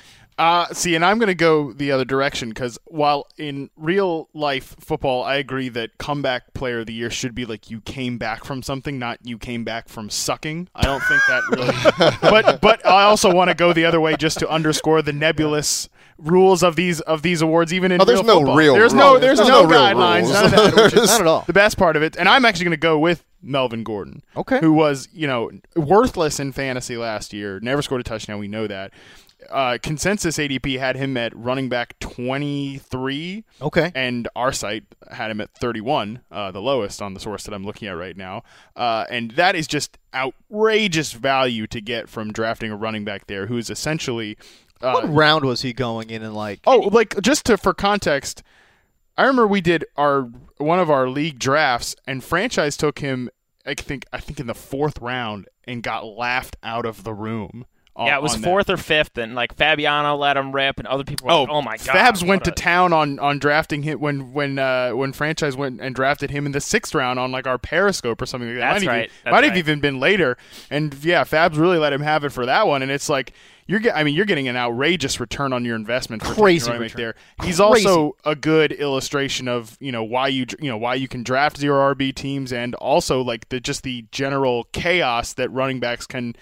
Uh, 0.41 0.67
see, 0.73 0.95
and 0.95 1.05
I'm 1.05 1.19
going 1.19 1.27
to 1.29 1.35
go 1.35 1.71
the 1.75 1.93
other 1.93 2.07
direction 2.07 2.49
because 2.49 2.79
while 2.87 3.27
in 3.37 3.69
real 3.77 4.31
life 4.33 4.75
football, 4.81 5.23
I 5.23 5.35
agree 5.35 5.69
that 5.69 5.99
comeback 5.99 6.55
player 6.55 6.81
of 6.81 6.87
the 6.87 6.95
year 6.95 7.11
should 7.11 7.35
be 7.35 7.45
like 7.45 7.69
you 7.71 7.83
came 7.83 8.17
back 8.17 8.45
from 8.47 8.63
something, 8.63 8.99
not 8.99 9.19
you 9.23 9.37
came 9.37 9.65
back 9.65 9.91
from 9.91 10.09
sucking. 10.09 10.69
I 10.75 10.85
don't 10.87 11.03
think 11.03 11.21
that 11.29 11.43
really. 11.51 12.17
but 12.31 12.63
but 12.63 12.87
I 12.87 13.03
also 13.03 13.35
want 13.35 13.49
to 13.51 13.55
go 13.55 13.75
the 13.75 13.85
other 13.85 14.01
way 14.01 14.17
just 14.17 14.39
to 14.39 14.49
underscore 14.49 15.03
the 15.03 15.13
nebulous 15.13 15.91
rules 16.17 16.63
of 16.63 16.75
these 16.75 17.03
of 17.03 17.21
these 17.21 17.43
awards, 17.43 17.75
even 17.75 17.93
in 17.93 18.01
Oh, 18.01 18.07
there's 18.07 18.21
real 18.21 18.27
no 18.27 18.39
football. 18.39 18.57
real 18.57 18.75
There's 18.75 18.95
no 18.95 19.19
there's 19.19 19.39
There's 19.39 19.49
no, 19.51 19.67
no 19.67 19.69
guidelines, 19.69 20.23
rules. 20.23 20.33
none 20.33 20.45
of 20.47 20.51
that, 20.53 20.93
Not 20.95 21.21
at 21.21 21.27
all. 21.27 21.45
the 21.47 21.53
best 21.53 21.77
part 21.77 21.97
of 21.97 22.03
it. 22.03 22.17
And 22.17 22.27
I'm 22.31 22.47
actually 22.47 22.65
going 22.65 22.71
to 22.73 22.77
go 22.79 22.99
with 22.99 23.27
Melvin 23.43 23.85
Gordon. 23.85 24.23
Okay. 24.35 24.59
Who 24.61 24.73
was, 24.73 25.07
you 25.13 25.27
know, 25.27 25.51
worthless 25.77 26.41
in 26.41 26.53
fantasy 26.53 26.97
last 26.97 27.35
year, 27.35 27.61
never 27.61 27.83
scored 27.83 28.01
a 28.01 28.05
touchdown, 28.05 28.39
we 28.39 28.49
know 28.49 28.67
that. 28.67 28.93
Uh, 29.49 29.79
consensus 29.83 30.37
ADP 30.39 30.79
had 30.79 30.97
him 30.97 31.17
at 31.17 31.35
running 31.37 31.69
back 31.69 31.99
23. 31.99 33.45
Okay. 33.63 33.93
And 33.95 34.29
our 34.37 34.53
site 34.53 34.85
had 35.11 35.31
him 35.31 35.41
at 35.41 35.51
31, 35.55 36.21
uh, 36.31 36.51
the 36.51 36.61
lowest 36.61 37.01
on 37.01 37.15
the 37.15 37.21
source 37.21 37.45
that 37.45 37.55
I'm 37.55 37.65
looking 37.65 37.89
at 37.89 37.93
right 37.93 38.17
now. 38.17 38.43
Uh, 38.77 39.07
and 39.11 39.33
that 39.33 39.55
is 39.57 39.67
just 39.67 39.99
outrageous 40.15 41.13
value 41.13 41.67
to 41.69 41.81
get 41.81 42.09
from 42.09 42.33
drafting 42.33 42.71
a 42.71 42.77
running 42.77 43.05
back 43.05 43.27
there 43.27 43.47
who 43.47 43.57
is 43.57 43.71
essentially. 43.71 44.37
Uh, 44.81 44.93
What 44.93 45.13
round 45.13 45.45
was 45.45 45.63
he 45.63 45.73
going 45.73 46.11
in 46.11 46.23
and 46.23 46.35
like? 46.35 46.61
Oh, 46.67 46.79
like 46.79 47.21
just 47.21 47.47
to 47.47 47.57
for 47.59 47.75
context, 47.75 48.43
I 49.19 49.23
remember 49.23 49.47
we 49.47 49.61
did 49.61 49.85
our 49.97 50.23
one 50.57 50.79
of 50.79 50.91
our 50.91 51.09
league 51.09 51.39
drafts, 51.39 51.95
and 52.07 52.25
franchise 52.25 52.77
took 52.77 53.01
him. 53.01 53.29
I 53.67 53.75
think 53.75 54.07
I 54.13 54.21
think 54.21 54.41
in 54.41 54.47
the 54.47 54.55
fourth 54.55 54.99
round 55.01 55.49
and 55.65 55.83
got 55.83 56.07
laughed 56.07 56.57
out 56.63 56.87
of 56.87 57.05
the 57.05 57.13
room. 57.13 57.67
Yeah, 58.07 58.17
it 58.17 58.23
was 58.23 58.35
on 58.35 58.41
that. 58.41 58.47
fourth 58.47 58.71
or 58.71 58.77
fifth, 58.77 59.19
and 59.19 59.35
like 59.35 59.55
Fabiano 59.57 60.17
let 60.17 60.37
him 60.37 60.53
rip, 60.53 60.79
and 60.79 60.87
other 60.87 61.05
people 61.05 61.27
were 61.27 61.33
Oh, 61.33 61.43
like, 61.43 61.51
"Oh 61.51 61.63
my 61.63 61.77
god!" 61.77 61.87
Fabs 61.97 62.27
went 62.27 62.47
what 62.47 62.57
to 62.57 62.63
town 62.63 62.93
on 62.93 63.19
on 63.19 63.39
drafting 63.39 63.83
him 63.83 64.01
when 64.01 64.33
when 64.33 64.59
uh, 64.59 64.91
when 64.91 65.13
franchise 65.13 65.57
went 65.57 65.81
and 65.81 65.95
drafted 65.95 66.31
him 66.31 66.47
in 66.47 66.53
the 66.53 66.61
sixth 66.61 66.95
round 66.95 67.19
on 67.19 67.31
like 67.33 67.47
our 67.47 67.59
Periscope 67.59 68.21
or 68.21 68.27
something 68.27 68.49
like 68.49 68.59
that. 68.59 68.73
That's 68.73 68.85
might 68.85 68.91
right, 68.91 69.05
Even, 69.05 69.11
that's 69.25 69.33
might 69.33 69.45
have 69.45 69.57
even 69.57 69.81
been 69.81 70.01
later. 70.01 70.37
And 70.71 70.95
yeah, 71.03 71.25
Fabs 71.25 71.57
really 71.57 71.79
let 71.79 71.93
him 71.93 72.01
have 72.03 72.25
it 72.25 72.31
for 72.31 72.47
that 72.47 72.67
one. 72.67 72.83
And 72.83 72.91
it's 72.91 73.09
like 73.09 73.33
you're 73.71 73.79
get, 73.79 73.97
I 73.97 74.03
mean 74.03 74.17
you're 74.17 74.27
getting 74.27 74.49
an 74.49 74.57
outrageous 74.57 75.21
return 75.21 75.53
on 75.53 75.65
your 75.65 75.77
investment. 75.77 76.25
For 76.25 76.35
Crazy 76.35 76.73
right 76.73 76.93
there. 76.93 77.15
He's 77.45 77.59
Crazy. 77.59 77.87
also 77.87 78.17
a 78.25 78.35
good 78.35 78.73
illustration 78.73 79.47
of 79.47 79.77
you 79.81 79.93
know 79.93 80.03
why 80.03 80.27
you 80.27 80.45
you 80.59 80.69
know 80.69 80.77
why 80.77 80.97
you 80.97 81.07
can 81.07 81.23
draft 81.23 81.57
zero 81.57 81.95
RB 81.95 82.13
teams 82.13 82.53
and 82.53 82.75
also 82.75 83.23
like 83.23 83.49
the 83.49 83.61
just 83.61 83.85
the 83.85 84.05
general 84.11 84.65
chaos 84.73 85.35
that 85.35 85.51
running 85.53 85.79
backs 85.79 86.05
can 86.05 86.35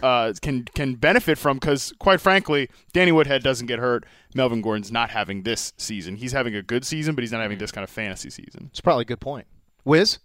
uh, 0.00 0.32
can 0.40 0.64
can 0.76 0.94
benefit 0.94 1.38
from 1.38 1.56
because 1.56 1.92
quite 1.98 2.20
frankly 2.20 2.70
Danny 2.92 3.10
Woodhead 3.10 3.42
doesn't 3.42 3.66
get 3.66 3.80
hurt 3.80 4.04
Melvin 4.34 4.62
Gordon's 4.62 4.92
not 4.92 5.10
having 5.10 5.42
this 5.42 5.72
season 5.76 6.14
he's 6.14 6.32
having 6.32 6.54
a 6.54 6.62
good 6.62 6.84
season 6.84 7.16
but 7.16 7.22
he's 7.24 7.32
not 7.32 7.42
having 7.42 7.58
this 7.58 7.72
kind 7.72 7.82
of 7.82 7.90
fantasy 7.90 8.30
season 8.30 8.68
It's 8.70 8.80
probably 8.80 9.02
a 9.02 9.06
good 9.06 9.20
point. 9.20 9.48
Wiz. 9.84 10.18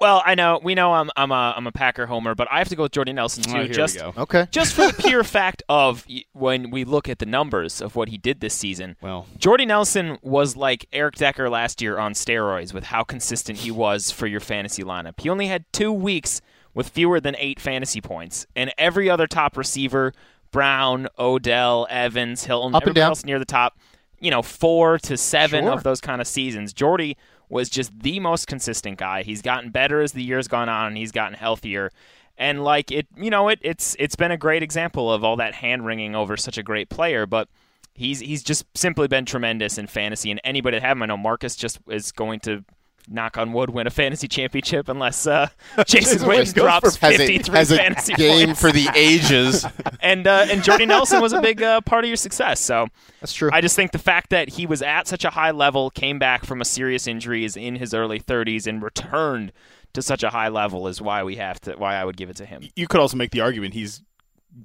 Well, 0.00 0.22
I 0.24 0.34
know 0.34 0.58
we 0.62 0.74
know 0.74 0.94
I'm 0.94 1.10
I'm 1.14 1.30
a 1.30 1.54
I'm 1.56 1.66
a 1.66 1.72
Packer 1.72 2.06
homer, 2.06 2.34
but 2.34 2.48
I 2.50 2.58
have 2.58 2.68
to 2.70 2.76
go 2.76 2.84
with 2.84 2.92
Jordy 2.92 3.12
Nelson 3.12 3.42
too. 3.42 3.50
Oh, 3.50 3.54
here 3.60 3.62
we 3.68 3.74
just 3.74 3.98
go. 3.98 4.14
Okay. 4.16 4.46
just 4.50 4.74
for 4.74 4.86
the 4.86 4.94
pure 5.02 5.22
fact 5.24 5.62
of 5.68 6.06
when 6.32 6.70
we 6.70 6.84
look 6.84 7.08
at 7.08 7.18
the 7.18 7.26
numbers 7.26 7.82
of 7.82 7.96
what 7.96 8.08
he 8.08 8.16
did 8.16 8.40
this 8.40 8.54
season. 8.54 8.96
Well. 9.02 9.26
Jordy 9.38 9.66
Nelson 9.66 10.18
was 10.22 10.56
like 10.56 10.86
Eric 10.92 11.16
Decker 11.16 11.50
last 11.50 11.82
year 11.82 11.98
on 11.98 12.14
steroids 12.14 12.72
with 12.72 12.84
how 12.84 13.02
consistent 13.04 13.58
he 13.58 13.70
was 13.70 14.10
for 14.10 14.26
your 14.26 14.40
fantasy 14.40 14.82
lineup. 14.82 15.20
He 15.20 15.28
only 15.28 15.48
had 15.48 15.64
two 15.72 15.92
weeks 15.92 16.40
with 16.72 16.88
fewer 16.88 17.20
than 17.20 17.36
eight 17.38 17.60
fantasy 17.60 18.00
points, 18.00 18.46
and 18.56 18.72
every 18.78 19.10
other 19.10 19.26
top 19.26 19.56
receiver, 19.56 20.14
Brown, 20.50 21.08
Odell, 21.18 21.86
Evans, 21.90 22.44
Hilton, 22.44 22.74
Up 22.74 22.82
and 22.82 22.88
everybody 22.88 23.00
down. 23.02 23.08
else 23.10 23.24
near 23.24 23.38
the 23.38 23.44
top, 23.44 23.76
you 24.18 24.30
know, 24.30 24.40
four 24.40 24.96
to 25.00 25.16
seven 25.16 25.64
Sure. 25.64 25.72
of 25.72 25.82
those 25.82 26.00
kind 26.00 26.20
of 26.20 26.26
seasons. 26.26 26.72
Jordy 26.72 27.16
was 27.50 27.68
just 27.68 27.98
the 28.00 28.20
most 28.20 28.46
consistent 28.46 28.98
guy. 28.98 29.22
He's 29.22 29.42
gotten 29.42 29.70
better 29.70 30.00
as 30.00 30.12
the 30.12 30.22
years 30.22 30.48
gone 30.48 30.68
on, 30.68 30.88
and 30.88 30.96
he's 30.96 31.12
gotten 31.12 31.34
healthier. 31.34 31.90
And 32.38 32.64
like 32.64 32.90
it, 32.90 33.06
you 33.16 33.28
know, 33.28 33.48
it, 33.48 33.58
it's 33.62 33.94
it's 33.98 34.16
been 34.16 34.30
a 34.30 34.38
great 34.38 34.62
example 34.62 35.12
of 35.12 35.24
all 35.24 35.36
that 35.36 35.54
hand 35.54 35.84
wringing 35.84 36.14
over 36.14 36.36
such 36.36 36.56
a 36.58 36.62
great 36.62 36.88
player, 36.88 37.26
but. 37.26 37.48
He's 37.92 38.20
he's 38.20 38.44
just 38.44 38.64
simply 38.74 39.08
been 39.08 39.26
tremendous 39.26 39.76
in 39.76 39.88
fantasy, 39.88 40.30
and 40.30 40.40
anybody 40.44 40.76
that 40.76 40.86
have 40.86 40.96
him, 40.96 41.02
I 41.02 41.06
know 41.06 41.16
Marcus 41.16 41.56
just 41.56 41.80
is 41.88 42.12
going 42.12 42.38
to 42.40 42.64
knock 43.10 43.36
on 43.36 43.52
wood 43.52 43.70
win 43.70 43.86
a 43.86 43.90
fantasy 43.90 44.28
championship 44.28 44.88
unless 44.88 45.26
uh, 45.26 45.48
Jason 45.86 46.20
Witten 46.20 46.54
drops 46.54 46.96
has 46.96 47.16
53 47.16 47.54
has 47.54 47.70
a 47.72 47.76
fantasy 47.76 48.14
game 48.14 48.46
points. 48.46 48.60
for 48.60 48.72
the 48.72 48.88
ages. 48.94 49.66
and 50.00 50.26
uh, 50.26 50.46
and 50.48 50.62
Jordy 50.62 50.86
Nelson 50.86 51.20
was 51.20 51.32
a 51.32 51.40
big 51.40 51.62
uh, 51.62 51.80
part 51.82 52.04
of 52.04 52.08
your 52.08 52.16
success. 52.16 52.60
So 52.60 52.86
That's 53.20 53.32
true. 53.32 53.50
I 53.52 53.60
just 53.60 53.76
think 53.76 53.92
the 53.92 53.98
fact 53.98 54.30
that 54.30 54.50
he 54.50 54.66
was 54.66 54.82
at 54.82 55.08
such 55.08 55.24
a 55.24 55.30
high 55.30 55.50
level, 55.50 55.90
came 55.90 56.18
back 56.18 56.44
from 56.44 56.60
a 56.60 56.64
serious 56.64 57.06
injury, 57.06 57.44
is 57.44 57.56
in 57.56 57.76
his 57.76 57.92
early 57.92 58.20
30s, 58.20 58.66
and 58.66 58.82
returned 58.82 59.52
to 59.92 60.02
such 60.02 60.22
a 60.22 60.30
high 60.30 60.48
level 60.48 60.86
is 60.86 61.02
why 61.02 61.22
we 61.22 61.36
have 61.36 61.60
to. 61.62 61.72
Why 61.72 61.96
I 61.96 62.04
would 62.04 62.16
give 62.16 62.30
it 62.30 62.36
to 62.36 62.46
him. 62.46 62.62
You 62.76 62.86
could 62.86 63.00
also 63.00 63.16
make 63.16 63.32
the 63.32 63.40
argument 63.40 63.74
he's 63.74 64.02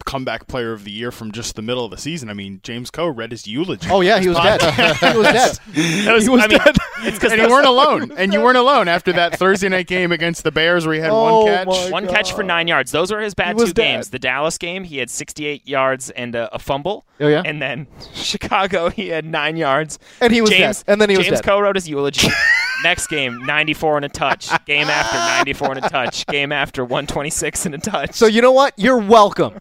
comeback 0.06 0.48
player 0.48 0.72
of 0.74 0.84
the 0.84 0.92
year 0.92 1.12
from 1.12 1.32
just 1.32 1.56
the 1.56 1.62
middle 1.62 1.86
of 1.86 1.92
the 1.92 1.98
season. 1.98 2.30
I 2.30 2.34
mean, 2.34 2.60
James 2.64 2.92
Koh 2.92 3.08
read 3.08 3.32
his 3.32 3.48
eulogy. 3.48 3.88
Oh 3.90 4.02
yeah, 4.02 4.20
he 4.22 4.28
was 4.28 4.38
dead. 4.38 4.62
he 4.62 5.18
was 5.18 5.28
dead. 5.28 5.60
That 6.06 6.14
was, 6.14 6.24
He 6.24 6.30
was 6.30 6.42
I 6.44 6.48
mean, 6.48 6.58
dead. 6.60 6.76
it's 7.00 7.18
because 7.18 7.32
and 7.34 7.42
you 7.42 7.48
weren't 7.50 7.68
alone. 7.68 8.12
And 8.18 8.34
you 8.34 8.42
weren't 8.42 8.58
alone 8.58 8.88
after 8.88 9.14
that 9.14 9.38
Thursday 9.40 9.70
night 9.70 9.88
game 9.88 10.12
against 10.12 10.44
the 10.44 10.52
Bears 10.52 10.86
where 10.86 10.96
he 10.96 11.02
had 11.02 11.12
Oh, 11.12 11.44
one 11.44 11.48
catch. 11.54 11.68
my 11.68 11.90
One 11.92 12.08
catch 12.08 12.34
for 12.34 12.44
nine 12.44 12.68
yards. 12.68 12.92
Those 12.92 13.12
were 13.12 13.22
his 13.22 13.34
bad 13.34 13.58
two 13.58 13.66
dead. 13.68 13.76
games. 13.76 14.10
The 14.10 14.20
Dallas 14.20 14.58
game, 14.58 14.84
he 14.84 14.98
had 14.98 15.10
68 15.10 15.68
yards 15.68 16.10
and 16.12 16.36
a, 16.36 16.54
a 16.54 16.60
fumble. 16.60 17.06
Oh, 17.20 17.28
yeah? 17.28 17.42
And 17.46 17.62
then 17.62 17.88
Chicago, 18.14 18.90
he 18.90 19.08
had 19.10 19.24
nine 19.26 19.56
yards. 19.58 19.98
And 20.20 20.34
he 20.34 20.42
was 20.42 20.50
James, 20.50 20.84
dead. 20.84 20.92
And 20.92 21.02
then 21.02 21.10
he 21.10 21.18
was 21.18 21.26
James 21.28 21.40
dead. 21.40 21.46
Koh 21.46 21.60
wrote 21.60 21.76
his 21.76 21.88
eulogy. 21.88 22.28
Next 22.84 23.08
game, 23.08 23.44
94 23.46 23.96
and 23.98 24.06
a 24.06 24.10
touch. 24.10 24.50
Game 24.66 24.88
after, 24.88 25.18
94 25.18 25.72
and 25.76 25.86
a 25.86 25.90
touch. 25.90 26.26
Game 26.28 26.52
after, 26.52 26.84
126 26.84 27.66
and 27.66 27.76
a 27.76 27.78
touch. 27.78 28.14
So 28.14 28.26
you 28.28 28.42
know 28.42 28.52
what? 28.52 28.74
You're 28.78 28.98
welcome. 29.00 29.58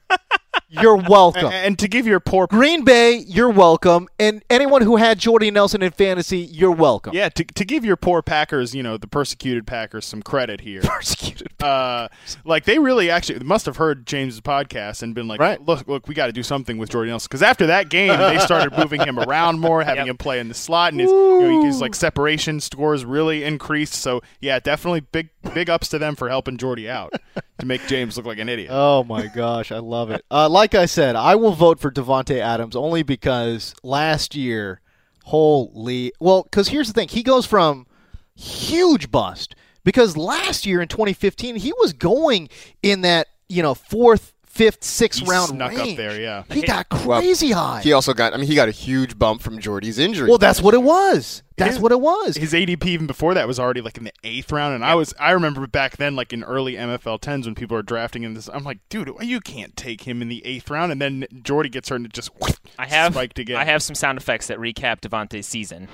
You're 0.80 0.96
welcome. 1.08 1.46
And 1.52 1.78
to 1.78 1.88
give 1.88 2.06
your 2.06 2.20
poor 2.20 2.46
Green 2.46 2.84
Bay, 2.84 3.16
you're 3.16 3.50
welcome. 3.50 4.08
And 4.18 4.42
anyone 4.50 4.82
who 4.82 4.96
had 4.96 5.18
Jordy 5.18 5.50
Nelson 5.50 5.82
in 5.82 5.90
fantasy, 5.92 6.38
you're 6.38 6.70
welcome. 6.70 7.14
Yeah, 7.14 7.28
to, 7.30 7.44
to 7.44 7.64
give 7.64 7.84
your 7.84 7.96
poor 7.96 8.22
Packers, 8.22 8.74
you 8.74 8.82
know, 8.82 8.96
the 8.96 9.06
persecuted 9.06 9.66
Packers, 9.66 10.06
some 10.06 10.22
credit 10.22 10.60
here. 10.62 10.80
Persecuted. 10.84 11.48
Uh, 11.62 12.08
like 12.44 12.64
they 12.64 12.78
really 12.78 13.10
actually 13.10 13.38
must 13.40 13.66
have 13.66 13.76
heard 13.76 14.06
James's 14.06 14.40
podcast 14.40 15.02
and 15.02 15.14
been 15.14 15.26
like, 15.28 15.40
Right. 15.40 15.60
"Look, 15.64 15.88
look, 15.88 16.06
we 16.08 16.14
got 16.14 16.26
to 16.26 16.32
do 16.32 16.42
something 16.42 16.76
with 16.78 16.90
Jordy 16.90 17.10
Nelson." 17.10 17.28
Because 17.30 17.42
after 17.42 17.66
that 17.68 17.88
game, 17.88 18.18
they 18.18 18.38
started 18.38 18.76
moving 18.78 19.00
him 19.00 19.18
around 19.18 19.60
more, 19.60 19.82
having 19.82 20.06
Yep. 20.06 20.10
him 20.10 20.16
play 20.18 20.40
in 20.40 20.48
the 20.48 20.54
slot, 20.54 20.92
and 20.92 21.00
his, 21.00 21.10
you 21.10 21.40
know, 21.40 21.64
his 21.64 21.80
like 21.80 21.94
separation 21.94 22.60
scores 22.60 23.04
really 23.04 23.44
increased. 23.44 23.94
So 23.94 24.22
yeah, 24.40 24.58
definitely 24.60 25.00
big 25.00 25.30
big 25.52 25.68
ups 25.70 25.88
to 25.88 25.98
them 25.98 26.16
for 26.16 26.28
helping 26.28 26.56
Jordy 26.56 26.88
out 26.88 27.12
to 27.58 27.66
make 27.66 27.86
James 27.86 28.16
look 28.16 28.26
like 28.26 28.38
an 28.38 28.48
idiot. 28.48 28.70
Oh 28.72 29.04
my 29.04 29.26
gosh, 29.26 29.72
I 29.72 29.78
love 29.78 30.10
it. 30.10 30.24
Uh, 30.30 30.48
like 30.48 30.74
I 30.74 30.86
said, 30.86 31.16
I 31.16 31.34
will 31.34 31.52
vote 31.52 31.80
for 31.80 31.90
Davante 31.90 32.38
Adams 32.38 32.76
only 32.76 33.02
because 33.02 33.74
last 33.82 34.34
year, 34.34 34.80
holy, 35.24 36.12
well, 36.20 36.42
because 36.42 36.68
here's 36.68 36.88
the 36.88 36.94
thing, 36.94 37.08
he 37.08 37.22
goes 37.22 37.46
from 37.46 37.86
huge 38.34 39.10
bust 39.10 39.54
because 39.84 40.16
last 40.16 40.66
year 40.66 40.82
in 40.82 40.88
2015 40.88 41.56
he 41.56 41.72
was 41.78 41.92
going 41.92 42.48
in 42.82 43.02
that 43.02 43.28
you 43.48 43.62
know 43.62 43.74
fourth, 43.74 44.33
fifth, 44.54 44.84
sixth 44.84 45.20
He 45.20 45.26
round 45.30 45.48
snuck 45.50 45.74
up 45.74 45.96
there, 45.96 46.20
yeah. 46.20 46.44
he 46.50 46.62
got 46.62 46.88
crazy 46.88 47.50
high. 47.50 47.80
He 47.82 47.92
also 47.92 48.14
got. 48.14 48.32
I 48.34 48.36
mean, 48.36 48.46
he 48.46 48.54
got 48.54 48.68
a 48.68 48.72
huge 48.72 49.18
bump 49.18 49.42
from 49.42 49.58
Jordy's 49.58 49.98
injury. 49.98 50.28
well, 50.28 50.38
that's 50.38 50.62
what 50.62 50.74
it 50.74 50.82
was. 50.82 51.42
That's 51.56 51.74
His- 51.74 51.80
what 51.80 51.92
it 51.92 52.00
was. 52.00 52.36
His 52.36 52.52
ADP 52.52 52.84
even 52.86 53.06
before 53.06 53.34
that 53.34 53.46
was 53.46 53.60
already 53.60 53.80
like 53.80 53.96
in 53.96 54.04
the 54.04 54.12
eighth 54.24 54.50
round, 54.50 54.74
and 54.74 54.84
I 54.84 54.94
was 54.96 55.14
I 55.20 55.30
remember 55.32 55.66
back 55.66 55.96
then 55.98 56.16
like 56.16 56.32
in 56.32 56.42
early 56.44 56.74
MFL 56.74 57.20
tens 57.20 57.46
when 57.46 57.54
people 57.54 57.76
are 57.76 57.82
drafting 57.82 58.22
in 58.24 58.34
this, 58.34 58.48
I'm 58.52 58.64
like, 58.64 58.78
dude, 58.88 59.10
you 59.20 59.40
can't 59.40 59.76
take 59.76 60.02
him 60.02 60.20
in 60.22 60.28
the 60.28 60.44
eighth 60.44 60.68
round, 60.70 60.90
and 60.92 61.00
then 61.00 61.26
Jordy 61.42 61.68
gets 61.68 61.88
hurt 61.88 61.96
and 61.96 62.06
it 62.06 62.12
just 62.12 62.30
I 62.78 62.86
have 62.86 63.12
spiked 63.14 63.38
again. 63.38 63.56
I 63.56 63.64
have 63.64 63.82
some 63.82 63.94
sound 63.94 64.18
effects 64.18 64.48
that 64.48 64.58
recap 64.58 65.00
Davante's 65.00 65.46
season. 65.46 65.88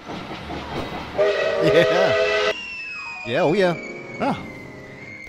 yeah. 1.63 2.53
Yeah. 3.27 3.41
Oh 3.43 3.53
yeah. 3.53 3.75
Oh, 4.23 4.43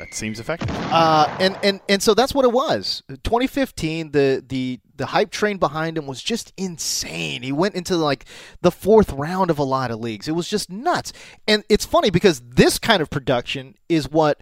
that 0.01 0.15
seems 0.15 0.39
effective. 0.39 0.69
Uh, 0.91 1.27
and, 1.39 1.55
and 1.61 1.79
and 1.87 2.01
so 2.01 2.15
that's 2.15 2.33
what 2.33 2.43
it 2.43 2.51
was. 2.51 3.03
2015, 3.07 4.11
the 4.11 4.43
the 4.47 4.79
the 4.95 5.05
hype 5.07 5.29
train 5.29 5.57
behind 5.57 5.97
him 5.97 6.07
was 6.07 6.21
just 6.23 6.53
insane. 6.57 7.43
He 7.43 7.51
went 7.51 7.75
into 7.75 7.95
like 7.95 8.25
the 8.61 8.71
fourth 8.71 9.13
round 9.13 9.51
of 9.51 9.59
a 9.59 9.63
lot 9.63 9.91
of 9.91 9.99
leagues. 9.99 10.27
It 10.27 10.31
was 10.31 10.49
just 10.49 10.71
nuts. 10.71 11.13
And 11.47 11.63
it's 11.69 11.85
funny 11.85 12.09
because 12.09 12.41
this 12.41 12.79
kind 12.79 13.01
of 13.01 13.11
production 13.11 13.75
is 13.89 14.09
what 14.09 14.41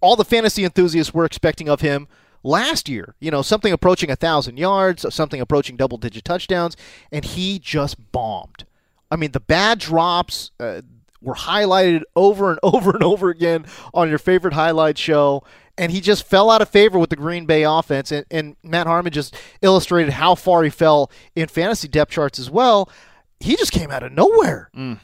all 0.00 0.16
the 0.16 0.24
fantasy 0.24 0.64
enthusiasts 0.64 1.12
were 1.12 1.26
expecting 1.26 1.68
of 1.68 1.82
him 1.82 2.08
last 2.42 2.88
year. 2.88 3.14
You 3.20 3.30
know, 3.30 3.42
something 3.42 3.72
approaching 3.72 4.10
a 4.10 4.16
thousand 4.16 4.56
yards, 4.56 5.04
something 5.14 5.42
approaching 5.42 5.76
double 5.76 5.98
digit 5.98 6.24
touchdowns, 6.24 6.74
and 7.10 7.24
he 7.24 7.58
just 7.58 8.12
bombed. 8.12 8.64
I 9.10 9.16
mean, 9.16 9.32
the 9.32 9.40
bad 9.40 9.78
drops 9.78 10.52
uh, 10.58 10.80
were 11.22 11.34
highlighted 11.34 12.02
over 12.16 12.50
and 12.50 12.60
over 12.62 12.90
and 12.90 13.02
over 13.02 13.30
again 13.30 13.64
on 13.94 14.08
your 14.08 14.18
favorite 14.18 14.54
highlight 14.54 14.98
show. 14.98 15.44
And 15.78 15.90
he 15.90 16.02
just 16.02 16.26
fell 16.26 16.50
out 16.50 16.60
of 16.60 16.68
favor 16.68 16.98
with 16.98 17.10
the 17.10 17.16
Green 17.16 17.46
Bay 17.46 17.62
offense. 17.62 18.12
And, 18.12 18.26
and 18.30 18.56
Matt 18.62 18.86
Harmon 18.86 19.12
just 19.12 19.34
illustrated 19.62 20.12
how 20.12 20.34
far 20.34 20.62
he 20.64 20.70
fell 20.70 21.10
in 21.34 21.48
fantasy 21.48 21.88
depth 21.88 22.12
charts 22.12 22.38
as 22.38 22.50
well. 22.50 22.90
He 23.40 23.56
just 23.56 23.72
came 23.72 23.90
out 23.90 24.02
of 24.02 24.12
nowhere 24.12 24.70
mm. 24.76 25.00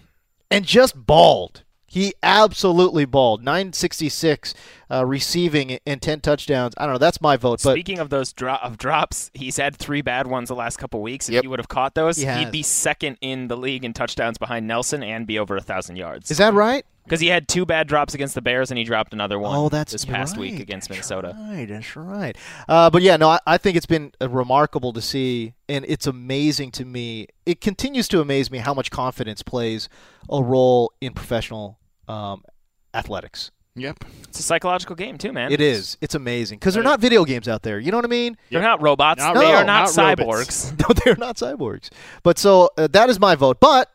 and 0.50 0.64
just 0.64 1.06
balled. 1.06 1.64
He 1.90 2.12
absolutely 2.22 3.06
balled. 3.06 3.42
966 3.42 4.52
uh, 4.90 5.06
receiving 5.06 5.78
and 5.86 6.02
10 6.02 6.20
touchdowns. 6.20 6.74
I 6.76 6.84
don't 6.84 6.92
know. 6.94 6.98
That's 6.98 7.20
my 7.22 7.36
vote. 7.38 7.60
But 7.64 7.72
Speaking 7.72 7.98
of 7.98 8.10
those 8.10 8.32
dro- 8.34 8.58
of 8.62 8.76
drops, 8.76 9.30
he's 9.32 9.56
had 9.56 9.74
three 9.74 10.02
bad 10.02 10.26
ones 10.26 10.48
the 10.50 10.54
last 10.54 10.76
couple 10.76 11.00
weeks. 11.00 11.28
If 11.28 11.34
Yep. 11.34 11.42
he 11.44 11.48
would 11.48 11.58
have 11.58 11.68
caught 11.68 11.94
those, 11.94 12.18
he 12.18 12.26
he'd 12.26 12.50
be 12.52 12.62
second 12.62 13.16
in 13.22 13.48
the 13.48 13.56
league 13.56 13.84
in 13.86 13.94
touchdowns 13.94 14.36
behind 14.36 14.66
Nelson 14.66 15.02
and 15.02 15.26
be 15.26 15.38
over 15.38 15.56
a 15.56 15.62
thousand 15.62 15.96
yards. 15.96 16.30
is 16.30 16.36
that 16.38 16.52
right? 16.52 16.84
Because 17.08 17.20
he 17.20 17.28
had 17.28 17.48
two 17.48 17.64
bad 17.64 17.88
drops 17.88 18.14
against 18.14 18.34
the 18.34 18.42
Bears 18.42 18.70
and 18.70 18.78
he 18.78 18.84
dropped 18.84 19.12
another 19.12 19.38
one. 19.38 19.56
Oh, 19.56 19.68
that's 19.68 19.92
this 19.92 20.04
past 20.04 20.32
right. 20.32 20.40
week 20.40 20.60
against 20.60 20.88
That's 20.88 21.08
Minnesota. 21.10 21.36
Right, 21.38 21.66
that's 21.66 21.96
right. 21.96 22.36
Uh, 22.68 22.90
but 22.90 23.02
yeah, 23.02 23.16
no, 23.16 23.30
I, 23.30 23.40
I 23.46 23.58
think 23.58 23.76
it's 23.76 23.86
been 23.86 24.12
uh, 24.20 24.28
remarkable 24.28 24.92
to 24.92 25.00
see, 25.00 25.54
and 25.68 25.84
it's 25.88 26.06
amazing 26.06 26.70
to 26.72 26.84
me. 26.84 27.28
It 27.46 27.60
continues 27.60 28.08
to 28.08 28.20
amaze 28.20 28.50
me 28.50 28.58
how 28.58 28.74
much 28.74 28.90
confidence 28.90 29.42
plays 29.42 29.88
a 30.30 30.42
role 30.42 30.92
in 31.00 31.14
professional 31.14 31.78
um, 32.08 32.44
athletics. 32.92 33.50
Yep. 33.78 34.04
It's 34.24 34.40
a 34.40 34.42
psychological 34.42 34.96
game 34.96 35.18
too, 35.18 35.32
man. 35.32 35.52
It 35.52 35.60
is. 35.60 35.96
It's 36.00 36.14
amazing 36.14 36.58
because 36.58 36.74
they're 36.74 36.82
not 36.82 37.00
video 37.00 37.24
games 37.24 37.48
out 37.48 37.62
there. 37.62 37.78
You 37.78 37.90
know 37.90 37.98
what 37.98 38.04
I 38.04 38.08
mean? 38.08 38.36
They're 38.50 38.60
not 38.60 38.82
robots. 38.82 39.20
Not 39.20 39.34
they 39.34 39.52
are 39.52 39.64
not, 39.64 39.94
not 39.94 40.18
cyborgs. 40.18 40.74
No, 40.88 40.94
they're 41.04 41.16
not 41.16 41.36
cyborgs. 41.36 41.90
But 42.22 42.38
so 42.38 42.70
uh, 42.76 42.88
that 42.88 43.08
is 43.08 43.20
my 43.20 43.34
vote. 43.34 43.60
But 43.60 43.90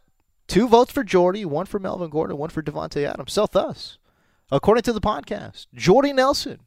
two 0.47 0.67
votes 0.67 0.91
for 0.91 1.03
Jordy, 1.03 1.45
one 1.45 1.65
for 1.65 1.79
Melvin 1.79 2.09
Gordon, 2.09 2.37
one 2.37 2.49
for 2.49 2.61
Davante 2.61 3.05
Adams. 3.07 3.33
So 3.33 3.47
thus, 3.51 3.97
according 4.51 4.83
to 4.83 4.93
the 4.93 5.01
podcast, 5.01 5.67
Jordy 5.73 6.13
Nelson, 6.13 6.59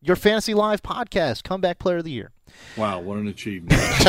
your 0.00 0.16
Fantasy 0.16 0.54
Live 0.54 0.82
podcast, 0.82 1.42
comeback 1.42 1.78
player 1.78 1.98
of 1.98 2.04
the 2.04 2.10
year. 2.10 2.30
Wow, 2.76 3.00
what 3.00 3.18
an 3.18 3.26
achievement. 3.26 3.72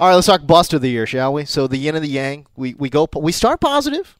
All 0.00 0.08
right, 0.08 0.14
let's 0.14 0.26
talk 0.26 0.46
bust 0.46 0.72
of 0.72 0.82
the 0.82 0.90
year, 0.90 1.06
shall 1.06 1.32
we? 1.32 1.44
So 1.44 1.66
the 1.66 1.76
yin 1.76 1.94
and 1.94 2.04
the 2.04 2.08
yang. 2.08 2.46
We 2.56 2.74
we 2.74 2.90
go. 2.90 3.08
We 3.16 3.32
start 3.32 3.60
positive, 3.60 4.18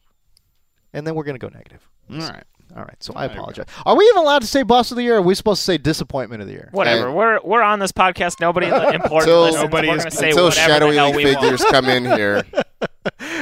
and 0.92 1.06
then 1.06 1.14
we're 1.14 1.24
going 1.24 1.38
to 1.38 1.46
go 1.46 1.48
negative. 1.54 1.88
All 2.10 2.18
right. 2.18 2.44
All 2.76 2.82
right. 2.82 2.96
So 3.02 3.12
I 3.14 3.26
apologize. 3.26 3.66
Are 3.86 3.96
we 3.96 4.04
even 4.04 4.18
allowed 4.22 4.40
to 4.42 4.46
say 4.48 4.62
bust 4.62 4.90
of 4.90 4.96
the 4.96 5.02
year? 5.04 5.14
Or 5.14 5.18
are 5.18 5.22
we 5.22 5.34
supposed 5.34 5.60
to 5.60 5.64
say 5.64 5.78
disappointment 5.78 6.42
of 6.42 6.48
the 6.48 6.54
year? 6.54 6.68
Whatever. 6.72 7.08
Hey. 7.08 7.14
We're 7.14 7.40
we're 7.44 7.62
on 7.62 7.78
this 7.78 7.92
podcast. 7.92 8.40
Nobody 8.40 8.66
important 8.66 9.04
Until- 9.04 9.42
listens. 9.42 9.62
Nobody 9.62 9.88
we're 9.88 9.96
is- 9.96 10.02
going 10.04 10.10
to 10.10 10.16
say 10.16 10.30
Until 10.30 10.44
whatever 10.46 10.72
shadowy 10.72 10.90
the 10.92 10.96
hell 10.98 11.06
league 11.08 11.16
we 11.16 11.24
figures 11.34 11.60
want. 11.60 11.72
come 11.72 11.84
in 11.86 12.04
here. 12.04 12.42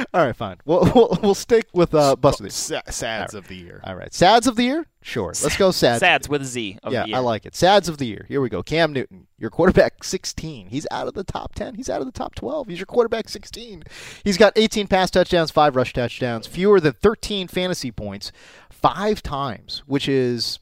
All 0.13 0.25
right, 0.25 0.35
fine. 0.35 0.57
We'll 0.65 0.89
we'll, 0.95 1.17
we'll 1.21 1.35
stick 1.35 1.67
with 1.73 1.93
uh, 1.93 2.15
bust 2.15 2.39
of 2.39 2.45
the 2.45 2.47
year. 2.47 2.81
Sa- 2.85 2.91
sads 2.91 3.33
of 3.33 3.47
the 3.47 3.55
year. 3.55 3.81
All 3.83 3.95
right, 3.95 4.13
sads 4.13 4.47
of 4.47 4.55
the 4.55 4.63
year. 4.63 4.85
Sure, 5.01 5.27
let's 5.43 5.57
go 5.57 5.71
sads. 5.71 5.99
Sads 5.99 6.29
with 6.29 6.41
a 6.41 6.45
Z. 6.45 6.79
Of 6.83 6.93
yeah, 6.93 7.03
the 7.03 7.09
year. 7.09 7.17
I 7.17 7.19
like 7.19 7.45
it. 7.45 7.55
Sads 7.55 7.89
of 7.89 7.97
the 7.97 8.05
year. 8.05 8.25
Here 8.27 8.41
we 8.41 8.49
go. 8.49 8.63
Cam 8.63 8.93
Newton, 8.93 9.27
your 9.37 9.49
quarterback 9.49 10.03
16. 10.03 10.67
He's 10.67 10.87
out 10.91 11.07
of 11.07 11.13
the 11.13 11.23
top 11.23 11.55
10. 11.55 11.75
He's 11.75 11.89
out 11.89 11.99
of 12.01 12.05
the 12.05 12.11
top 12.11 12.35
12. 12.35 12.67
He's 12.67 12.79
your 12.79 12.85
quarterback 12.85 13.29
16. 13.29 13.83
He's 14.23 14.37
got 14.37 14.53
18 14.55 14.87
pass 14.87 15.11
touchdowns, 15.11 15.51
five 15.51 15.75
rush 15.75 15.93
touchdowns, 15.93 16.47
fewer 16.47 16.79
than 16.79 16.93
13 16.93 17.47
fantasy 17.47 17.91
points, 17.91 18.31
five 18.69 19.21
times, 19.21 19.83
which 19.85 20.07
is 20.07 20.59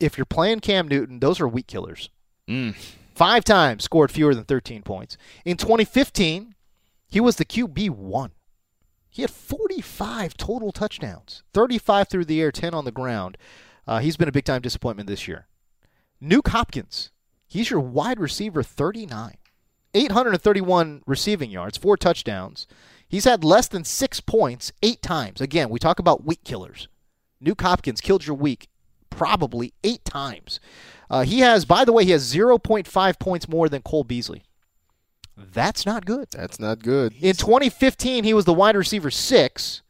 if 0.00 0.18
you're 0.18 0.24
playing 0.24 0.60
Cam 0.60 0.88
Newton, 0.88 1.20
those 1.20 1.40
are 1.40 1.48
weak 1.48 1.66
killers. 1.66 2.10
Five 3.14 3.44
times 3.44 3.84
scored 3.84 4.10
fewer 4.10 4.34
than 4.34 4.44
13 4.44 4.82
points. 4.82 5.16
In 5.44 5.56
2015, 5.56 6.54
he 7.06 7.20
was 7.20 7.36
the 7.36 7.44
QB 7.44 7.90
one. 7.90 8.32
He 9.12 9.20
had 9.20 9.30
45 9.30 10.38
total 10.38 10.72
touchdowns, 10.72 11.42
35 11.52 12.08
through 12.08 12.24
the 12.24 12.40
air, 12.40 12.50
10 12.50 12.72
on 12.72 12.86
the 12.86 12.90
ground. 12.90 13.36
Uh, 13.86 13.98
he's 13.98 14.16
been 14.16 14.28
a 14.28 14.32
big 14.32 14.46
time 14.46 14.62
disappointment 14.62 15.06
this 15.06 15.28
year. 15.28 15.48
Nuke 16.20 16.48
Hopkins, 16.48 17.10
he's 17.46 17.68
your 17.68 17.80
wide 17.80 18.18
receiver 18.18 18.62
39. 18.62 19.34
831 19.92 21.02
receiving 21.06 21.50
yards, 21.50 21.76
four 21.76 21.98
touchdowns. 21.98 22.66
He's 23.06 23.26
had 23.26 23.44
less 23.44 23.68
than 23.68 23.84
six 23.84 24.20
points 24.20 24.72
eight 24.82 25.02
times. 25.02 25.42
Again, 25.42 25.68
we 25.68 25.78
talk 25.78 25.98
about 25.98 26.24
week 26.24 26.42
killers. 26.42 26.88
Nuke 27.44 27.60
Hopkins 27.60 28.00
killed 28.00 28.26
your 28.26 28.36
week 28.36 28.68
probably 29.10 29.74
eight 29.84 30.06
times. 30.06 30.58
Uh, 31.10 31.24
he 31.24 31.40
has, 31.40 31.66
by 31.66 31.84
the 31.84 31.92
way, 31.92 32.06
he 32.06 32.12
has 32.12 32.32
0.5 32.32 33.18
points 33.18 33.46
more 33.46 33.68
than 33.68 33.82
Cole 33.82 34.04
Beasley. 34.04 34.44
That's 35.36 35.86
not 35.86 36.04
good. 36.04 36.28
That's 36.30 36.60
not 36.60 36.82
good. 36.82 37.14
In 37.20 37.34
2015, 37.34 38.24
he 38.24 38.34
was 38.34 38.44
the 38.44 38.52
wide 38.52 38.76
receiver 38.76 39.10
six. 39.10 39.82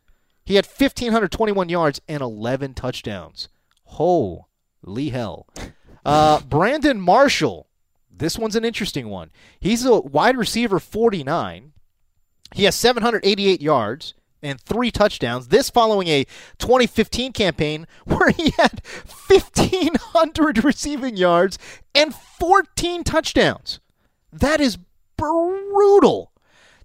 He 0.44 0.56
had 0.56 0.66
1,521 0.66 1.68
yards 1.68 2.00
and 2.08 2.22
11 2.22 2.74
touchdowns. 2.74 3.48
Holy 3.84 5.08
hell. 5.10 5.46
Uh, 6.04 6.40
Brandon 6.40 7.00
Marshall. 7.00 7.68
This 8.10 8.36
one's 8.36 8.56
an 8.56 8.64
interesting 8.64 9.08
one. 9.08 9.30
He's 9.60 9.84
a 9.84 10.00
wide 10.00 10.36
receiver 10.36 10.80
49. 10.80 11.72
He 12.56 12.64
has 12.64 12.74
788 12.74 13.62
yards 13.62 14.14
and 14.42 14.60
three 14.60 14.90
touchdowns. 14.90 15.48
This 15.48 15.70
following 15.70 16.08
a 16.08 16.24
2015 16.58 17.32
campaign 17.32 17.86
where 18.04 18.30
he 18.30 18.50
had 18.58 18.82
1,500 19.28 20.64
receiving 20.64 21.16
yards 21.16 21.56
and 21.94 22.12
14 22.14 23.04
touchdowns. 23.04 23.78
That 24.32 24.60
is 24.60 24.78
brutal. 25.22 26.32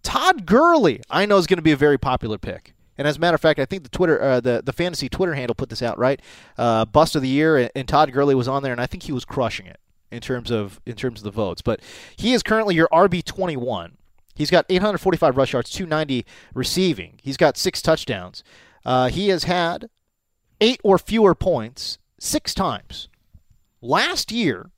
Todd 0.03 0.45
Gurley, 0.45 1.01
I 1.09 1.25
know 1.25 1.37
is 1.37 1.47
going 1.47 1.57
to 1.57 1.63
be 1.63 1.71
a 1.71 1.77
very 1.77 1.97
popular 1.97 2.37
pick. 2.37 2.73
And 2.97 3.07
as 3.07 3.17
a 3.17 3.19
matter 3.19 3.35
of 3.35 3.41
fact, 3.41 3.59
I 3.59 3.65
think 3.65 3.83
the 3.83 3.89
Twitter, 3.89 4.21
uh, 4.21 4.39
the 4.39 4.61
the 4.63 4.73
fantasy 4.73 5.07
Twitter 5.07 5.35
handle 5.35 5.53
put 5.53 5.69
this 5.69 5.83
out 5.83 5.99
right. 5.99 6.19
Uh, 6.57 6.85
Bust 6.85 7.15
of 7.15 7.21
the 7.21 7.27
year, 7.27 7.69
and, 7.75 7.87
Todd 7.87 8.11
Gurley 8.11 8.33
was 8.33 8.47
on 8.47 8.63
there, 8.63 8.71
and 8.71 8.81
I 8.81 8.87
think 8.87 9.03
he 9.03 9.11
was 9.11 9.23
crushing 9.23 9.67
it 9.67 9.79
in 10.11 10.19
terms 10.19 10.49
of 10.49 10.81
in 10.85 10.95
terms 10.95 11.19
of 11.19 11.23
the 11.23 11.31
votes. 11.31 11.61
But 11.61 11.81
he 12.15 12.33
is 12.33 12.41
currently 12.41 12.73
your 12.73 12.87
RB 12.91 13.23
twenty 13.23 13.55
one. 13.55 13.97
He's 14.35 14.51
got 14.51 14.67
845 14.69 15.35
rush 15.35 15.53
yards, 15.53 15.71
290 15.71 16.23
receiving. 16.53 17.19
He's 17.23 17.37
got 17.37 17.57
six 17.57 17.81
touchdowns. 17.81 18.43
Uh, 18.85 19.09
he 19.09 19.29
has 19.29 19.45
had 19.45 19.89
eight 20.61 20.79
or 20.83 20.99
fewer 20.99 21.33
points 21.33 21.97
six 22.19 22.53
times. 22.53 23.09
Last 23.81 24.31
year, 24.31 24.69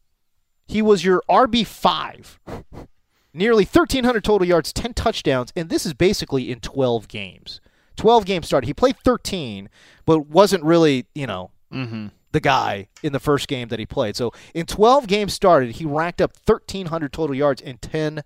he 0.65 0.81
was 0.81 1.03
your 1.03 1.21
RB 1.29 1.65
five. 1.67 2.39
Nearly 3.33 3.63
1,300 3.63 4.23
total 4.23 4.47
yards, 4.47 4.73
10 4.73 4.93
touchdowns, 4.93 5.53
and 5.55 5.69
this 5.69 5.85
is 5.85 5.93
basically 5.93 6.51
in 6.51 6.59
12 6.59 7.07
games. 7.07 7.61
12 7.95 8.25
games 8.25 8.47
started. 8.47 8.67
He 8.67 8.73
played 8.73 8.97
13, 9.03 9.69
but 10.05 10.27
wasn't 10.27 10.63
really, 10.63 11.05
you 11.13 11.27
know, 11.27 11.51
the 12.31 12.39
guy 12.39 12.87
in 13.03 13.13
the 13.13 13.19
first 13.19 13.47
game 13.47 13.67
that 13.67 13.77
he 13.79 13.85
played. 13.85 14.15
So 14.15 14.31
in 14.55 14.65
12 14.65 15.05
games 15.07 15.33
started, 15.33 15.75
he 15.75 15.85
racked 15.85 16.21
up 16.21 16.31
1,300 16.45 17.11
total 17.13 17.35
yards 17.35 17.61
and 17.61 17.79
10 17.81 18.23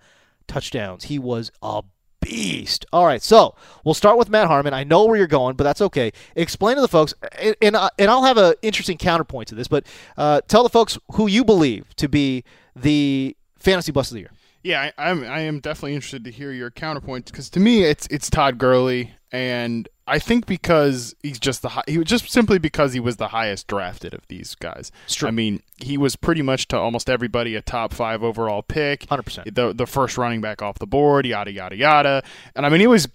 touchdowns. 0.47 1.06
He 1.06 1.20
was 1.20 1.51
a 1.62 1.84
beast. 2.22 2.86
All 2.93 3.06
right, 3.06 3.22
so 3.22 3.56
we'll 3.84 3.93
start 3.93 4.18
with 4.18 4.30
Matt 4.30 4.47
Harmon. 4.47 4.74
I 4.74 4.84
know 4.86 5.06
where 5.06 5.18
you're 5.18 5.28
going, 5.28 5.56
but 5.58 5.64
that's 5.66 5.82
okay. 5.82 6.12
Explain 6.36 6.76
to 6.76 6.82
the 6.82 6.88
folks, 6.88 7.14
and 7.39 7.56
and, 7.62 7.76
I- 7.76 7.89
and 7.99 8.10
I'll 8.10 8.24
have 8.24 8.38
an 8.38 8.54
interesting 8.62 8.97
counterpoint 8.97 9.49
to 9.49 9.56
this, 9.56 9.68
but 9.68 9.86
uh, 10.18 10.39
tell 10.47 10.64
the 10.64 10.70
folks 10.70 10.97
who 11.14 11.28
you 11.28 11.43
believe 11.43 11.93
to 11.97 12.08
be 12.08 12.43
the 12.76 13.36
fantasy 13.60 13.91
bust 13.91 14.12
of 14.12 14.16
the 14.16 14.22
year. 14.22 14.32
Yeah, 14.64 14.91
I, 14.97 15.09
I'm 15.09 15.24
I 15.24 15.41
am 15.41 15.59
definitely 15.59 15.95
interested 15.95 16.24
to 16.24 16.32
hear 16.32 16.51
your 16.51 16.72
counterpoint 16.72 17.26
because 17.26 17.49
to 17.51 17.59
me 17.59 17.84
it's 17.84 18.07
it's 18.07 18.30
Todd 18.30 18.57
Gurley, 18.57 19.14
and 19.32 19.89
I 20.07 20.20
think 20.20 20.45
because 20.45 21.16
he's 21.22 21.39
just 21.39 21.61
the 21.61 21.70
high, 21.70 21.84
he 21.88 21.97
was 21.97 22.07
just 22.07 22.30
simply 22.30 22.59
because 22.59 22.93
he 22.93 22.99
was 22.99 23.18
the 23.18 23.30
highest 23.30 23.68
drafted 23.68 24.14
of 24.14 24.26
these 24.28 24.55
guys. 24.55 24.91
I 25.28 25.32
mean, 25.32 25.61
he 25.78 25.97
was 25.97 26.16
pretty 26.16 26.41
much 26.41 26.68
to 26.70 26.78
almost 26.78 27.09
everybody 27.09 27.55
a 27.55 27.61
top 27.61 27.93
five 27.93 28.24
overall 28.24 28.61
pick, 28.61 29.01
100%. 29.01 29.53
The 29.53 29.74
the 29.74 29.86
first 29.86 30.18
running 30.18 30.39
back 30.39 30.61
off 30.61 30.80
the 30.80 30.88
board, 30.88 31.26
yada 31.26 31.51
yada 31.51 31.76
yada, 31.76 32.24
and 32.55 32.66
I 32.66 32.70
mean 32.70 32.80
he 32.80 32.88
was 32.88 33.07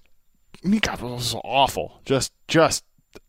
he 0.62 0.80
got 0.80 1.01
it 1.01 1.05
was 1.05 1.34
awful, 1.44 2.01
just 2.05 2.32
just 2.46 2.84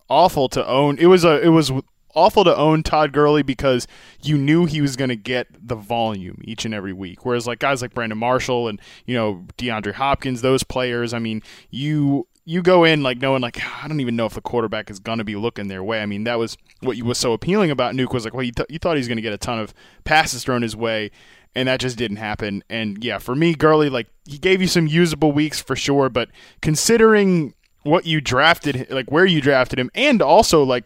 awful 0.09 0.49
to 0.49 0.67
own. 0.67 0.97
It 0.97 1.07
was 1.07 1.23
a 1.23 1.41
it 1.41 1.49
was 1.49 1.71
awful 2.15 2.43
to 2.43 2.55
own 2.55 2.83
Todd 2.83 3.11
Gurley 3.11 3.43
because 3.43 3.87
you 4.23 4.37
knew 4.37 4.65
he 4.65 4.81
was 4.81 4.95
going 4.95 5.09
to 5.09 5.15
get 5.15 5.47
the 5.59 5.75
volume 5.75 6.41
each 6.43 6.65
and 6.65 6.73
every 6.73 6.93
week. 6.93 7.25
Whereas 7.25 7.47
like 7.47 7.59
guys 7.59 7.81
like 7.81 7.93
Brandon 7.93 8.17
Marshall 8.17 8.67
and 8.67 8.81
you 9.05 9.15
know 9.15 9.45
DeAndre 9.57 9.93
Hopkins, 9.93 10.41
those 10.41 10.63
players, 10.63 11.13
I 11.13 11.19
mean, 11.19 11.41
you 11.69 12.27
you 12.45 12.63
go 12.63 12.83
in 12.83 13.03
like 13.03 13.19
knowing 13.21 13.41
like 13.41 13.57
ah, 13.61 13.81
I 13.83 13.87
don't 13.87 13.99
even 13.99 14.15
know 14.15 14.25
if 14.25 14.33
the 14.33 14.41
quarterback 14.41 14.89
is 14.89 14.99
going 14.99 15.19
to 15.19 15.23
be 15.23 15.35
looking 15.35 15.67
their 15.67 15.83
way. 15.83 16.01
I 16.01 16.05
mean, 16.05 16.23
that 16.23 16.39
was 16.39 16.57
what 16.81 16.99
was 17.01 17.17
so 17.17 17.33
appealing 17.33 17.71
about 17.71 17.93
Nuke 17.93 18.13
was 18.13 18.25
like, 18.25 18.33
well, 18.33 18.43
you, 18.43 18.51
th- 18.51 18.69
you 18.69 18.79
thought 18.79 18.95
he 18.95 18.99
was 18.99 19.07
going 19.07 19.17
to 19.17 19.21
get 19.21 19.33
a 19.33 19.37
ton 19.37 19.59
of 19.59 19.73
passes 20.03 20.43
thrown 20.43 20.61
his 20.61 20.75
way. 20.75 21.11
And 21.55 21.67
that 21.67 21.79
just 21.79 21.97
didn't 21.97 22.17
happen. 22.17 22.63
And 22.69 23.03
yeah, 23.03 23.17
for 23.17 23.35
me, 23.35 23.55
Gurley, 23.55 23.89
like 23.89 24.07
he 24.25 24.37
gave 24.37 24.61
you 24.61 24.67
some 24.67 24.85
usable 24.85 25.31
weeks 25.31 25.59
for 25.59 25.75
sure, 25.75 26.07
but 26.07 26.29
considering 26.61 27.55
what 27.83 28.05
you 28.05 28.21
drafted, 28.21 28.87
like 28.89 29.11
where 29.11 29.25
you 29.25 29.41
drafted 29.41 29.79
him, 29.79 29.89
and 29.95 30.21
also 30.21 30.63
like 30.63 30.83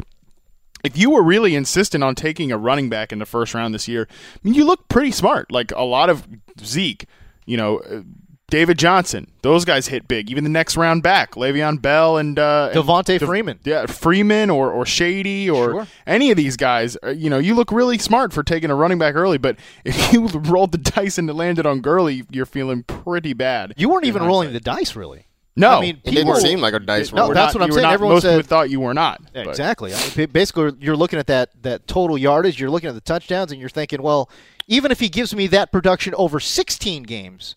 if 0.84 0.98
you 0.98 1.10
were 1.12 1.24
really 1.24 1.56
insistent 1.56 2.04
on 2.04 2.16
taking 2.16 2.52
a 2.52 2.58
running 2.58 2.90
back 2.90 3.12
in 3.12 3.20
the 3.20 3.26
first 3.26 3.54
round 3.54 3.74
this 3.74 3.88
year, 3.88 4.08
I 4.10 4.40
mean, 4.44 4.54
you 4.54 4.66
look 4.66 4.88
pretty 4.90 5.12
smart. 5.12 5.52
Like 5.52 5.72
a 5.76 5.84
lot 5.84 6.10
of 6.10 6.28
Zeke, 6.62 7.06
you 7.46 7.58
know, 7.58 7.80
uh, 7.80 8.02
David 8.50 8.78
Johnson, 8.78 9.32
those 9.42 9.66
guys 9.66 9.88
hit 9.88 10.08
big. 10.08 10.30
Even 10.30 10.44
the 10.44 10.50
next 10.50 10.78
round 10.78 11.02
back, 11.02 11.32
Le'Veon 11.32 11.82
Bell 11.82 12.18
and 12.18 12.38
uh, 12.38 12.70
and 12.72 12.84
Devontae 12.84 13.18
Dev- 13.18 13.28
Freeman. 13.28 13.60
yeah, 13.64 13.88
Freeman 13.88 14.52
or 14.52 14.72
or 14.72 14.86
Shady 14.86 15.50
or 15.50 15.72
Sure. 15.72 15.88
any 16.06 16.30
of 16.30 16.38
these 16.38 16.56
guys. 16.56 16.96
uh, 17.04 17.10
You 17.10 17.32
know, 17.32 17.40
you 17.40 17.56
look 17.56 17.72
really 17.72 17.98
smart 17.98 18.32
for 18.32 18.44
taking 18.44 18.70
a 18.70 18.76
running 18.76 19.00
back 19.00 19.16
early. 19.16 19.40
But 19.40 19.56
if 19.86 20.14
you 20.14 20.28
rolled 20.28 20.72
the 20.72 20.78
dice 20.78 21.18
and 21.18 21.28
it 21.30 21.34
landed 21.34 21.66
on 21.66 21.80
Gurley, 21.82 22.26
you're 22.30 22.46
feeling 22.46 22.84
pretty 22.84 23.34
bad. 23.34 23.74
You 23.76 23.90
weren't 23.90 24.06
even 24.06 24.22
rolling 24.22 24.54
the 24.54 24.60
dice, 24.60 24.96
really. 24.96 25.26
No, 25.56 25.78
I 25.78 25.82
mean, 25.82 25.98
It 26.04 26.12
didn't 26.12 26.26
people- 26.26 26.36
seem 26.42 26.62
like 26.62 26.74
a 26.74 26.80
dice 26.80 27.12
No, 27.12 27.20
roll. 27.22 27.28
were 27.30 27.34
that's 27.36 27.54
not- 27.54 27.60
what 27.62 27.66
I'm 27.68 27.72
saying. 27.74 27.84
not- 27.84 27.94
Everyone 27.94 28.16
most 28.16 28.24
said- 28.24 28.38
people 28.38 28.48
thought 28.50 28.70
you 28.72 28.80
were 28.80 28.94
not. 28.94 29.22
Yeah, 29.36 29.42
exactly. 29.50 29.94
I 29.94 30.00
mean, 30.18 30.30
basically, 30.32 30.72
you're 30.80 30.96
looking 30.98 31.20
at 31.20 31.28
that 31.28 31.50
that 31.62 31.88
total 31.88 32.18
yardage. 32.18 32.60
You're 32.60 32.72
looking 32.72 32.90
at 32.90 32.96
the 32.96 33.02
touchdowns, 33.02 33.52
and 33.52 33.60
you're 33.62 33.70
thinking, 33.70 34.02
well, 34.02 34.30
even 34.68 34.92
if 34.92 35.00
he 35.00 35.10
gives 35.10 35.36
me 35.36 35.46
that 35.48 35.72
production 35.72 36.16
over 36.16 36.40
16 36.40 37.04
games, 37.04 37.56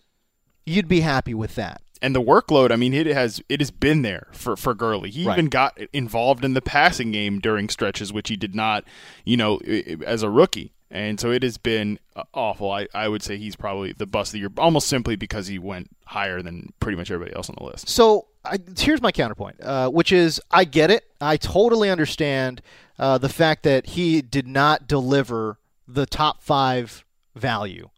you'd 0.65 0.87
be 0.87 0.99
happy 1.01 1.33
with 1.33 1.55
that. 1.55 1.81
and 1.99 2.15
the 2.15 2.21
workload, 2.21 2.69
I 2.71 2.75
mean, 2.75 2.93
it 2.93 3.07
has 3.07 3.41
it 3.49 3.59
has 3.59 3.71
been 3.71 4.03
there 4.03 4.27
for 4.31 4.55
for 4.55 4.75
Gurley. 4.75 5.09
He 5.09 5.25
Right. 5.25 5.33
even 5.39 5.49
got 5.49 5.75
involved 5.93 6.45
in 6.45 6.53
the 6.53 6.61
passing 6.61 7.11
game 7.11 7.39
during 7.39 7.69
stretches, 7.69 8.13
which 8.13 8.29
he 8.29 8.35
did 8.35 8.53
not, 8.53 8.83
you 9.25 9.35
know, 9.35 9.59
i- 9.67 9.83
i- 9.89 9.97
as 10.05 10.21
a 10.21 10.29
rookie. 10.29 10.73
And 10.89 11.19
so 11.19 11.31
it 11.31 11.43
has 11.43 11.57
been 11.57 11.99
uh, 12.15 12.23
awful. 12.33 12.71
I, 12.71 12.87
I 12.93 13.07
would 13.09 13.21
say 13.21 13.37
he's 13.37 13.55
probably 13.55 13.91
the 13.91 14.05
bust 14.05 14.29
of 14.29 14.33
the 14.33 14.39
year, 14.39 14.49
almost 14.57 14.87
simply 14.87 15.15
because 15.15 15.47
he 15.47 15.59
went 15.59 15.89
higher 16.05 16.41
than 16.41 16.71
pretty 16.79 16.97
much 16.97 17.11
everybody 17.11 17.35
else 17.35 17.49
on 17.49 17.55
the 17.57 17.65
list. 17.65 17.89
So 17.89 18.27
I, 18.45 18.57
here's 18.77 19.01
my 19.01 19.11
counterpoint, 19.11 19.61
uh, 19.61 19.89
which 19.89 20.11
is 20.11 20.41
I 20.49 20.63
get 20.63 20.89
it. 20.89 21.03
I 21.19 21.37
totally 21.37 21.89
understand 21.89 22.61
uh, 22.97 23.17
the 23.17 23.29
fact 23.29 23.63
that 23.63 23.87
he 23.87 24.21
did 24.21 24.47
not 24.47 24.87
deliver 24.87 25.59
the 25.87 26.05
top 26.05 26.41
five 26.41 27.05
value, 27.35 27.89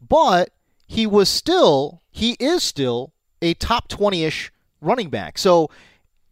but 0.00 0.50
he 0.86 1.06
was 1.06 1.28
still, 1.28 2.02
he 2.10 2.36
is 2.40 2.62
still 2.62 3.12
a 3.42 3.54
top 3.54 3.88
20 3.88 4.24
ish 4.24 4.52
running 4.80 5.10
back. 5.10 5.36
So 5.38 5.70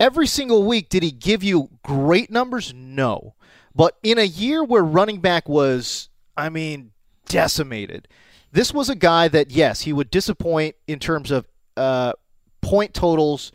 every 0.01 0.27
single 0.27 0.65
week, 0.65 0.89
did 0.89 1.03
he 1.03 1.11
give 1.11 1.43
you 1.43 1.69
great 1.83 2.31
numbers? 2.31 2.73
No. 2.75 3.35
But 3.79 3.97
in 4.03 4.19
a 4.19 4.25
year 4.25 4.65
where 4.65 4.83
running 4.83 5.21
back 5.21 5.49
was, 5.49 6.09
I 6.37 6.49
mean, 6.49 6.91
decimated, 7.27 8.09
this 8.51 8.75
was 8.75 8.91
a 8.91 8.97
guy 8.97 9.29
that, 9.29 9.53
yes, 9.53 9.83
he 9.83 9.93
would 9.93 10.11
disappoint 10.11 10.75
in 10.89 10.99
terms 10.99 11.31
of 11.31 11.47
uh, 11.77 12.15
point 12.61 12.93
totals 12.93 13.53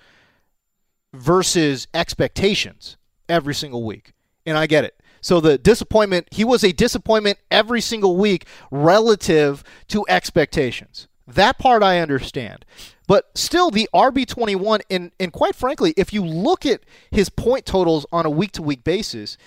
versus 1.13 1.89
expectations 1.93 2.95
every 3.27 3.53
single 3.53 3.83
week. 3.83 4.13
And 4.45 4.57
I 4.57 4.65
get 4.65 4.85
it. 4.85 4.97
So 5.19 5.41
the 5.41 5.57
disappointment, 5.57 6.29
he 6.31 6.45
was 6.45 6.63
a 6.63 6.71
disappointment 6.71 7.37
every 7.51 7.81
single 7.81 8.15
week 8.15 8.45
relative 8.71 9.61
to 9.89 10.05
expectations. 10.07 11.09
That 11.27 11.59
part 11.59 11.83
I 11.83 11.99
understand. 11.99 12.63
But 13.07 13.37
still, 13.37 13.71
the 13.71 13.89
RB 13.93 14.25
twenty 14.25 14.55
one, 14.55 14.79
and 14.89 15.11
and 15.19 15.33
quite 15.33 15.55
frankly, 15.55 15.93
if 15.97 16.13
you 16.13 16.23
look 16.23 16.65
at 16.65 16.81
his 17.11 17.29
point 17.29 17.65
totals 17.65 18.05
on 18.11 18.25
a 18.25 18.29
week 18.29 18.53
to 18.53 18.61
week 18.61 18.83
basis, 18.85 19.37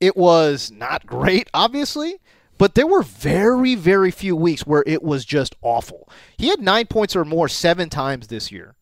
it 0.00 0.16
was 0.16 0.70
not 0.70 1.06
great, 1.06 1.48
obviously. 1.54 2.16
But 2.58 2.74
there 2.74 2.86
were 2.86 3.02
very, 3.02 3.74
very 3.74 4.10
few 4.10 4.34
weeks 4.34 4.66
where 4.66 4.82
it 4.86 5.02
was 5.02 5.24
just 5.24 5.54
awful. 5.60 6.08
He 6.38 6.48
had 6.48 6.60
nine 6.60 6.86
points 6.86 7.14
or 7.14 7.24
more 7.24 7.48
seven 7.48 7.90
times 7.90 8.28
this 8.28 8.50
year. 8.50 8.74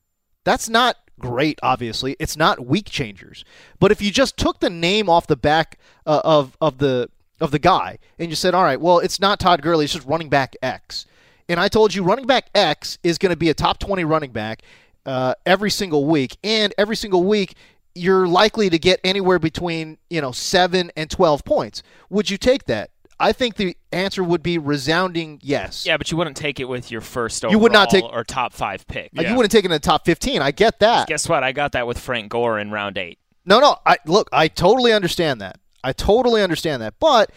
That's 0.45 0.69
not 0.69 0.97
great, 1.19 1.59
obviously. 1.62 2.17
It's 2.21 2.37
not 2.37 2.67
week 2.67 2.89
changers. 2.89 3.45
But 3.81 3.91
if 3.91 4.01
you 4.01 4.11
just 4.11 4.37
took 4.37 4.61
the 4.61 4.71
name 4.71 5.09
off 5.09 5.27
the 5.27 5.37
back 5.37 5.79
uh, 6.07 6.21
of 6.23 6.57
of 6.61 6.79
the 6.79 7.09
of 7.41 7.51
the 7.51 7.59
guy 7.59 7.99
and 8.19 8.31
you 8.31 8.37
said, 8.37 8.55
all 8.55 8.62
right, 8.62 8.81
well, 8.81 9.01
it's 9.01 9.21
not 9.21 9.41
Todd 9.41 9.61
Gurley, 9.61 9.85
it's 9.85 9.95
just 9.95 10.07
running 10.07 10.29
back 10.29 10.55
X. 10.62 11.07
And 11.49 11.59
I 11.61 11.69
told 11.69 11.95
you 11.95 12.03
running 12.03 12.27
back 12.27 12.49
X 12.55 12.99
is 13.03 13.19
going 13.19 13.31
to 13.31 13.37
be 13.37 13.51
a 13.51 13.55
top 13.55 13.79
20 13.79 14.05
running 14.05 14.31
back 14.31 14.62
uh, 15.05 15.35
every 15.45 15.71
single 15.71 16.07
week. 16.07 16.37
And 16.43 16.73
every 16.79 16.97
single 16.97 17.25
week, 17.25 17.55
you're 17.95 18.27
likely 18.27 18.69
to 18.71 18.79
get 18.79 19.01
anywhere 19.05 19.39
between, 19.39 19.99
you 20.11 20.21
know, 20.21 20.33
7 20.33 20.91
and 20.97 21.11
12 21.11 21.45
points. 21.45 21.83
Would 22.11 22.31
you 22.31 22.37
take 22.39 22.65
that? 22.65 22.91
I 23.21 23.31
think 23.33 23.55
the 23.55 23.77
answer 23.93 24.25
would 24.25 24.43
be 24.43 24.59
resounding 24.59 25.39
yes. 25.43 25.87
Yeah, 25.87 25.97
but 25.97 26.11
you 26.11 26.17
wouldn't 26.17 26.37
take 26.37 26.59
it 26.59 26.65
with 26.65 26.91
your 26.91 27.01
first 27.01 27.45
You 27.45 27.59
would 27.61 27.73
not 27.73 27.89
overall 27.95 28.09
take- 28.11 28.17
or 28.19 28.25
top 28.25 28.53
five 28.53 28.87
pick. 28.89 29.11
Uh, 29.17 29.23
You 29.23 29.37
wouldn't 29.37 29.53
take 29.53 29.65
it 29.65 29.67
in 29.67 29.71
the 29.71 29.79
top 29.79 30.05
15. 30.05 30.43
I 30.43 30.51
get 30.51 30.81
that. 30.81 31.07
Guess 31.07 31.29
what? 31.29 31.45
I 31.45 31.53
got 31.53 31.73
that 31.73 31.87
with 31.87 31.99
Frank 31.99 32.31
Gore 32.31 32.59
in 32.59 32.73
round 32.73 32.99
eight. 32.99 33.19
No, 33.47 33.61
no. 33.61 33.77
I 33.87 33.99
look. 34.07 34.29
I 34.33 34.49
totally 34.49 34.93
understand 34.93 35.41
that. 35.43 35.59
I 35.85 35.93
totally 35.93 36.43
understand 36.43 36.83
that. 36.83 36.95
But 36.99 37.31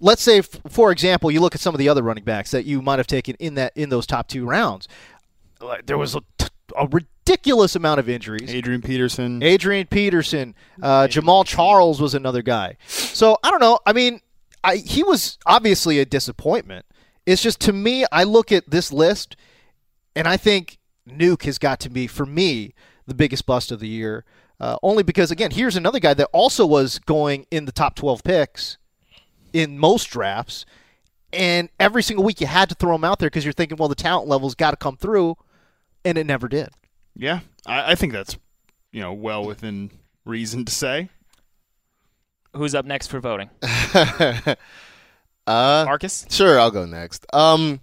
let's 0.00 0.22
say, 0.22 0.38
f- 0.38 0.48
for 0.68 0.90
example, 0.90 1.30
you 1.30 1.40
look 1.40 1.54
at 1.54 1.60
some 1.60 1.74
of 1.74 1.78
the 1.78 1.88
other 1.88 2.02
running 2.02 2.24
backs 2.24 2.50
that 2.50 2.64
you 2.64 2.82
might 2.82 2.98
have 2.98 3.06
taken 3.06 3.36
in 3.38 3.54
that 3.54 3.72
in 3.76 3.88
those 3.90 4.06
top 4.06 4.26
two 4.26 4.44
rounds. 4.46 4.88
There 5.84 5.98
was 5.98 6.14
a, 6.16 6.22
t- 6.38 6.46
a 6.76 6.86
ridiculous 7.30 7.76
amount 7.76 8.00
of 8.00 8.08
injuries. 8.08 8.52
Adrian 8.52 8.82
Peterson. 8.82 9.42
Adrian 9.42 9.86
Peterson, 9.86 10.54
uh, 10.82 11.06
Jamaal 11.06 11.44
Charles 11.46 12.00
was 12.00 12.14
another 12.14 12.42
guy. 12.42 12.76
So 12.86 13.38
I 13.42 13.50
don't 13.50 13.60
know. 13.60 13.78
I 13.86 13.92
mean, 13.92 14.20
I, 14.64 14.76
he 14.76 15.02
was 15.02 15.38
obviously 15.46 15.98
a 15.98 16.04
disappointment. 16.04 16.86
It's 17.26 17.42
just 17.42 17.60
to 17.62 17.72
me, 17.72 18.04
I 18.10 18.24
look 18.24 18.50
at 18.50 18.70
this 18.70 18.92
list, 18.92 19.36
and 20.16 20.26
I 20.26 20.36
think 20.36 20.78
Nuke 21.08 21.44
has 21.44 21.58
got 21.58 21.80
to 21.80 21.90
be 21.90 22.06
for 22.06 22.26
me 22.26 22.74
the 23.06 23.14
biggest 23.14 23.46
bust 23.46 23.70
of 23.70 23.80
the 23.80 23.88
year. 23.88 24.24
Uh, 24.58 24.76
only 24.82 25.02
because 25.02 25.30
again, 25.30 25.52
here's 25.52 25.76
another 25.76 26.00
guy 26.00 26.14
that 26.14 26.28
also 26.32 26.66
was 26.66 26.98
going 26.98 27.46
in 27.50 27.64
the 27.64 27.72
top 27.72 27.94
12 27.94 28.22
picks 28.24 28.76
in 29.52 29.78
most 29.78 30.10
drafts, 30.10 30.66
and 31.32 31.70
every 31.78 32.02
single 32.02 32.24
week 32.24 32.40
you 32.40 32.46
had 32.46 32.68
to 32.68 32.74
throw 32.74 32.94
him 32.94 33.04
out 33.04 33.18
there 33.18 33.30
because 33.30 33.44
you're 33.44 33.52
thinking, 33.52 33.78
well, 33.78 33.88
the 33.88 33.94
talent 33.94 34.28
level's 34.28 34.54
got 34.54 34.72
to 34.72 34.76
come 34.76 34.96
through, 34.96 35.36
and 36.04 36.18
it 36.18 36.26
never 36.26 36.48
did. 36.48 36.70
Yeah, 37.14 37.40
I, 37.66 37.92
I 37.92 37.94
think 37.94 38.12
that's 38.12 38.36
you 38.92 39.00
know 39.00 39.12
well 39.12 39.44
within 39.44 39.90
reason 40.24 40.64
to 40.64 40.72
say. 40.72 41.08
Who's 42.54 42.74
up 42.74 42.84
next 42.84 43.08
for 43.08 43.20
voting? 43.20 43.48
uh, 43.62 44.56
Marcus? 45.46 46.26
Sure, 46.30 46.58
I'll 46.58 46.72
go 46.72 46.84
next. 46.84 47.24
Um, 47.32 47.80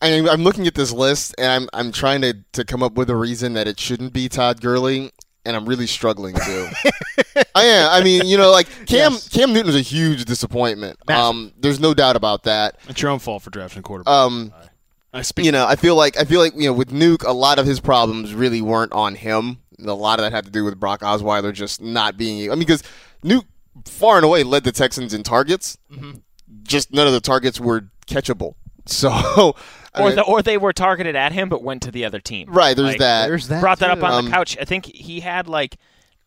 I 0.00 0.10
mean, 0.10 0.28
I'm 0.28 0.44
looking 0.44 0.66
at 0.66 0.74
this 0.74 0.92
list 0.92 1.34
and 1.38 1.50
I'm 1.50 1.68
I'm 1.72 1.92
trying 1.92 2.22
to 2.22 2.34
to 2.52 2.64
come 2.64 2.82
up 2.82 2.94
with 2.94 3.10
a 3.10 3.16
reason 3.16 3.54
that 3.54 3.66
it 3.66 3.78
shouldn't 3.78 4.12
be 4.12 4.28
Todd 4.28 4.60
Gurley, 4.60 5.12
and 5.44 5.56
I'm 5.56 5.66
really 5.66 5.86
struggling 5.86 6.34
to. 6.36 6.74
I 7.54 7.64
am. 7.64 7.90
I 7.90 8.04
mean, 8.04 8.26
you 8.26 8.38
know, 8.38 8.50
like 8.50 8.68
Cam 8.86 9.16
Cam 9.30 9.52
Newton 9.52 9.66
was 9.66 9.76
a 9.76 9.80
huge 9.80 10.24
disappointment. 10.24 10.98
Um, 11.10 11.52
there's 11.58 11.80
no 11.80 11.94
doubt 11.94 12.16
about 12.16 12.44
that. 12.44 12.78
It's 12.88 13.02
your 13.02 13.10
own 13.10 13.18
fault 13.18 13.42
for 13.42 13.50
drafting 13.50 13.82
quarterback. 13.82 14.12
Um, 14.12 14.52
I 15.12 15.22
speak. 15.22 15.46
you 15.46 15.52
know, 15.52 15.66
I 15.66 15.76
feel 15.76 15.94
like 15.96 16.16
I 16.18 16.24
feel 16.24 16.40
like 16.40 16.54
you 16.54 16.64
know 16.68 16.72
with 16.72 16.90
Nuke, 16.90 17.24
a 17.26 17.32
lot 17.32 17.58
of 17.58 17.66
his 17.66 17.80
problems 17.80 18.34
really 18.34 18.60
weren't 18.60 18.92
on 18.92 19.14
him. 19.14 19.58
A 19.84 19.92
lot 19.94 20.18
of 20.18 20.24
that 20.24 20.32
had 20.32 20.44
to 20.44 20.50
do 20.50 20.64
with 20.64 20.78
Brock 20.78 21.00
Osweiler 21.00 21.52
just 21.52 21.80
not 21.80 22.16
being. 22.16 22.50
I 22.50 22.54
mean, 22.54 22.60
because 22.60 22.82
Nuke 23.24 23.44
far 23.86 24.16
and 24.16 24.24
away 24.24 24.42
led 24.42 24.64
the 24.64 24.72
Texans 24.72 25.14
in 25.14 25.22
targets. 25.22 25.78
Just 26.62 26.92
none 26.92 27.06
of 27.06 27.12
the 27.12 27.20
targets 27.20 27.60
were 27.60 27.88
catchable. 28.06 28.54
So, 28.90 29.10
I 29.10 30.00
Or, 30.00 30.06
mean, 30.06 30.16
the, 30.16 30.22
or 30.22 30.40
they 30.40 30.56
were 30.56 30.72
targeted 30.72 31.14
at 31.14 31.32
him 31.32 31.50
but 31.50 31.62
went 31.62 31.82
to 31.82 31.90
the 31.90 32.06
other 32.06 32.20
team. 32.20 32.48
Right, 32.50 32.74
there's 32.74 32.88
Like, 32.92 32.98
that. 33.00 33.26
There's 33.28 33.48
that, 33.48 33.60
Brought 33.60 33.80
that 33.80 33.90
up 33.90 34.02
on 34.02 34.12
Um, 34.12 34.24
the 34.24 34.30
couch. 34.30 34.56
I 34.58 34.64
think 34.64 34.86
he 34.86 35.20
had 35.20 35.46
like 35.46 35.76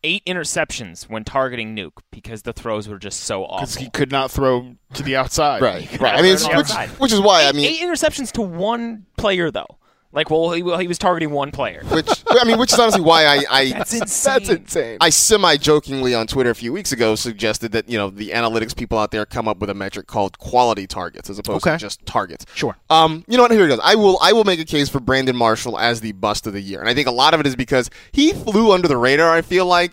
eight 0.04 0.24
interceptions 0.26 1.08
when 1.08 1.24
targeting 1.24 1.76
Nuke 1.76 1.98
because 2.10 2.42
the 2.42 2.52
throws 2.52 2.88
were 2.88 2.98
just 2.98 3.20
so 3.20 3.44
awful. 3.44 3.58
because 3.60 3.76
he 3.76 3.90
could 3.90 4.10
not 4.10 4.30
throw 4.30 4.74
to 4.94 5.02
the 5.02 5.16
outside. 5.16 5.62
right, 5.62 6.00
right. 6.00 6.18
I 6.18 6.22
mean, 6.22 6.34
it's, 6.34 6.46
which, 6.48 6.72
which 6.98 7.12
is 7.12 7.20
why 7.20 7.44
I 7.44 7.52
mean, 7.52 7.66
eight 7.66 7.80
interceptions 7.80 8.32
to 8.32 8.42
one 8.42 9.06
player 9.16 9.50
though. 9.50 9.78
Like, 10.14 10.28
well, 10.28 10.50
he, 10.52 10.62
well, 10.62 10.78
he 10.78 10.86
was 10.86 10.98
targeting 10.98 11.30
one 11.30 11.50
player. 11.52 11.82
which 11.90 12.06
I 12.28 12.44
mean, 12.44 12.58
which 12.58 12.70
is 12.72 12.78
honestly 12.78 13.00
why 13.00 13.24
I 13.24 13.44
I 13.50 13.70
That's 13.72 13.94
insane. 13.94 14.34
That's 14.34 14.48
insane. 14.50 14.98
I 15.00 15.08
semi 15.08 15.56
jokingly 15.56 16.14
on 16.14 16.26
Twitter 16.26 16.50
a 16.50 16.54
few 16.54 16.72
weeks 16.72 16.92
ago 16.92 17.14
suggested 17.14 17.72
that 17.72 17.88
you 17.88 17.96
know 17.96 18.10
the 18.10 18.30
analytics 18.30 18.76
people 18.76 18.98
out 18.98 19.10
there 19.10 19.24
come 19.24 19.48
up 19.48 19.58
with 19.58 19.70
a 19.70 19.74
metric 19.74 20.06
called 20.06 20.38
quality 20.38 20.86
targets 20.86 21.30
as 21.30 21.38
opposed 21.38 21.66
Okay. 21.66 21.76
to 21.76 21.80
just 21.80 22.04
targets. 22.04 22.44
Sure. 22.54 22.76
Um, 22.90 23.24
you 23.26 23.36
know 23.38 23.44
what? 23.44 23.52
Here 23.52 23.64
it 23.64 23.68
goes. 23.68 23.80
I 23.82 23.94
will. 23.94 24.18
I 24.20 24.32
will 24.34 24.44
make 24.44 24.60
a 24.60 24.64
case 24.66 24.88
for 24.90 25.00
Brandon 25.00 25.34
Marshall 25.36 25.78
as 25.78 26.02
the 26.02 26.12
bust 26.12 26.46
of 26.46 26.52
the 26.52 26.60
year, 26.60 26.80
and 26.80 26.88
I 26.90 26.94
think 26.94 27.08
a 27.08 27.12
lot 27.12 27.32
of 27.32 27.40
it 27.40 27.46
is 27.46 27.56
because 27.56 27.88
he 28.12 28.32
flew 28.32 28.72
under 28.72 28.88
the 28.88 28.96
radar. 28.98 29.30
I 29.30 29.40
feel 29.42 29.66
like. 29.66 29.92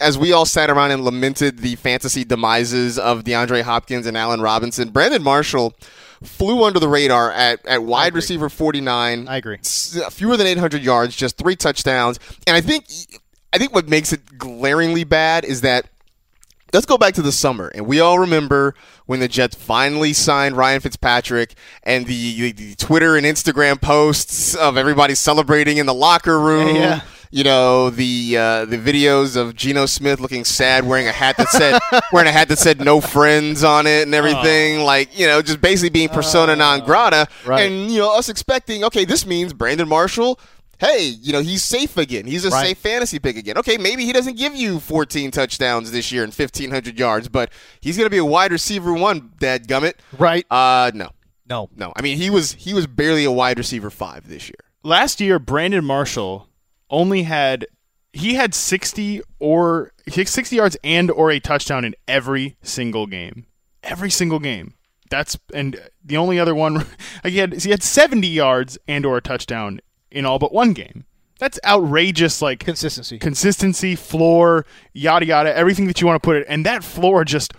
As 0.00 0.18
we 0.18 0.32
all 0.32 0.46
sat 0.46 0.68
around 0.68 0.90
and 0.90 1.04
lamented 1.04 1.58
the 1.60 1.76
fantasy 1.76 2.24
demises 2.24 2.98
of 2.98 3.22
DeAndre 3.22 3.62
Hopkins 3.62 4.04
and 4.04 4.16
Allen 4.16 4.40
Robinson, 4.40 4.88
Brandon 4.90 5.22
Marshall 5.22 5.74
flew 6.22 6.64
under 6.64 6.78
the 6.78 6.88
radar 6.88 7.30
at, 7.32 7.64
at 7.66 7.82
wide 7.82 8.14
receiver 8.14 8.48
49. 8.48 9.28
I 9.28 9.36
agree. 9.36 9.58
Uh, 9.58 10.10
fewer 10.10 10.36
than 10.36 10.46
800 10.46 10.82
yards, 10.82 11.14
just 11.16 11.36
three 11.36 11.56
touchdowns. 11.56 12.18
And 12.46 12.56
I 12.56 12.60
think 12.60 12.86
I 13.52 13.58
think 13.58 13.74
what 13.74 13.88
makes 13.88 14.12
it 14.12 14.38
glaringly 14.38 15.04
bad 15.04 15.44
is 15.44 15.60
that 15.60 15.86
let's 16.72 16.86
go 16.86 16.96
back 16.96 17.14
to 17.14 17.22
the 17.22 17.32
summer, 17.32 17.70
and 17.74 17.86
we 17.86 18.00
all 18.00 18.18
remember 18.18 18.74
when 19.06 19.20
the 19.20 19.28
Jets 19.28 19.54
finally 19.54 20.12
signed 20.12 20.56
Ryan 20.56 20.80
Fitzpatrick, 20.80 21.54
and 21.82 22.06
the, 22.06 22.40
the, 22.40 22.52
the 22.52 22.74
Twitter 22.76 23.16
and 23.16 23.26
Instagram 23.26 23.80
posts 23.80 24.54
of 24.54 24.76
everybody 24.76 25.14
celebrating 25.14 25.76
in 25.76 25.86
the 25.86 25.94
locker 25.94 26.40
room. 26.40 26.76
Yeah. 26.76 27.02
You 27.34 27.44
know 27.44 27.88
the 27.88 28.36
uh, 28.36 28.64
the 28.66 28.76
videos 28.76 29.36
of 29.36 29.56
Geno 29.56 29.86
Smith 29.86 30.20
looking 30.20 30.44
sad, 30.44 30.84
wearing 30.86 31.08
a 31.08 31.12
hat 31.12 31.38
that 31.38 31.48
said 31.48 31.80
wearing 32.12 32.28
a 32.28 32.32
hat 32.32 32.48
that 32.48 32.58
said 32.58 32.78
"No 32.84 33.00
friends" 33.00 33.64
on 33.64 33.86
it, 33.86 34.02
and 34.02 34.14
everything. 34.14 34.80
Like 34.80 35.18
you 35.18 35.26
know, 35.26 35.40
just 35.40 35.62
basically 35.62 35.88
being 35.88 36.10
persona 36.10 36.54
non 36.54 36.80
grata, 36.84 37.26
right. 37.46 37.62
and 37.72 37.90
you 37.90 37.98
know 38.00 38.14
us 38.14 38.28
expecting, 38.28 38.84
okay, 38.84 39.06
this 39.06 39.24
means 39.24 39.54
Brandon 39.54 39.88
Marshall. 39.88 40.38
Hey, 40.78 41.14
you 41.22 41.32
know 41.32 41.40
he's 41.40 41.62
safe 41.64 41.96
again. 41.96 42.26
He's 42.26 42.44
a 42.44 42.50
Right. 42.50 42.66
safe 42.66 42.78
fantasy 42.78 43.18
pick 43.18 43.38
again. 43.38 43.56
Okay, 43.56 43.78
maybe 43.78 44.04
he 44.04 44.12
doesn't 44.12 44.36
give 44.36 44.54
you 44.54 44.78
14 44.78 45.30
touchdowns 45.30 45.90
this 45.90 46.12
year 46.12 46.24
and 46.24 46.34
1500 46.34 46.98
yards, 46.98 47.28
but 47.30 47.50
he's 47.80 47.96
going 47.96 48.04
to 48.06 48.10
be 48.10 48.18
a 48.18 48.24
wide 48.26 48.52
receiver 48.52 48.92
one. 48.92 49.30
Dad 49.38 49.66
gummit. 49.68 49.94
Right. 50.18 50.44
Uh, 50.50 50.90
no, 50.92 51.10
No. 51.48 51.70
no. 51.76 51.94
I 51.96 52.02
mean, 52.02 52.18
he 52.18 52.28
was 52.28 52.52
he 52.52 52.74
was 52.74 52.86
barely 52.86 53.24
a 53.24 53.32
wide 53.32 53.56
receiver 53.56 53.88
five 53.90 54.28
this 54.28 54.48
year. 54.48 54.58
Last 54.82 55.18
year, 55.20 55.38
Brandon 55.38 55.84
Marshall 55.84 56.48
only 56.92 57.24
had 57.24 57.66
he 58.12 58.34
had 58.34 58.54
60 58.54 59.22
or 59.40 59.92
he 60.06 60.20
had 60.20 60.28
60 60.28 60.54
yards 60.54 60.76
and 60.84 61.10
or 61.10 61.30
a 61.30 61.40
touchdown 61.40 61.84
in 61.84 61.94
every 62.06 62.56
single 62.62 63.06
game. 63.06 63.46
Every 63.82 64.10
single 64.10 64.38
game. 64.38 64.74
That's 65.10 65.38
and 65.52 65.80
the 66.04 66.16
only 66.16 66.38
other 66.38 66.54
one 66.54 66.86
he 67.24 67.38
had 67.38 67.54
he 67.54 67.70
had 67.70 67.82
70 67.82 68.28
yards 68.28 68.78
and 68.86 69.04
or 69.04 69.16
a 69.16 69.22
touchdown 69.22 69.80
in 70.10 70.24
all 70.24 70.38
but 70.38 70.52
one 70.52 70.74
game. 70.74 71.06
That's 71.38 71.58
outrageous 71.64 72.40
like 72.40 72.60
Consistency. 72.60 73.18
consistency, 73.18 73.96
floor, 73.96 74.64
yada 74.92 75.26
yada, 75.26 75.56
everything 75.56 75.88
that 75.88 76.00
you 76.00 76.06
want 76.06 76.22
to 76.22 76.24
put 76.24 76.36
it 76.36 76.46
and 76.48 76.64
that 76.66 76.84
floor 76.84 77.24
just 77.24 77.52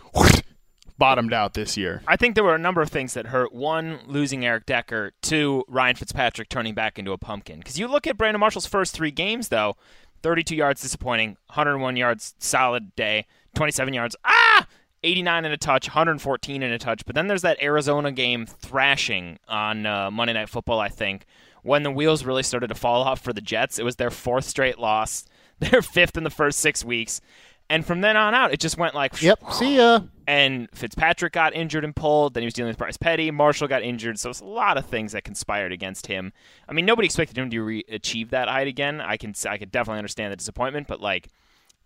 bottomed 0.98 1.34
out 1.34 1.54
this 1.54 1.78
year. 1.78 2.02
I 2.08 2.16
think 2.16 2.36
there 2.36 2.44
were 2.44 2.56
a 2.56 2.60
number 2.60 2.82
of 2.82 2.90
things 2.90 3.14
that 3.14 3.28
hurt. 3.28 3.54
One, 3.54 4.00
losing 4.08 4.46
Eric 4.46 4.66
Decker. 4.66 5.14
Two, 5.22 5.64
Ryan 5.68 5.96
Fitzpatrick 5.96 6.50
turning 6.50 6.74
back 6.74 7.00
into 7.00 7.12
a 7.12 7.18
pumpkin. 7.18 7.60
Because 7.60 7.80
you 7.80 7.88
look 7.88 8.08
at 8.08 8.18
Brandon 8.18 8.40
Marshall's 8.40 8.66
first 8.66 8.94
three 8.94 9.12
games, 9.12 9.50
though 9.50 9.76
32 10.22 10.56
yards 10.56 10.82
disappointing, 10.82 11.38
101 11.48 11.98
yards 11.98 12.36
solid 12.40 12.96
day, 12.96 13.26
27 13.56 13.94
yards, 13.94 14.16
ah! 14.26 14.68
89 15.04 15.46
and 15.46 15.54
a 15.54 15.58
touch, 15.58 15.90
114 15.90 16.64
and 16.64 16.74
a 16.74 16.78
touch. 16.78 17.06
But 17.06 17.16
then 17.16 17.28
there's 17.28 17.42
that 17.42 17.62
Arizona 17.62 18.12
game 18.12 18.46
thrashing 18.46 19.38
on 19.48 19.86
uh, 19.86 20.10
Monday 20.10 20.34
Night 20.34 20.50
Football, 20.50 20.80
I 20.80 20.88
think, 20.88 21.26
when 21.62 21.84
the 21.84 21.92
wheels 21.92 22.24
really 22.24 22.44
started 22.44 22.68
to 22.68 22.76
fall 22.76 23.04
off 23.04 23.20
for 23.20 23.34
the 23.34 23.42
Jets. 23.42 23.80
It 23.80 23.84
was 23.84 23.98
their 23.98 24.12
fourth 24.12 24.46
straight 24.46 24.80
loss, 24.80 25.26
their 25.60 25.82
fifth 25.82 26.18
in 26.18 26.24
the 26.24 26.30
first 26.30 26.60
six 26.60 26.86
weeks. 26.86 27.22
And 27.70 27.86
from 27.86 28.02
then 28.02 28.18
on 28.18 28.34
out, 28.34 28.54
it 28.54 28.60
just 28.60 28.78
went 28.78 28.96
like 28.96 29.22
Yep. 29.22 29.40
See 29.52 29.78
ya. 29.78 30.02
And 30.28 30.70
Fitzpatrick 30.74 31.34
got 31.34 31.54
injured 31.54 31.84
and 31.84 31.96
pulled. 31.96 32.34
Then 32.34 32.44
he 32.44 32.46
was 32.46 32.54
dealing 32.54 32.70
with 32.70 32.78
Bryce 32.78 32.98
Petty. 32.98 33.32
Marshall 33.32 33.68
got 33.68 33.84
injured. 33.84 34.20
So 34.20 34.30
it's 34.30 34.42
a 34.42 34.46
lot 34.46 34.78
of 34.78 34.86
things 34.86 35.12
that 35.12 35.24
conspired 35.24 35.72
against 35.72 36.08
him. 36.08 36.34
I 36.68 36.74
mean, 36.74 36.86
nobody 36.86 37.06
expected 37.06 37.38
him 37.38 37.50
to 37.50 37.62
re- 37.62 37.86
achieve 37.90 38.30
that 38.32 38.48
height 38.48 38.68
again. 38.68 39.02
I 39.02 39.18
can 39.18 39.34
I 39.48 39.58
could 39.58 39.72
definitely 39.72 40.00
understand 40.00 40.32
the 40.32 40.38
disappointment, 40.38 40.88
but 40.88 41.02
like 41.02 41.30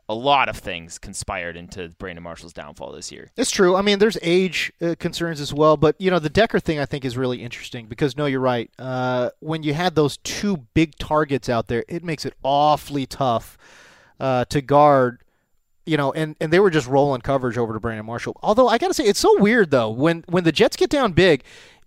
a 0.09 0.15
lot 0.15 0.47
of 0.47 0.57
things 0.57 0.97
conspired 0.97 1.57
into 1.57 1.89
Brandon 1.99 2.23
Marshall's 2.23 2.53
downfall 2.53 2.93
this 2.93 3.11
year. 3.11 3.29
It's 3.35 3.51
true. 3.51 3.75
I 3.75 3.81
mean, 3.81 3.99
there's 3.99 4.17
age 4.21 4.71
uh, 4.81 4.95
concerns 4.97 5.41
as 5.41 5.53
well, 5.53 5.75
but 5.75 5.99
you 5.99 6.09
know, 6.09 6.19
the 6.19 6.29
Decker 6.29 6.59
thing 6.59 6.79
I 6.79 6.85
think 6.85 7.03
is 7.03 7.17
really 7.17 7.43
interesting 7.43 7.88
because 7.88 8.15
no, 8.15 8.25
you're 8.25 8.39
right. 8.39 8.71
Uh, 8.79 9.31
when 9.39 9.63
you 9.63 9.73
had 9.73 9.95
those 9.95 10.17
two 10.17 10.57
big 10.73 10.97
targets 10.97 11.49
out 11.49 11.67
there, 11.67 11.83
it 11.89 12.03
makes 12.03 12.25
it 12.25 12.35
awfully 12.41 13.05
tough 13.05 13.57
uh, 14.19 14.45
to 14.45 14.61
guard. 14.61 15.21
You 15.88 15.97
know, 15.97 16.11
and, 16.11 16.35
and 16.41 16.51
they 16.51 16.59
were 16.59 16.69
just 16.69 16.88
rolling 16.88 17.21
coverage 17.21 17.57
over 17.57 17.73
to 17.73 17.79
Brandon 17.79 18.05
Marshall. 18.05 18.38
Although 18.43 18.67
I 18.67 18.77
gotta 18.77 18.93
say, 18.93 19.05
it's 19.05 19.19
so 19.19 19.39
weird 19.39 19.71
though 19.71 19.89
when 19.89 20.23
when 20.27 20.43
the 20.43 20.51
Jets 20.51 20.75
get 20.75 20.89
down 20.89 21.13
big. 21.13 21.43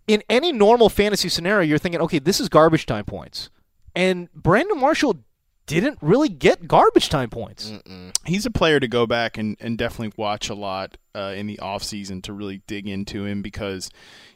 In 0.08 0.24
any 0.28 0.50
normal 0.50 0.88
fantasy 0.88 1.28
scenario, 1.28 1.68
you're 1.68 1.78
thinking, 1.78 2.00
okay, 2.00 2.18
this 2.18 2.40
is 2.40 2.48
garbage 2.48 2.84
time 2.84 3.04
points, 3.04 3.48
and 3.94 4.32
Brandon 4.32 4.80
Marshall 4.80 5.22
didn't 5.70 5.98
really 6.00 6.28
get 6.28 6.66
garbage 6.66 7.08
time 7.08 7.30
points. 7.30 7.72
He's 8.24 8.44
a 8.44 8.50
player 8.50 8.80
to 8.80 8.88
go 8.88 9.06
back 9.06 9.38
and, 9.38 9.56
and 9.60 9.78
definitely 9.78 10.12
watch 10.16 10.48
a 10.48 10.54
lot 10.54 10.96
uh, 11.14 11.32
in 11.36 11.46
the 11.46 11.60
offseason 11.62 12.24
to 12.24 12.32
really 12.32 12.62
dig 12.66 12.88
into 12.88 13.24
him 13.24 13.40
because, 13.40 13.88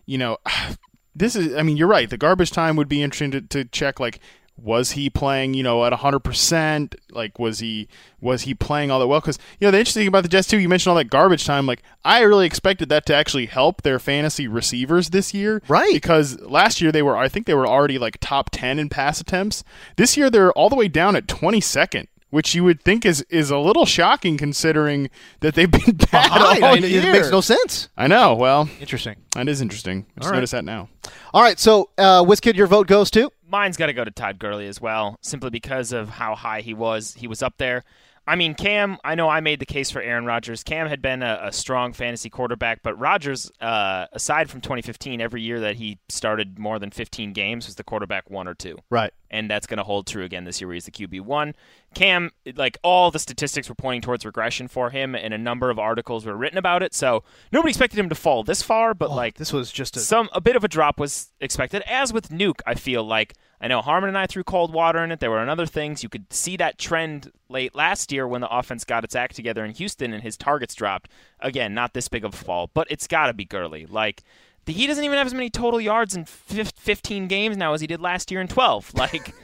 you 0.06 0.16
know, 0.16 0.38
this 1.16 1.34
is, 1.34 1.56
I 1.56 1.62
mean, 1.62 1.76
you're 1.76 1.88
right. 1.88 2.08
The 2.08 2.18
garbage 2.18 2.52
time 2.52 2.76
would 2.76 2.88
be 2.88 3.02
interesting 3.02 3.32
to, 3.32 3.40
to 3.40 3.64
check, 3.64 3.98
like, 3.98 4.20
was 4.56 4.92
he 4.92 5.10
playing, 5.10 5.54
you 5.54 5.62
know, 5.62 5.84
at 5.84 5.92
100%? 5.92 6.94
Like, 7.10 7.38
was 7.38 7.58
he 7.58 7.88
was 8.20 8.42
he 8.42 8.54
playing 8.54 8.90
all 8.90 8.98
that 9.00 9.06
well? 9.06 9.20
Because, 9.20 9.38
you 9.60 9.66
know, 9.66 9.70
the 9.70 9.78
interesting 9.78 10.00
thing 10.02 10.08
about 10.08 10.22
the 10.22 10.28
Jets, 10.28 10.48
too, 10.48 10.58
you 10.58 10.68
mentioned 10.68 10.90
all 10.90 10.96
that 10.96 11.10
garbage 11.10 11.44
time. 11.44 11.66
Like, 11.66 11.82
I 12.04 12.20
really 12.20 12.46
expected 12.46 12.88
that 12.88 13.04
to 13.06 13.14
actually 13.14 13.46
help 13.46 13.82
their 13.82 13.98
fantasy 13.98 14.46
receivers 14.48 15.10
this 15.10 15.34
year. 15.34 15.60
Right. 15.68 15.92
Because 15.92 16.40
last 16.40 16.80
year 16.80 16.90
they 16.92 17.02
were, 17.02 17.16
I 17.16 17.28
think 17.28 17.46
they 17.46 17.54
were 17.54 17.66
already 17.66 17.98
like 17.98 18.18
top 18.20 18.50
10 18.50 18.78
in 18.78 18.88
pass 18.88 19.20
attempts. 19.20 19.64
This 19.96 20.16
year 20.16 20.30
they're 20.30 20.52
all 20.52 20.68
the 20.70 20.76
way 20.76 20.88
down 20.88 21.16
at 21.16 21.26
22nd. 21.26 22.06
Which 22.30 22.52
you 22.52 22.64
would 22.64 22.82
think 22.82 23.06
is, 23.06 23.24
is 23.30 23.50
a 23.52 23.58
little 23.58 23.86
shocking 23.86 24.36
considering 24.36 25.08
that 25.38 25.54
they've 25.54 25.70
been 25.70 25.94
bad 26.10 26.10
Behind. 26.10 26.64
all 26.64 26.74
I 26.74 26.78
year. 26.78 27.08
it 27.08 27.12
makes 27.12 27.30
no 27.30 27.40
sense. 27.40 27.90
I 27.96 28.08
know. 28.08 28.34
Well, 28.34 28.68
Interesting. 28.80 29.14
that 29.36 29.48
is 29.48 29.60
interesting. 29.60 30.04
I 30.16 30.18
just 30.18 30.26
All 30.26 30.30
right. 30.32 30.36
noticed 30.38 30.50
that 30.50 30.64
now. 30.64 30.88
All 31.32 31.42
right, 31.42 31.60
so 31.60 31.90
uh, 31.96 32.24
WizKid, 32.24 32.56
your 32.56 32.66
vote 32.66 32.88
goes 32.88 33.08
to. 33.12 33.30
Mine's 33.54 33.76
got 33.76 33.86
to 33.86 33.92
go 33.92 34.02
to 34.02 34.10
Todd 34.10 34.40
Gurley 34.40 34.66
as 34.66 34.80
well, 34.80 35.16
simply 35.20 35.48
because 35.48 35.92
of 35.92 36.08
how 36.08 36.34
high 36.34 36.60
he 36.60 36.74
was. 36.74 37.14
He 37.14 37.28
was 37.28 37.40
up 37.40 37.56
there. 37.56 37.84
I 38.26 38.36
mean, 38.36 38.54
Cam, 38.54 38.96
I 39.04 39.14
know 39.14 39.28
I 39.28 39.40
made 39.40 39.60
the 39.60 39.66
case 39.66 39.90
for 39.90 40.00
Aaron 40.00 40.24
Rodgers. 40.24 40.62
Cam 40.62 40.88
had 40.88 41.02
been 41.02 41.22
a, 41.22 41.40
a 41.42 41.52
strong 41.52 41.92
fantasy 41.92 42.30
quarterback, 42.30 42.82
but 42.82 42.98
Rodgers, 42.98 43.50
uh, 43.60 44.06
aside 44.12 44.48
from 44.48 44.62
2015, 44.62 45.20
every 45.20 45.42
year 45.42 45.60
that 45.60 45.76
he 45.76 45.98
started 46.08 46.58
more 46.58 46.78
than 46.78 46.90
15 46.90 47.32
games 47.34 47.66
was 47.66 47.74
the 47.74 47.84
quarterback 47.84 48.30
one 48.30 48.48
or 48.48 48.54
two. 48.54 48.78
Right. 48.88 49.12
And 49.30 49.50
that's 49.50 49.66
going 49.66 49.78
to 49.78 49.84
hold 49.84 50.06
true 50.06 50.24
again 50.24 50.44
this 50.44 50.60
year 50.60 50.68
where 50.68 50.74
he's 50.74 50.86
the 50.86 50.90
QB1. 50.90 51.54
Cam, 51.94 52.30
like 52.56 52.78
all 52.82 53.10
the 53.10 53.18
statistics 53.18 53.68
were 53.68 53.74
pointing 53.74 54.00
towards 54.00 54.24
regression 54.24 54.68
for 54.68 54.90
him, 54.90 55.14
and 55.14 55.34
a 55.34 55.38
number 55.38 55.70
of 55.70 55.78
articles 55.78 56.24
were 56.24 56.36
written 56.36 56.58
about 56.58 56.82
it. 56.82 56.94
So 56.94 57.24
nobody 57.52 57.70
expected 57.70 57.98
him 57.98 58.08
to 58.08 58.14
fall 58.14 58.42
this 58.42 58.62
far, 58.62 58.94
but 58.94 59.10
like 59.10 59.34
Oh, 59.34 59.38
this 59.38 59.52
was 59.52 59.72
just 59.72 59.96
a 59.96 60.00
some 60.00 60.28
a 60.32 60.40
bit 60.40 60.56
of 60.56 60.64
a 60.64 60.68
drop 60.68 60.98
was 60.98 61.32
expected. 61.40 61.82
As 61.86 62.12
with 62.12 62.28
Nuke, 62.28 62.60
I 62.66 62.74
feel 62.74 63.04
like 63.04 63.34
I 63.64 63.68
know 63.68 63.80
Harmon 63.80 64.08
and 64.08 64.18
I 64.18 64.26
threw 64.26 64.44
cold 64.44 64.74
water 64.74 65.02
in 65.02 65.10
it. 65.10 65.20
There 65.20 65.30
were 65.30 65.38
other 65.40 65.64
things 65.64 66.02
you 66.02 66.10
could 66.10 66.30
see 66.30 66.56
that 66.58 66.76
trend 66.76 67.32
late 67.48 67.74
last 67.74 68.12
year 68.12 68.28
when 68.28 68.42
the 68.42 68.54
offense 68.54 68.84
got 68.84 69.04
its 69.04 69.16
act 69.16 69.34
together 69.36 69.64
in 69.64 69.72
Houston 69.72 70.12
and 70.12 70.22
his 70.22 70.36
targets 70.36 70.74
dropped. 70.74 71.08
Again, 71.40 71.72
not 71.72 71.94
this 71.94 72.08
big 72.08 72.24
of 72.26 72.34
a 72.34 72.36
fall, 72.36 72.70
but 72.74 72.86
it's 72.90 73.06
got 73.06 73.28
to 73.28 73.32
be 73.32 73.46
Gurley. 73.46 73.86
Like 73.86 74.22
the, 74.66 74.74
he 74.74 74.86
doesn't 74.86 75.02
even 75.02 75.16
have 75.16 75.26
as 75.26 75.32
many 75.32 75.48
total 75.48 75.80
yards 75.80 76.14
in 76.14 76.26
fif- 76.26 76.72
15 76.76 77.26
games 77.26 77.56
now 77.56 77.72
as 77.72 77.80
he 77.80 77.86
did 77.86 78.00
last 78.02 78.30
year 78.30 78.42
in 78.42 78.48
12. 78.48 78.92
Like. 78.98 79.34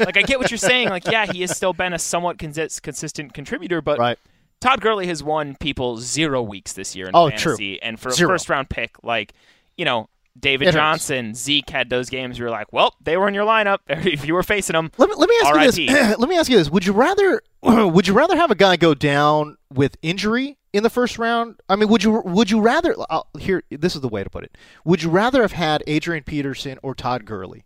like 0.00 0.16
I 0.16 0.22
get 0.22 0.40
what 0.40 0.50
you're 0.50 0.58
saying. 0.58 0.88
Like, 0.88 1.06
yeah, 1.06 1.24
he 1.30 1.40
has 1.42 1.56
still 1.56 1.72
been 1.72 1.92
a 1.92 2.00
somewhat 2.00 2.36
consi- 2.36 2.82
consistent 2.82 3.32
contributor, 3.32 3.80
but 3.80 3.96
right. 4.00 4.18
Todd 4.60 4.80
Gurley 4.80 5.06
has 5.06 5.22
won 5.22 5.54
people 5.60 5.98
zero 5.98 6.42
weeks 6.42 6.72
this 6.72 6.96
year 6.96 7.06
in 7.06 7.12
Oh, 7.14 7.30
true. 7.30 7.52
fantasy, 7.52 7.80
and 7.80 8.00
for 8.00 8.08
a 8.08 8.12
Zero. 8.12 8.30
first 8.30 8.48
round 8.48 8.68
pick, 8.70 8.96
like 9.04 9.34
you 9.76 9.84
know 9.84 10.08
David 10.38 10.68
It 10.68 10.74
hurts. 10.74 10.76
Johnson, 10.76 11.34
Zeke 11.34 11.70
had 11.70 11.90
those 11.90 12.10
games. 12.10 12.38
where 12.38 12.48
You're 12.48 12.50
like, 12.56 12.72
well, 12.72 12.94
they 13.00 13.16
were 13.16 13.28
in 13.28 13.34
your 13.34 13.46
lineup 13.46 13.78
if 13.88 14.26
you 14.26 14.34
were 14.34 14.42
facing 14.42 14.74
them. 14.74 14.90
Let 14.96 15.08
me, 15.08 15.14
let 15.16 15.28
me 15.28 15.36
ask 15.42 15.78
you 15.78 15.86
this. 15.86 16.18
let 16.18 16.28
me 16.28 16.36
ask 16.36 16.50
you 16.50 16.56
this. 16.56 16.70
Would 16.70 16.86
you 16.86 16.92
rather 16.92 17.42
would 17.62 18.06
you 18.06 18.14
rather 18.14 18.36
have 18.36 18.50
a 18.50 18.54
guy 18.54 18.76
go 18.76 18.94
down 18.94 19.56
with 19.72 19.96
injury 20.02 20.56
in 20.72 20.82
the 20.82 20.90
first 20.90 21.18
round? 21.18 21.60
I 21.68 21.76
mean, 21.76 21.88
would 21.88 22.04
you 22.04 22.22
would 22.24 22.50
you 22.50 22.60
rather 22.60 22.94
uh, 23.10 23.22
here 23.38 23.62
this 23.70 23.94
is 23.94 24.00
the 24.00 24.08
way 24.08 24.22
to 24.22 24.30
put 24.30 24.44
it. 24.44 24.56
Would 24.84 25.02
you 25.02 25.10
rather 25.10 25.42
have 25.42 25.52
had 25.52 25.82
Adrian 25.86 26.24
Peterson 26.24 26.78
or 26.82 26.94
Todd 26.94 27.24
Gurley? 27.24 27.64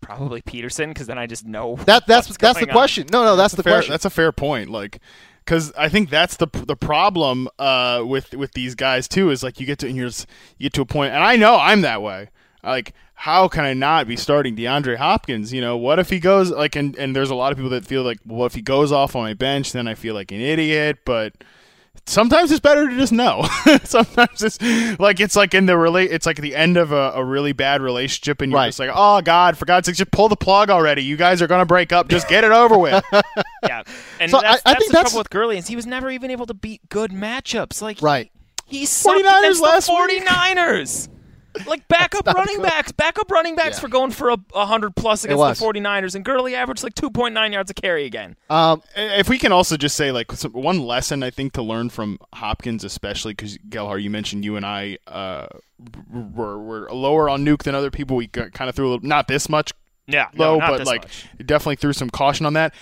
Probably 0.00 0.40
Peterson, 0.40 0.90
because 0.90 1.06
then 1.06 1.18
I 1.18 1.26
just 1.26 1.44
know 1.44 1.76
That 1.84 2.06
that's 2.06 2.28
what's 2.28 2.38
that's 2.38 2.60
the 2.60 2.68
on. 2.68 2.72
question. 2.72 3.06
No, 3.12 3.24
no, 3.24 3.36
that's, 3.36 3.54
the 3.54 3.62
fair, 3.62 3.74
question. 3.74 3.90
That's 3.92 4.04
a 4.04 4.10
fair 4.10 4.30
point. 4.32 4.70
Like, 4.70 5.00
because 5.46 5.72
I 5.78 5.88
think 5.88 6.10
that's 6.10 6.36
the 6.36 6.48
the 6.52 6.76
problem 6.76 7.48
uh, 7.58 8.02
with 8.04 8.34
with 8.34 8.52
these 8.52 8.74
guys 8.74 9.06
too 9.06 9.30
is 9.30 9.42
like 9.42 9.60
you 9.60 9.66
get 9.66 9.78
to 9.78 9.86
and 9.86 9.96
you're 9.96 10.08
just, 10.08 10.26
you 10.58 10.64
get 10.64 10.74
to 10.74 10.82
a 10.82 10.86
point, 10.86 11.14
and 11.14 11.22
I 11.22 11.36
know 11.36 11.56
I'm 11.56 11.82
that 11.82 12.02
way. 12.02 12.28
Like, 12.64 12.94
how 13.14 13.46
can 13.46 13.64
I 13.64 13.72
not 13.72 14.08
be 14.08 14.16
starting 14.16 14.56
DeAndre 14.56 14.96
Hopkins? 14.96 15.52
You 15.52 15.60
know, 15.60 15.76
what 15.76 16.00
if 16.00 16.10
he 16.10 16.18
goes 16.18 16.50
like, 16.50 16.74
and 16.74 16.96
and 16.96 17.14
there's 17.14 17.30
a 17.30 17.36
lot 17.36 17.52
of 17.52 17.58
people 17.58 17.70
that 17.70 17.86
feel 17.86 18.02
like, 18.02 18.18
well, 18.26 18.46
if 18.46 18.54
he 18.54 18.62
goes 18.62 18.90
off 18.90 19.14
on 19.14 19.22
my 19.22 19.34
bench, 19.34 19.72
then 19.72 19.86
I 19.86 19.94
feel 19.94 20.14
like 20.14 20.32
an 20.32 20.40
idiot, 20.40 20.98
but. 21.04 21.32
Sometimes 22.04 22.50
it's 22.50 22.60
better 22.60 22.88
to 22.88 22.96
just 22.96 23.12
know. 23.12 23.46
Sometimes 23.84 24.42
it's 24.42 24.60
like 25.00 25.18
it's 25.20 25.34
like 25.36 25.54
in 25.54 25.66
the 25.66 25.76
relate. 25.76 26.10
It's 26.12 26.26
like 26.26 26.36
the 26.36 26.54
end 26.54 26.76
of 26.76 26.92
a, 26.92 27.12
a 27.14 27.24
really 27.24 27.52
bad 27.52 27.80
relationship, 27.82 28.40
and 28.40 28.52
you're 28.52 28.58
Right. 28.60 28.68
just 28.68 28.78
like, 28.78 28.90
"Oh 28.94 29.20
God, 29.22 29.56
for 29.58 29.64
God's 29.64 29.86
sake, 29.86 29.96
just 29.96 30.10
pull 30.12 30.28
the 30.28 30.36
plug 30.36 30.70
already. 30.70 31.02
You 31.02 31.16
guys 31.16 31.42
are 31.42 31.46
gonna 31.46 31.66
break 31.66 31.92
up. 31.92 32.08
Just 32.08 32.28
get 32.28 32.44
it 32.44 32.52
over 32.52 32.78
with." 32.78 33.04
Yeah, 33.62 33.82
and 34.20 34.30
So 34.30 34.40
that's, 34.40 34.62
I- 34.64 34.70
I 34.70 34.72
that's 34.74 34.78
think 34.84 34.90
the 34.90 34.92
that's- 34.92 35.10
trouble 35.10 35.18
with 35.18 35.30
Gurley 35.30 35.58
is 35.58 35.66
he 35.66 35.74
was 35.74 35.86
never 35.86 36.08
even 36.10 36.30
able 36.30 36.46
to 36.46 36.54
beat 36.54 36.88
good 36.88 37.10
matchups. 37.10 37.82
Like 37.82 38.00
right. 38.00 38.30
He 38.66 38.84
sucked 38.86 39.20
49ers 39.24 39.38
against 39.38 39.62
last 39.62 39.86
the 39.86 39.92
week. 40.06 40.24
49ers. 40.24 41.08
Like 41.66 41.86
backup 41.88 42.26
running 42.26 42.60
backs, 42.62 42.92
backup 42.92 43.30
running 43.30 43.54
backs 43.56 43.76
Yeah. 43.76 43.80
for 43.82 43.88
going 43.88 44.10
for 44.10 44.30
a, 44.30 44.36
a 44.54 44.66
hundred 44.66 44.94
plus 44.96 45.24
against 45.24 45.60
the 45.60 45.64
49ers, 45.66 46.14
and 46.14 46.24
Gurley 46.24 46.54
averaged 46.54 46.82
like 46.82 46.94
2.9 46.94 47.52
yards 47.52 47.70
a 47.70 47.74
carry 47.74 48.04
again. 48.04 48.36
Um, 48.50 48.82
if 48.94 49.28
we 49.28 49.38
can 49.38 49.52
also 49.52 49.76
just 49.76 49.96
say 49.96 50.12
like 50.12 50.32
some, 50.32 50.52
one 50.52 50.78
lesson 50.80 51.22
I 51.22 51.30
think 51.30 51.52
to 51.54 51.62
learn 51.62 51.90
from 51.90 52.18
Hopkins, 52.34 52.84
especially 52.84 53.32
because 53.32 53.56
Gelhar, 53.68 54.02
you 54.02 54.10
mentioned 54.10 54.44
you 54.44 54.56
and 54.56 54.66
I 54.66 54.98
uh, 55.06 55.46
were, 56.12 56.58
were 56.58 56.88
lower 56.92 57.28
on 57.28 57.44
Nuke 57.44 57.62
than 57.62 57.74
other 57.74 57.90
people. 57.90 58.16
We 58.16 58.26
kind 58.28 58.68
of 58.68 58.74
threw 58.74 58.88
a 58.88 58.90
little, 58.90 59.08
not 59.08 59.28
this 59.28 59.48
much 59.48 59.72
Yeah, 60.06 60.28
low, 60.34 60.54
no, 60.54 60.58
not 60.60 60.70
but 60.70 60.78
this 60.78 60.86
like 60.86 61.02
much. 61.02 61.26
definitely 61.46 61.76
threw 61.76 61.92
some 61.92 62.10
caution 62.10 62.46
on 62.46 62.52
that. 62.54 62.74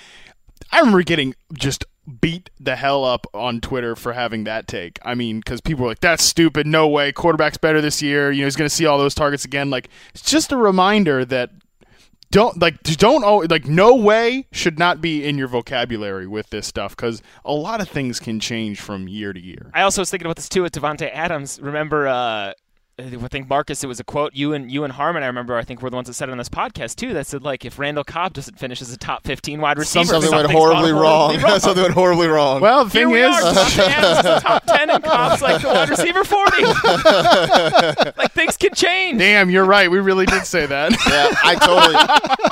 I 0.72 0.79
remember 0.79 1.03
getting 1.03 1.35
just 1.53 1.85
beat 2.21 2.51
the 2.61 2.77
hell 2.77 3.05
up 3.05 3.27
on 3.33 3.61
Twitter 3.61 3.97
for 3.97 4.13
having 4.13 4.45
that 4.45 4.67
take. 4.67 4.99
I 5.05 5.15
mean, 5.15 5.39
because 5.41 5.61
people 5.61 5.85
are 5.85 5.89
like, 5.89 6.01
"That's 6.01 6.23
stupid. 6.23 6.67
No 6.67 6.87
way. 6.89 7.13
Quarterback's 7.13 7.57
better 7.57 7.81
this 7.81 8.03
year. 8.03 8.31
You 8.31 8.43
know, 8.43 8.47
he's 8.47 8.57
going 8.57 8.69
to 8.69 8.75
see 8.75 8.87
all 8.87 8.99
those 8.99 9.15
targets 9.15 9.45
again." 9.45 9.71
Like, 9.71 9.89
it's 10.15 10.23
just 10.23 10.53
a 10.53 10.57
reminder 10.57 11.25
that 11.25 11.51
don't 12.35 12.61
like 12.61 12.83
don't 12.83 13.23
always, 13.23 13.49
like 13.49 13.67
no 13.67 13.95
way 13.95 14.47
should 14.51 14.77
not 14.77 15.01
be 15.01 15.25
in 15.25 15.39
your 15.39 15.47
vocabulary 15.47 16.27
with 16.27 16.51
this 16.51 16.67
stuff 16.67 16.97
because 16.97 17.23
a 17.45 17.53
lot 17.53 17.81
of 17.81 17.89
things 17.89 18.19
can 18.19 18.41
change 18.41 18.81
from 18.81 19.07
year 19.07 19.33
to 19.33 19.41
year. 19.41 19.71
I 19.73 19.83
also 19.83 20.01
was 20.01 20.11
thinking 20.11 20.27
about 20.27 20.37
this 20.37 20.49
too 20.49 20.63
with 20.63 20.73
Davante 20.73 21.09
Adams. 21.13 21.61
Remember, 21.61 22.09
uh, 22.09 22.55
I 22.97 23.11
think 23.29 23.49
Marcus, 23.49 23.83
it 23.83 23.89
was 23.89 23.99
a 23.99 24.05
quote. 24.05 24.35
You 24.35 24.53
and 24.53 24.71
you 24.71 24.85
and 24.85 24.93
Harmon, 24.93 25.25
I 25.25 25.27
remember. 25.27 25.57
I 25.57 25.65
think 25.65 25.83
were 25.83 25.91
the 25.91 25.97
ones 25.97 26.07
that 26.07 26.15
said 26.15 26.29
it 26.29 26.33
on 26.33 26.39
this 26.39 26.49
podcast 26.49 26.95
too. 26.95 27.13
That 27.13 27.27
said, 27.27 27.43
like, 27.43 27.65
if 27.65 27.77
Randall 27.77 28.05
Cobb 28.05 28.35
doesn't 28.35 28.57
finish 28.57 28.81
as 28.81 28.93
a 28.93 28.97
top 28.97 29.25
15 29.25 29.61
wide 29.61 29.79
receiver, 29.79 30.05
Something 30.05 30.31
went 30.31 30.43
something's 30.45 30.53
horribly 30.61 30.93
wrong. 30.93 31.31
horribly 31.31 31.45
wrong. 31.51 31.59
Something 31.61 31.83
went 31.83 31.95
horribly 31.95 32.29
wrong. 32.29 32.61
Well, 32.61 32.85
the 32.85 32.91
Here 32.93 33.07
thing 33.07 33.13
we 33.13 33.21
is, 33.23 33.35
are. 33.35 33.41
Davante 33.53 33.79
Adams 33.89 34.17
is 34.19 34.23
the 34.23 34.41
top 34.49 34.65
10 34.67 34.91
and 34.91 35.03
Cobb's 35.03 35.43
like 35.43 35.61
the 35.63 35.69
wide 35.69 35.89
receiver 35.89 36.23
40. 36.23 36.63
like 38.17 38.33
things 38.33 38.57
can 38.57 38.73
change. 38.75 39.19
damn, 39.19 39.51
you're 39.51 39.65
right. 39.65 39.91
We 39.91 39.99
really 39.99 40.27
did 40.27 40.45
say 40.47 40.67
that. 40.67 40.93
yeah, 41.09 41.35
I 41.43 41.57
totally. 41.57 41.97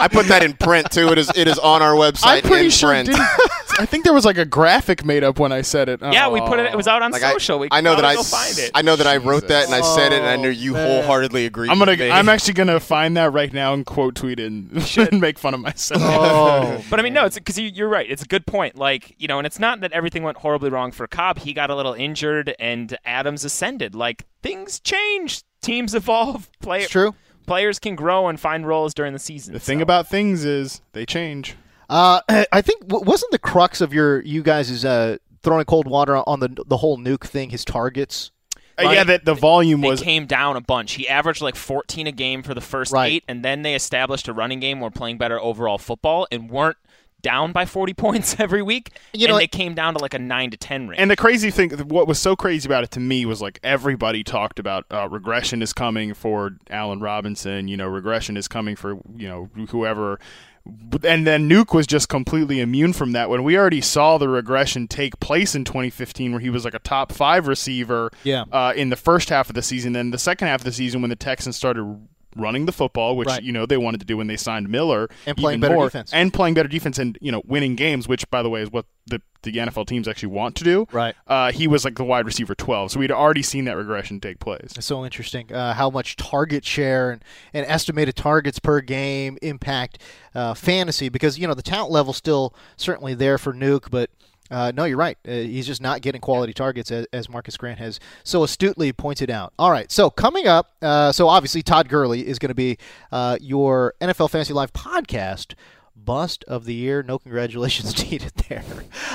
I 0.01 0.09
put 0.09 0.27
that 0.27 0.43
in 0.43 0.55
print 0.55 0.91
too. 0.91 1.09
It 1.13 1.19
is. 1.19 1.31
It 1.37 1.47
is 1.47 1.59
on 1.61 1.83
our 1.83 1.95
website 1.95 2.39
I'm 2.39 2.43
pretty 2.43 2.65
in 2.67 2.71
sure. 2.73 2.91
print. 2.91 3.07
Didn't, 3.07 3.21
I 3.79 3.87
think 3.87 4.05
there 4.05 4.13
was 4.13 4.25
like 4.25 4.39
a 4.39 4.45
graphic 4.45 5.05
made 5.05 5.25
up 5.25 5.39
when 5.39 5.53
I 5.53 5.63
said 5.63 5.89
it. 5.89 6.01
Yeah, 6.03 6.29
we 6.29 6.41
put 6.41 6.59
it. 6.59 6.67
It 6.67 6.77
was 6.77 6.89
out 6.89 7.03
on 7.03 7.11
Like 7.13 7.23
I, 7.23 7.33
social. 7.33 7.59
we 7.59 7.69
I 7.71 7.81
know 7.81 7.95
that 7.95 8.05
I. 8.05 8.15
go 8.15 8.21
s- 8.21 8.31
find 8.31 8.59
it. 8.59 8.71
I 8.75 8.83
know 8.83 8.97
that 8.97 9.07
I 9.07 9.17
wrote 9.19 9.49
that 9.49 9.67
and 9.67 9.75
I 9.75 9.81
said 9.81 10.13
it, 10.13 10.23
and 10.33 10.41
I 10.41 10.43
knew 10.43 10.51
you 10.51 10.73
man. 10.73 10.87
wholeheartedly 10.87 11.47
agree. 11.47 11.69
I'm 11.69 11.79
gonna. 11.79 11.93
with 11.93 12.01
me. 12.01 12.11
I'm 12.11 12.29
actually 12.29 12.55
gonna 12.55 12.81
find 12.81 13.17
that 13.17 13.33
right 13.33 13.53
now 13.53 13.73
and 13.75 13.85
quote 13.87 14.15
tweet 14.15 14.41
it 14.41 14.47
and, 14.47 14.71
and 14.97 15.21
make 15.21 15.39
fun 15.39 15.55
of 15.55 15.61
myself. 15.61 16.01
oh, 16.05 16.83
But 16.91 17.01
I 17.01 17.03
mean, 17.03 17.13
no, 17.15 17.25
it's 17.25 17.37
because 17.37 17.59
you, 17.59 17.69
you're 17.69 17.89
right. 17.89 18.11
It's 18.11 18.23
a 18.23 18.27
good 18.27 18.47
point. 18.47 18.77
Like 18.77 19.15
you 19.19 19.29
know, 19.29 19.39
and 19.39 19.47
it's 19.47 19.59
not 19.59 19.81
that 19.81 19.93
everything 19.93 20.23
went 20.23 20.39
horribly 20.39 20.71
wrong 20.71 20.93
for 20.93 21.07
Cobb. 21.07 21.39
He 21.39 21.53
got 21.53 21.71
a 21.71 21.77
little 21.77 21.95
injured, 21.95 22.55
and 22.59 22.97
Adams 23.05 23.45
ascended. 23.45 23.95
Like 23.95 24.27
things 24.43 24.81
change, 24.81 25.43
teams 25.63 25.95
evolve, 25.95 26.51
play, 26.61 26.83
it's 26.83 26.91
true. 26.91 27.15
players 27.47 27.79
can 27.79 27.95
grow 27.95 28.29
and 28.29 28.39
find 28.41 28.67
roles 28.67 28.95
during 28.95 29.13
the 29.13 29.19
season. 29.19 29.55
The 29.55 29.61
thing 29.61 29.81
about 29.81 30.09
things 30.09 30.45
is 30.45 30.81
they 30.93 31.07
change. 31.07 31.57
Uh, 31.89 32.21
I 32.53 32.63
think 32.63 32.85
wasn't 32.89 33.33
the 33.33 33.39
crux 33.39 33.81
of 33.81 33.93
your 33.93 34.23
you 34.23 34.43
guys' 34.43 34.85
uh, 34.85 35.19
throwing 35.43 35.65
cold 35.65 35.87
water 35.87 36.17
on 36.29 36.41
the 36.41 36.49
the 36.67 36.79
whole 36.79 36.99
nuke 36.99 37.25
thing 37.27 37.51
his 37.51 37.65
targets. 37.65 38.31
Uh, 38.79 38.91
yeah, 38.91 39.05
that 39.05 39.25
the 39.25 39.35
volume 39.35 39.81
was. 39.83 40.01
came 40.01 40.27
down 40.27 40.57
a 40.57 40.61
bunch. 40.61 40.93
He 40.93 41.09
averaged 41.09 41.43
like 41.43 41.57
14 41.57 42.07
a 42.07 42.13
game 42.13 42.43
for 42.43 42.55
the 42.55 42.61
first 42.61 42.93
Right. 42.93 43.13
eight, 43.13 43.25
and 43.29 43.45
then 43.45 43.63
they 43.63 43.75
established 43.75 44.29
a 44.29 44.33
running 44.33 44.61
game 44.61 44.81
where 44.81 44.91
playing 44.91 45.19
better 45.19 45.41
overall 45.41 45.79
football 45.79 46.27
and 46.33 46.51
weren't 46.51 46.77
down 47.21 47.53
by 47.53 47.65
40 47.65 47.95
points 47.95 48.41
every 48.41 48.63
week, 48.63 48.91
You 49.13 49.27
and 49.27 49.33
know, 49.33 49.39
they 49.39 49.47
came 49.47 49.75
down 49.75 49.95
to 49.95 50.01
like 50.01 50.13
a 50.15 50.19
nine 50.19 50.51
to 50.51 50.57
10 50.57 50.89
range. 50.89 51.01
And 51.01 51.09
the 51.11 51.15
crazy 51.17 51.51
thing, 51.53 51.71
what 51.89 52.09
was 52.09 52.19
so 52.19 52.35
crazy 52.35 52.67
about 52.69 52.83
it 52.83 52.91
to 52.93 53.01
me 53.01 53.25
was 53.27 53.41
like 53.41 53.61
everybody 53.63 54.25
talked 54.25 54.59
about 54.59 54.87
uh, 54.91 55.09
regression 55.09 55.63
is 55.63 55.73
coming 55.73 56.15
for 56.15 56.57
Allen 56.69 56.99
Robinson. 57.01 57.69
You 57.69 57.77
know, 57.77 57.87
regression 57.87 58.37
is 58.37 58.49
coming 58.49 58.75
for 58.75 58.95
you 59.17 59.29
know 59.29 59.49
whoever. 59.69 60.19
And 61.05 61.27
then 61.27 61.49
Nuke 61.49 61.75
was 61.75 61.87
just 61.87 62.09
completely 62.09 62.61
immune 62.61 62.93
from 62.93 63.13
that 63.13 63.29
when 63.29 63.43
we 63.43 63.59
already 63.59 63.81
saw 63.81 64.19
the 64.19 64.29
regression 64.29 64.87
take 64.87 65.19
place 65.19 65.55
in 65.55 65.65
2015, 65.65 66.31
where 66.33 66.41
he 66.41 66.51
was 66.51 66.65
like 66.65 66.75
a 66.75 66.79
top 66.79 67.11
five 67.13 67.47
receiver 67.49 68.11
Yeah. 68.23 68.45
uh, 68.53 68.73
in 68.77 68.89
the 68.91 68.97
first 68.97 69.29
half 69.31 69.49
of 69.49 69.55
the 69.57 69.63
season. 69.63 69.93
Then 69.95 70.11
the 70.13 70.19
second 70.19 70.49
half 70.49 70.61
of 70.61 70.65
the 70.65 70.73
season, 70.73 71.01
when 71.01 71.11
the 71.11 71.17
Texans 71.17 71.57
started 71.57 72.07
running 72.37 72.67
the 72.67 72.73
football, 72.73 73.17
which 73.17 73.29
Right. 73.29 73.43
you 73.43 73.53
know 73.53 73.67
they 73.67 73.77
wanted 73.77 74.01
to 74.01 74.07
do 74.07 74.17
when 74.17 74.27
they 74.27 74.37
signed 74.37 74.69
Miller, 74.69 75.09
And 75.27 75.37
playing 75.37 75.61
better 75.61 75.75
more, 75.75 75.87
defense. 75.87 76.13
and 76.13 76.33
playing 76.33 76.55
better 76.55 76.69
defense, 76.69 76.99
and 76.99 77.19
you 77.21 77.31
know 77.33 77.43
winning 77.47 77.75
games, 77.77 78.09
which 78.09 78.29
by 78.31 78.43
the 78.43 78.49
way 78.51 78.63
is 78.63 78.71
what 78.71 78.87
the 79.07 79.21
the 79.43 79.53
NFL 79.57 79.87
teams 79.89 80.07
actually 80.07 80.29
want 80.29 80.55
to 80.57 80.63
do. 80.65 80.87
Right. 80.93 81.17
Uh, 81.27 81.51
he 81.51 81.67
was 81.67 81.85
like 81.85 81.97
the 81.97 82.05
wide 82.05 82.27
receiver 82.27 82.55
12, 82.55 82.93
so 82.93 83.01
we'd 83.01 83.11
already 83.11 83.43
seen 83.43 83.65
that 83.65 83.77
regression 83.77 84.21
take 84.21 84.39
place. 84.39 84.73
It's 84.77 84.87
so 84.87 85.05
interesting 85.05 85.53
uh, 85.53 85.75
how 85.75 85.91
much 85.91 86.15
target 86.15 86.65
share 86.65 87.11
and, 87.11 87.25
and 87.53 87.67
estimated 87.67 88.15
targets 88.15 88.61
per 88.61 88.81
game 88.81 89.39
impact 89.43 89.99
uh, 90.37 90.55
fantasy 90.55 91.09
because 91.09 91.39
you 91.41 91.47
know 91.49 91.55
the 91.55 91.63
talent 91.63 91.91
level 91.91 92.13
still 92.13 92.55
certainly 92.77 93.15
there 93.15 93.37
for 93.39 93.53
Nuke, 93.53 93.91
but 93.91 94.11
uh, 94.51 94.73
no, 94.75 94.85
you're 94.85 94.99
right. 94.99 95.17
Uh, 95.27 95.33
he's 95.33 95.67
just 95.67 95.81
not 95.81 96.03
getting 96.03 96.21
quality 96.21 96.53
targets 96.53 96.91
as, 96.91 97.07
as 97.13 97.29
Marcus 97.29 97.57
Grant 97.57 97.79
has 97.79 97.99
so 98.23 98.43
astutely 98.43 98.93
pointed 98.93 99.31
out. 99.31 99.53
All 99.59 99.71
right, 99.71 99.91
so 99.91 100.11
coming 100.11 100.47
up, 100.47 100.73
uh, 100.83 101.13
so 101.13 101.29
obviously 101.29 101.63
Todd 101.63 101.89
Gurley 101.89 102.27
is 102.27 102.39
going 102.39 102.51
to 102.51 102.55
be 102.55 102.77
uh, 103.11 103.39
your 103.41 103.95
NFL 104.01 104.31
Fantasy 104.31 104.53
Live 104.53 104.73
podcast. 104.73 105.55
Bust 105.95 106.43
of 106.49 106.65
the 106.65 106.75
year. 106.75 107.05
No 107.05 107.19
congratulations 107.21 107.97
needed 108.11 108.33
there. 108.49 108.65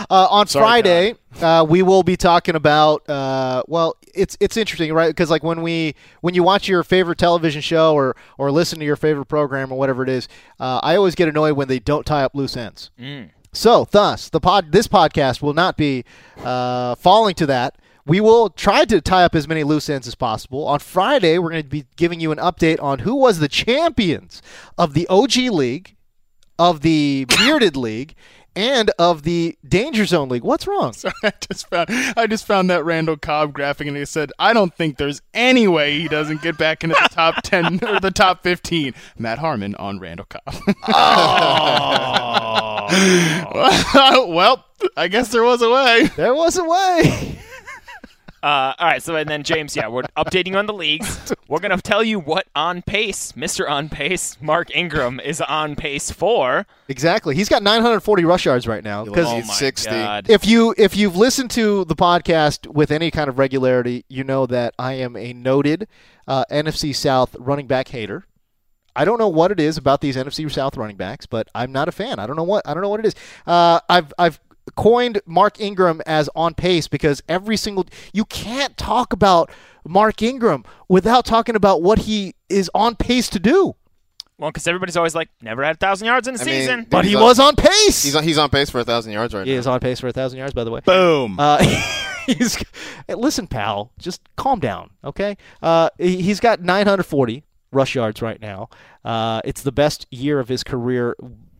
Uh, 0.10 0.28
on 0.30 0.48
Sorry, 0.48 0.64
Friday, 0.64 1.16
uh, 1.42 1.66
we 1.68 1.82
will 1.82 2.04
be 2.04 2.16
talking 2.16 2.56
about. 2.56 3.08
Uh, 3.10 3.64
well, 3.68 3.98
it's 4.16 4.38
it's 4.40 4.56
interesting, 4.56 4.94
right? 4.94 5.10
Because 5.10 5.30
like 5.30 5.44
when 5.44 5.62
we 5.64 5.96
when 6.22 6.34
you 6.34 6.44
watch 6.44 6.70
your 6.70 6.84
favorite 6.84 7.18
television 7.18 7.62
show 7.62 7.94
or 7.94 8.16
or 8.38 8.52
listen 8.52 8.80
to 8.80 8.86
your 8.86 8.96
favorite 8.96 9.26
program 9.26 9.70
or 9.72 9.78
whatever 9.78 10.02
it 10.02 10.08
is, 10.08 10.30
uh, 10.62 10.80
I 10.82 10.96
always 10.96 11.16
get 11.16 11.28
annoyed 11.28 11.58
when 11.58 11.68
they 11.68 11.80
don't 11.80 12.06
tie 12.06 12.24
up 12.24 12.34
loose 12.34 12.56
ends. 12.56 12.90
So, 13.54 13.88
thus, 13.89 14.30
the 14.30 14.39
pod 14.39 14.72
this 14.72 14.88
podcast 14.88 15.41
will 15.41 15.54
not 15.54 15.78
be 15.78 16.04
uh, 16.38 16.95
falling 16.95 17.36
to 17.36 17.45
that. 17.48 17.78
We 18.06 18.22
will 18.22 18.50
try 18.50 18.86
to 18.86 19.02
tie 19.02 19.26
up 19.26 19.36
as 19.36 19.48
many 19.48 19.64
loose 19.64 19.89
ends 19.89 20.08
as 20.08 20.16
possible. 20.16 20.66
On 20.66 20.80
Friday, 20.80 21.38
we're 21.38 21.50
going 21.50 21.64
to 21.64 21.70
be 21.70 21.86
giving 21.98 22.20
you 22.22 22.32
an 22.32 22.38
update 22.38 22.82
on 22.82 23.00
who 23.00 23.16
was 23.16 23.39
the 23.39 23.50
champions 23.50 24.41
of 24.78 24.93
the 24.93 25.08
OG 25.08 25.36
League, 25.52 25.95
of 26.58 26.82
the 26.82 27.26
Bearded 27.38 27.76
League, 27.76 28.16
and 28.58 28.91
of 28.97 29.22
the 29.22 29.55
Danger 29.66 30.05
Zone 30.05 30.30
League. 30.30 30.43
What's 30.43 30.68
wrong? 30.68 30.93
I 31.24 31.32
just 31.39 31.70
found 31.70 31.89
I 32.18 32.26
just 32.28 32.45
found 32.45 32.70
that 32.72 32.84
Randall 32.84 33.16
Cobb 33.16 33.53
graphic, 33.53 33.88
and 33.88 33.95
he 33.95 34.03
said, 34.03 34.34
"I 34.39 34.51
don't 34.51 34.76
think 34.76 34.97
there's 34.97 35.22
any 35.34 35.68
way 35.68 35.99
he 35.99 36.08
doesn't 36.08 36.41
get 36.41 36.58
back 36.58 36.84
into 36.84 36.95
the 37.01 37.10
top 37.10 37.43
ten 37.43 37.80
or 37.88 37.99
the 37.99 38.12
top 38.12 38.43
15. 38.43 38.93
Matt 39.18 39.38
Harmon 39.38 39.76
on 39.76 39.99
Randall 39.99 40.26
Cobb. 40.26 40.41
oh. 40.88 42.88
well, 44.34 44.66
I 44.95 45.08
guess 45.08 45.30
there 45.30 45.43
was 45.43 45.62
a 45.62 45.70
way. 45.70 46.10
There 46.16 46.34
was 46.34 46.58
a 46.58 46.64
way. 46.64 47.38
Uh, 48.48 48.74
all 48.80 48.88
right, 48.88 49.04
so 49.04 49.14
and 49.18 49.30
then 49.30 49.43
James, 49.43 49.76
yeah, 49.76 49.89
we're 49.89 50.04
updating 50.16 50.52
you 50.52 50.58
on 50.58 50.68
the 50.68 50.74
leagues. 50.74 51.34
We're 51.50 51.60
gonna 51.60 51.82
tell 51.82 52.02
you 52.04 52.18
what 52.20 52.48
on 52.56 52.82
pace, 52.82 53.36
Mister 53.36 53.68
On 53.68 53.89
Pace, 53.89 54.38
Mark 54.41 54.74
Ingram 54.74 55.20
is 55.20 55.41
on 55.41 55.76
pace 55.76 56.12
for. 56.12 56.66
exactly. 56.88 57.36
He's 57.36 57.50
got 57.50 57.62
940 57.64 58.24
rush 58.26 58.45
yards 58.45 58.68
right 58.68 58.84
now. 58.84 59.04
Because 59.04 59.28
Oh 59.28 59.36
He's 59.36 59.48
my 59.48 59.54
60. 59.54 59.89
God. 59.89 60.30
if 60.30 60.45
you 60.45 60.74
if 60.78 60.95
you've 60.95 61.16
listened 61.18 61.52
to 61.52 61.84
the 61.86 61.95
podcast 61.95 62.68
with 62.68 62.91
any 62.91 63.12
kind 63.12 63.30
of 63.30 63.38
regularity, 63.38 64.06
you 64.08 64.24
know 64.24 64.45
that 64.45 64.74
I 64.80 64.93
am 64.93 65.16
a 65.18 65.34
noted 65.34 65.88
uh, 66.26 66.45
NFC 66.52 66.95
South 66.95 67.36
running 67.39 67.68
back 67.68 67.89
hater. 67.89 68.26
I 68.95 69.06
don't 69.06 69.20
know 69.20 69.30
what 69.30 69.52
it 69.52 69.60
is 69.60 69.78
about 69.78 70.02
these 70.02 70.16
NFC 70.16 70.50
South 70.52 70.76
running 70.76 70.98
backs, 70.98 71.26
but 71.26 71.48
I'm 71.54 71.72
not 71.72 71.88
a 71.88 71.91
fan. 71.91 72.18
I 72.20 72.28
don't 72.28 72.36
know 72.36 72.43
what 72.43 72.68
I 72.68 72.74
don't 72.74 72.82
know 72.84 72.89
what 72.89 73.02
it 73.02 73.06
is. 73.06 73.16
Uh, 73.45 73.80
I've 73.89 74.14
I've 74.18 74.39
coined 74.76 75.22
Mark 75.26 75.59
Ingram 75.61 76.01
as 76.05 76.30
on 76.36 76.53
pace 76.53 76.88
because 76.88 77.22
every 77.30 77.57
single 77.57 77.86
you 78.13 78.26
can't 78.26 78.78
talk 78.78 79.13
about 79.13 79.49
Mark 79.88 80.22
Ingram 80.22 80.63
without 80.89 81.26
talking 81.26 81.55
about 81.55 81.82
what 81.82 81.99
he 81.99 82.34
is 82.49 82.70
on 82.76 82.95
pace 82.95 83.30
to 83.30 83.39
do. 83.39 83.76
Well, 84.39 84.51
because 84.51 84.68
everybody's 84.68 84.95
always 84.97 85.15
like, 85.15 85.30
never 85.41 85.63
had 85.63 85.78
a 85.78 85.80
thousand 85.80 86.05
yards 86.05 86.28
in 86.28 86.36
a 86.36 86.39
I 86.39 86.43
mean, 86.43 86.53
season. 86.61 86.80
dude, 86.82 86.89
But 86.91 87.05
he 87.05 87.15
on- 87.15 87.24
was 87.24 87.39
on 87.39 87.55
pace. 87.55 88.03
He's 88.03 88.15
on, 88.15 88.24
he's 88.24 88.38
on 88.38 88.49
pace 88.51 88.70
for 88.70 88.80
a 88.80 88.84
thousand 88.84 89.11
yards 89.13 89.34
right 89.34 89.45
he 89.45 89.51
now. 89.51 89.55
He 89.55 89.57
is 89.59 89.65
on 89.65 89.80
pace 89.80 89.99
for 89.99 90.09
a 90.09 90.11
thousand 90.13 90.38
yards, 90.38 90.53
by 90.53 90.63
the 90.63 90.70
way. 90.70 90.82
Boom. 90.82 91.38
Uh, 91.39 91.57
he's 92.28 92.55
hey, 93.07 93.15
listen, 93.15 93.47
pal. 93.47 93.91
Just 93.97 94.22
calm 94.36 94.59
down, 94.59 94.91
okay? 95.03 95.38
Uh, 95.61 95.89
he- 95.97 96.22
he's 96.22 96.39
got 96.39 96.61
940 96.61 97.43
rush 97.72 97.95
yards 97.95 98.22
right 98.22 98.39
now. 98.39 98.70
Uh, 99.03 99.41
it's 99.43 99.63
the 99.63 99.72
best 99.72 100.05
year 100.11 100.39
of 100.39 100.49
his 100.49 100.63
career 100.63 101.15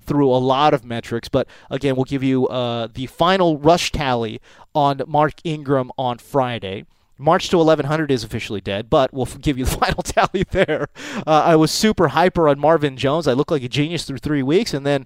through 0.08 0.32
a 0.32 0.38
lot 0.38 0.74
of 0.74 0.84
metrics. 0.84 1.30
But 1.30 1.48
again, 1.70 1.96
we'll 1.96 2.06
give 2.06 2.24
you 2.24 2.48
uh, 2.48 2.88
the 2.92 3.06
final 3.08 3.60
rush 3.60 3.92
tally 3.92 4.42
on 4.74 5.02
Mark 5.06 5.34
Ingram 5.44 5.92
on 5.98 6.18
Friday. 6.18 6.86
March 7.20 7.50
to 7.50 7.58
1100 7.58 8.12
is 8.12 8.24
officially 8.24 8.62
dead, 8.62 8.90
but 8.90 9.14
we'll 9.14 9.26
give 9.42 9.58
you 9.58 9.66
the 9.66 9.72
final 9.78 10.04
tally 10.04 10.44
there. 10.52 10.88
Uh, 11.26 11.44
I 11.46 11.56
was 11.56 11.72
super 11.72 12.10
hyper 12.10 12.48
on 12.48 12.60
Marvin 12.60 12.98
Jones. 12.98 13.28
I 13.28 13.34
looked 13.34 13.52
like 13.52 13.64
a 13.64 13.70
genius 13.70 14.06
through 14.06 14.20
three 14.20 14.44
weeks, 14.44 14.74
and 14.74 14.86
then 14.86 15.06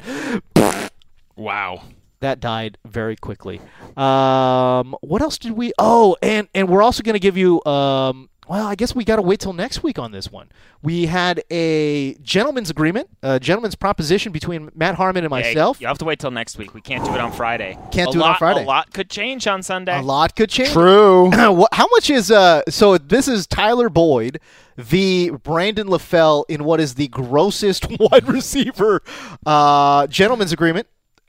wow. 1.35 1.83
that 2.19 2.39
died 2.39 2.77
very 2.85 3.15
quickly. 3.15 3.61
Um, 3.97 4.95
what 5.01 5.21
else 5.21 5.37
did 5.37 5.53
we? 5.53 5.73
Oh, 5.79 6.15
and 6.21 6.47
and 6.53 6.69
we're 6.69 6.83
also 6.83 7.03
going 7.03 7.15
to 7.15 7.19
give 7.19 7.37
you. 7.37 7.63
Um, 7.65 8.29
well, 8.51 8.67
I 8.67 8.75
guess 8.75 8.93
we 8.93 9.05
got 9.05 9.15
to 9.15 9.21
wait 9.21 9.39
till 9.39 9.53
next 9.53 9.81
week 9.81 9.97
on 9.97 10.11
this 10.11 10.29
one. 10.29 10.49
We 10.81 11.05
had 11.05 11.41
a 11.49 12.15
gentleman's 12.15 12.69
agreement, 12.69 13.07
a 13.23 13.39
gentleman's 13.39 13.75
proposition 13.75 14.33
between 14.33 14.69
Matt 14.75 14.95
Harmon 14.95 15.23
and 15.23 15.31
Yeah, 15.31 15.37
myself. 15.37 15.79
you 15.79 15.87
have 15.87 15.97
to 15.99 16.03
wait 16.03 16.19
till 16.19 16.31
next 16.31 16.57
week. 16.57 16.73
We 16.73 16.81
can't 16.81 17.05
do 17.05 17.13
it 17.13 17.21
on 17.21 17.31
Friday. 17.31 17.77
Can't 17.93 18.09
A 18.09 18.11
do 18.11 18.19
it 18.19 18.25
on 18.25 18.35
Friday. 18.35 18.63
A 18.63 18.67
lot 18.67 18.91
could 18.93 19.09
change 19.09 19.47
on 19.47 19.63
Sunday. 19.63 19.97
A 19.97 20.01
lot 20.01 20.35
could 20.35 20.49
change. 20.49 20.71
True. 20.71 21.31
How 21.71 21.87
much 21.91 22.09
is 22.09 22.29
uh? 22.29 22.63
So 22.67 22.97
this 22.97 23.29
is 23.29 23.47
Tyler 23.47 23.87
Boyd 23.87 24.41
v. 24.75 25.29
Brandon 25.29 25.87
LaFell 25.87 26.43
in 26.49 26.65
what 26.65 26.81
is 26.81 26.95
the 26.95 27.07
grossest 27.07 27.87
wide 28.01 28.27
receiver 28.27 29.01
uh 29.45 30.07
gentleman's 30.07 30.51
agreement 30.51 30.87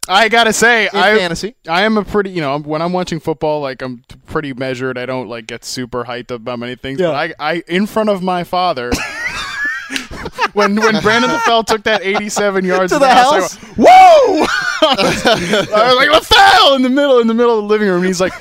I 0.08 0.28
gotta 0.28 0.52
say, 0.52 0.88
I 0.92 1.16
fantasy. 1.16 1.54
I 1.68 1.82
am 1.82 1.96
a 1.96 2.04
pretty, 2.04 2.30
you 2.30 2.40
know, 2.40 2.58
when 2.58 2.82
I'm 2.82 2.92
watching 2.92 3.20
football, 3.20 3.60
like 3.60 3.82
I'm 3.82 4.02
pretty 4.26 4.52
measured. 4.52 4.98
I 4.98 5.06
don't 5.06 5.28
like 5.28 5.46
get 5.46 5.64
super 5.64 6.04
hyped 6.04 6.30
about 6.32 6.58
many 6.58 6.74
things. 6.74 6.98
Yeah. 6.98 7.08
But 7.08 7.14
I, 7.38 7.52
I, 7.52 7.62
in 7.68 7.86
front 7.86 8.08
of 8.08 8.20
my 8.22 8.42
father, 8.42 8.90
when 10.54 10.76
when 10.76 11.00
Brandon 11.00 11.30
LaFell 11.30 11.64
took 11.64 11.84
that 11.84 12.02
87 12.02 12.64
yards 12.64 12.92
To 12.92 12.98
the 12.98 13.06
I 13.06 13.10
house? 13.10 13.62
went, 13.62 13.76
Whoa! 13.78 13.86
I 14.82 15.84
was 15.86 15.96
like 15.96 16.08
LaFell 16.22 16.76
in 16.76 16.82
the 16.82 16.90
middle, 16.90 17.20
in 17.20 17.26
the 17.28 17.34
middle 17.34 17.56
of 17.58 17.62
the 17.62 17.68
living 17.68 17.88
room. 17.88 18.02
He's 18.02 18.20
like, 18.20 18.32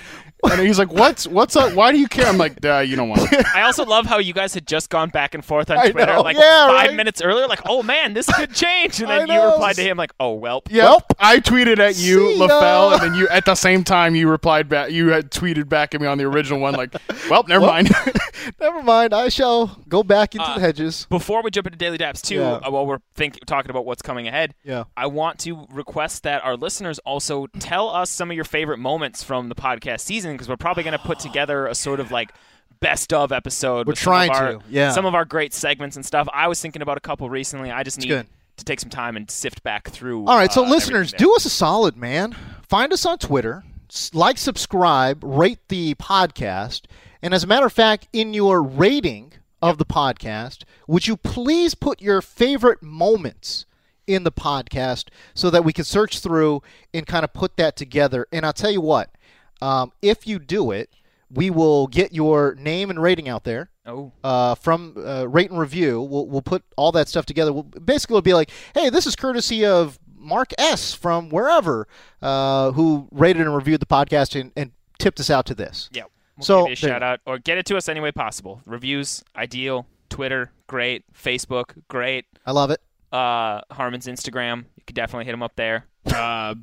and 0.44 0.60
he's 0.62 0.80
like, 0.80 0.92
what's 0.92 1.28
what's 1.28 1.56
up? 1.56 1.74
Why 1.74 1.92
do 1.92 2.00
you 2.00 2.08
care? 2.08 2.26
I'm 2.26 2.38
like, 2.38 2.60
"Duh, 2.60 2.80
you 2.80 2.96
don't 2.96 3.10
want. 3.10 3.30
to. 3.30 3.46
I 3.56 3.62
also 3.62 3.86
love 3.86 4.06
how 4.06 4.18
you 4.20 4.34
guys 4.34 4.54
had 4.54 4.66
just 4.68 4.90
gone 4.90 5.10
back 5.10 5.34
and 5.36 5.44
forth 5.44 5.70
on 5.70 5.92
Twitter 5.92 6.20
like 6.20 6.36
Yeah, 6.38 6.68
five 6.68 6.88
right. 6.88 6.96
minutes 6.96 7.22
earlier, 7.22 7.48
like, 7.48 7.62
oh 7.66 7.84
man, 7.84 8.14
this 8.14 8.28
could 8.34 8.54
change. 8.54 9.00
And 9.02 9.10
then 9.10 9.28
you 9.28 9.42
replied 9.44 9.76
to 9.76 9.84
him 9.84 9.98
like, 9.98 10.14
oh, 10.20 10.40
welp. 10.40 10.64
Yep. 10.70 11.14
I 11.20 11.40
tweeted 11.40 11.80
at 11.80 11.98
you, 11.98 12.34
See. 12.34 12.40
LaFell, 12.40 12.94
and 12.94 13.02
then 13.02 13.14
you 13.14 13.28
at 13.30 13.46
the 13.46 13.56
same 13.56 13.84
time 13.84 14.16
you 14.16 14.28
replied 14.30 14.68
back. 14.70 14.92
You 14.92 15.10
had 15.10 15.32
tweeted 15.32 15.70
back 15.70 15.94
at 15.94 16.02
me 16.02 16.08
on 16.08 16.18
the 16.18 16.24
original 16.26 16.60
one, 16.60 16.74
like, 16.76 16.94
well, 17.30 17.44
never 17.48 17.66
mind. 17.66 17.90
Never 18.60 18.82
mind. 18.82 19.14
I 19.14 19.30
shall 19.30 19.68
go 19.88 20.02
back 20.04 20.34
into 20.34 20.46
Uh, 20.48 20.56
the 20.56 20.62
hedges. 20.62 21.06
Before 21.10 21.44
we 21.44 21.52
jump 21.52 21.68
into 21.68 21.78
Daily 21.78 21.98
Daps, 22.00 22.22
too, 22.22 22.36
Yeah. 22.36 22.54
uh, 22.54 22.72
while 22.72 22.88
we're 22.88 23.00
think, 23.14 23.38
talking 23.46 23.70
about 23.70 23.86
what's 23.86 24.02
coming 24.02 24.28
ahead, 24.28 24.56
Yeah. 24.64 24.86
I 24.98 25.06
want 25.08 25.38
to 25.40 25.68
request 25.72 26.24
that 26.24 26.44
our 26.44 26.58
listeners 26.58 26.98
also 27.00 27.46
tell 27.60 27.90
us 27.90 28.10
some 28.10 28.32
of 28.32 28.36
your 28.36 28.44
favorite 28.46 28.80
moments 28.80 29.22
from 29.24 29.50
the 29.50 29.56
podcast 29.56 30.00
season 30.02 30.31
because 30.36 30.50
we're 30.50 30.58
probably 30.58 30.84
going 30.84 30.98
to 30.98 31.00
put 31.00 31.20
together 31.20 31.68
a 31.68 31.76
sort 31.76 32.00
of 32.00 32.12
like 32.12 32.32
best 32.80 33.14
of 33.14 33.32
episode. 33.32 33.88
We're 33.88 33.92
with 33.92 34.00
some 34.00 34.14
of 34.14 34.28
trying 34.28 34.32
our- 34.32 34.54
to, 34.54 34.62
yeah. 34.70 34.92
Some 34.92 35.06
of 35.06 35.16
our 35.16 35.26
great 35.26 35.54
segments 35.54 35.96
and 35.96 36.06
stuff. 36.06 36.28
I 36.34 36.48
was 36.48 36.62
thinking 36.62 36.82
about 36.82 36.98
a 36.98 37.02
couple 37.02 37.30
recently. 37.30 37.72
I 37.72 37.84
just 37.84 38.00
need 38.00 38.08
good. 38.08 38.28
to 38.58 38.66
take 38.66 38.80
some 38.80 38.90
time 38.90 39.16
and 39.16 39.30
sift 39.30 39.64
back 39.64 39.90
through. 39.90 40.26
All 40.26 40.38
right, 40.38 40.52
so 40.52 40.66
uh, 40.66 40.70
listeners, 40.70 41.14
do 41.14 41.36
us 41.36 41.46
a 41.46 41.50
solid, 41.50 41.96
man. 41.96 42.36
Find 42.68 42.92
us 42.92 43.06
on 43.06 43.18
Twitter, 43.20 43.64
like, 44.14 44.38
subscribe, 44.38 45.24
rate 45.24 45.60
the 45.68 45.96
podcast, 45.96 46.84
and 47.22 47.34
as 47.34 47.44
a 47.44 47.48
matter 47.48 47.66
of 47.66 47.74
fact, 47.74 48.08
in 48.14 48.34
your 48.34 48.64
rating 48.64 49.34
of 49.62 49.78
the 49.78 49.86
podcast, 49.86 50.64
would 50.88 51.08
you 51.08 51.16
please 51.18 51.76
put 51.76 52.02
your 52.02 52.22
favorite 52.22 52.82
moments 52.82 53.66
in 54.08 54.24
the 54.24 54.32
podcast 54.32 55.10
so 55.36 55.50
that 55.52 55.64
we 55.64 55.72
can 55.72 55.86
search 55.86 56.20
through 56.20 56.64
and 56.94 57.06
kind 57.06 57.24
of 57.24 57.32
put 57.34 57.58
that 57.58 57.76
together? 57.76 58.26
And 58.32 58.46
I'll 58.46 58.54
tell 58.54 58.72
you 58.72 58.82
what, 58.82 59.12
um, 59.62 59.92
if 60.02 60.26
you 60.28 60.40
do 60.40 60.72
it, 60.72 60.90
we 61.30 61.50
will 61.50 61.88
get 61.88 62.14
your 62.14 62.56
name 62.56 62.90
and 62.90 63.02
rating 63.02 63.30
out 63.30 63.44
there 63.44 63.70
there. 63.86 63.94
Oh. 63.94 64.12
uh, 64.24 64.56
from 64.56 64.96
uh, 64.98 65.26
rate 65.28 65.50
and 65.50 65.60
review. 65.60 66.02
We'll, 66.02 66.28
we'll 66.28 66.42
put 66.42 66.64
all 66.78 66.92
that 66.92 67.08
stuff 67.08 67.26
together. 67.26 67.52
We'll, 67.52 67.64
basically, 67.64 68.14
it'll 68.16 68.22
be 68.22 68.34
like, 68.34 68.52
hey, 68.76 68.90
this 68.90 69.08
is 69.08 69.16
courtesy 69.16 69.66
of 69.66 69.98
Mark 70.16 70.52
S 70.58 70.94
from 70.94 71.30
wherever 71.30 71.88
uh, 72.22 72.72
who 72.74 73.08
rated 73.12 73.42
and 73.42 73.56
reviewed 73.56 73.80
the 73.80 73.86
podcast 73.88 74.40
and, 74.40 74.52
and 74.56 74.72
tipped 75.00 75.20
us 75.20 75.30
out 75.30 75.46
to 75.48 75.56
this. 75.56 75.90
Yeah. 75.92 76.04
We'll 76.38 76.46
So, 76.46 76.60
give 76.68 76.70
you 76.70 76.74
a 76.74 76.92
shout 76.92 77.02
out 77.04 77.22
or 77.26 77.40
get 77.40 77.58
it 77.58 77.66
to 77.68 77.78
us 77.78 77.90
any 77.90 78.00
way 78.00 78.12
possible. 78.12 78.62
Reviews, 78.66 79.24
ideal. 79.36 79.88
Twitter, 80.10 80.52
great. 80.68 81.04
Facebook, 81.14 81.74
great. 81.88 82.26
I 82.46 82.52
love 82.52 82.70
it. 82.72 82.82
Uh, 83.12 83.62
Harmon's 83.72 84.08
Instagram, 84.08 84.66
you 84.76 84.84
could 84.86 84.96
definitely 84.96 85.26
hit 85.26 85.34
him 85.34 85.44
up 85.44 85.56
there. 85.56 85.86
Uh, 86.06 86.56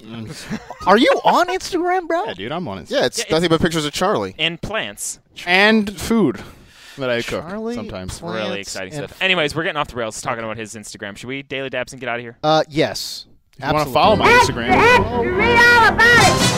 Are 0.86 0.98
you 0.98 1.20
on 1.24 1.48
Instagram, 1.48 2.06
bro? 2.08 2.24
yeah, 2.26 2.34
dude, 2.34 2.52
I'm 2.52 2.66
on 2.68 2.78
it. 2.78 2.90
Yeah, 2.90 3.06
it's 3.06 3.18
Yeah, 3.18 3.24
nothing 3.30 3.48
but 3.48 3.60
pictures 3.60 3.84
of 3.84 3.92
Charlie. 3.92 4.34
And 4.38 4.60
plants. 4.60 5.18
And 5.46 5.98
food 5.98 6.40
that 6.96 7.10
I 7.10 7.22
cook 7.22 7.44
Charlie 7.48 7.74
sometimes. 7.74 8.18
Plants 8.18 8.40
really 8.44 8.60
exciting 8.60 8.94
and 8.94 9.08
stuff. 9.08 9.22
Anyways, 9.22 9.54
we're 9.54 9.62
getting 9.64 9.76
off 9.76 9.88
the 9.88 9.96
rails 9.96 10.20
talking 10.20 10.44
about 10.44 10.56
his 10.56 10.74
Instagram. 10.74 11.16
Should 11.16 11.28
we 11.28 11.42
daily 11.42 11.70
daps 11.70 11.92
and 11.92 12.00
get 12.00 12.08
out 12.08 12.16
of 12.16 12.22
here? 12.22 12.36
Uh, 12.42 12.62
yes. 12.68 13.26
If 13.56 13.64
you 13.64 13.72
want 13.72 13.88
to 13.88 13.88
Absolutely. 13.90 13.94
follow 13.94 14.16
my 14.16 14.32
Instagram, 14.32 14.72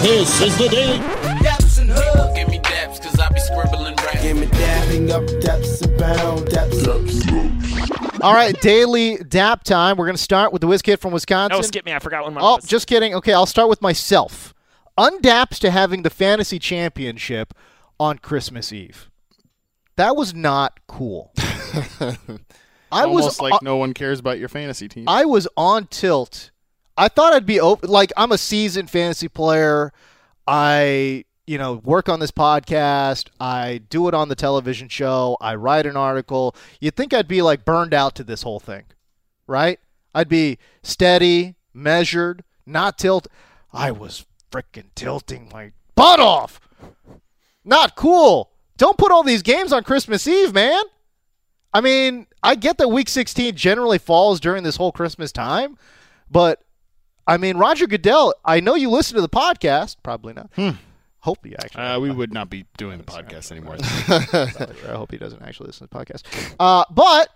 This 0.02 0.40
is 0.42 0.56
the 0.58 0.68
day. 0.68 0.98
Daps 1.42 1.80
and 1.80 1.90
hug. 1.90 2.34
Give 2.36 2.48
me 2.48 2.58
daps, 2.58 3.00
cause 3.02 3.18
I 3.18 3.28
be 3.32 3.40
scribbling 3.40 3.96
rap. 3.96 4.20
Give 4.22 4.36
me 4.36 4.46
dapping 4.46 5.10
up, 5.10 5.22
daps 5.42 5.82
and 5.82 5.98
bound, 5.98 6.46
daps. 6.48 7.99
All 8.22 8.34
right, 8.34 8.58
daily 8.60 9.16
dap 9.16 9.64
time. 9.64 9.96
We're 9.96 10.06
going 10.06 10.16
to 10.16 10.22
start 10.22 10.52
with 10.52 10.60
the 10.60 10.66
whiz 10.66 10.82
kid 10.82 10.98
from 10.98 11.12
Wisconsin. 11.12 11.56
No, 11.56 11.62
skip 11.62 11.84
me. 11.84 11.92
I 11.92 11.98
forgot 11.98 12.24
one. 12.24 12.36
Oh, 12.38 12.58
just 12.64 12.86
kidding. 12.86 13.14
Okay, 13.14 13.32
I'll 13.32 13.46
start 13.46 13.68
with 13.68 13.80
myself. 13.82 14.54
Undaps 14.98 15.58
to 15.60 15.70
having 15.70 16.02
the 16.02 16.10
fantasy 16.10 16.58
championship 16.58 17.54
on 17.98 18.18
Christmas 18.18 18.72
Eve. 18.72 19.10
That 19.96 20.16
was 20.16 20.34
not 20.34 20.80
cool. 20.86 21.32
I 22.92 23.04
almost 23.04 23.24
was 23.24 23.40
like 23.40 23.54
uh, 23.54 23.58
no 23.62 23.76
one 23.76 23.94
cares 23.94 24.18
about 24.18 24.38
your 24.38 24.48
fantasy 24.48 24.88
team. 24.88 25.08
I 25.08 25.24
was 25.24 25.46
on 25.56 25.86
tilt. 25.86 26.50
I 26.96 27.08
thought 27.08 27.32
I'd 27.32 27.46
be 27.46 27.60
open. 27.60 27.88
Like 27.88 28.12
I'm 28.16 28.32
a 28.32 28.38
seasoned 28.38 28.90
fantasy 28.90 29.28
player. 29.28 29.92
I 30.46 31.24
you 31.50 31.58
know 31.58 31.74
work 31.84 32.08
on 32.08 32.20
this 32.20 32.30
podcast. 32.30 33.26
I 33.40 33.78
do 33.78 34.06
it 34.06 34.14
on 34.14 34.28
the 34.28 34.36
television 34.36 34.88
show. 34.88 35.36
I 35.40 35.56
write 35.56 35.84
an 35.84 35.96
article. 35.96 36.54
You'd 36.80 36.94
think 36.94 37.12
I'd 37.12 37.26
be 37.26 37.42
like 37.42 37.64
burned 37.64 37.92
out 37.92 38.14
to 38.14 38.24
this 38.24 38.42
whole 38.42 38.60
thing, 38.60 38.84
right? 39.48 39.80
I'd 40.14 40.28
be 40.28 40.58
steady, 40.84 41.56
measured, 41.74 42.44
not 42.66 42.98
tilt. 42.98 43.26
I 43.72 43.90
was 43.90 44.26
freaking 44.52 44.90
tilting 44.94 45.50
my 45.52 45.72
butt 45.96 46.20
off. 46.20 46.60
Not 47.64 47.96
cool. 47.96 48.52
Don't 48.76 48.96
put 48.96 49.10
all 49.10 49.24
these 49.24 49.42
games 49.42 49.72
on 49.72 49.82
Christmas 49.82 50.28
Eve, 50.28 50.54
man. 50.54 50.84
I 51.74 51.80
mean, 51.80 52.28
I 52.44 52.54
get 52.54 52.78
that 52.78 52.88
week 52.88 53.08
16 53.08 53.56
generally 53.56 53.98
falls 53.98 54.38
during 54.38 54.62
this 54.62 54.76
whole 54.76 54.92
Christmas 54.92 55.32
time, 55.32 55.76
but 56.30 56.62
I 57.26 57.38
mean, 57.38 57.56
Roger 57.56 57.88
Goodell, 57.88 58.34
I 58.44 58.60
know 58.60 58.76
you 58.76 58.88
listen 58.88 59.16
to 59.16 59.20
the 59.20 59.28
podcast. 59.28 59.96
Probably 60.04 60.32
not. 60.32 60.48
Hmm. 60.54 60.70
Hope 61.22 61.44
you 61.44 61.54
actually. 61.58 61.82
Uh, 61.82 62.00
we 62.00 62.10
would 62.10 62.32
not 62.32 62.48
be 62.48 62.64
doing 62.78 62.98
the 62.98 63.04
podcast 63.04 63.52
anymore. 63.52 63.76
I 64.90 64.96
hope 64.96 65.12
he 65.12 65.18
doesn't 65.18 65.42
actually 65.42 65.66
listen 65.66 65.86
to 65.86 65.92
the 65.92 66.04
podcast. 66.04 66.22
Uh, 66.58 66.84
but 66.90 67.28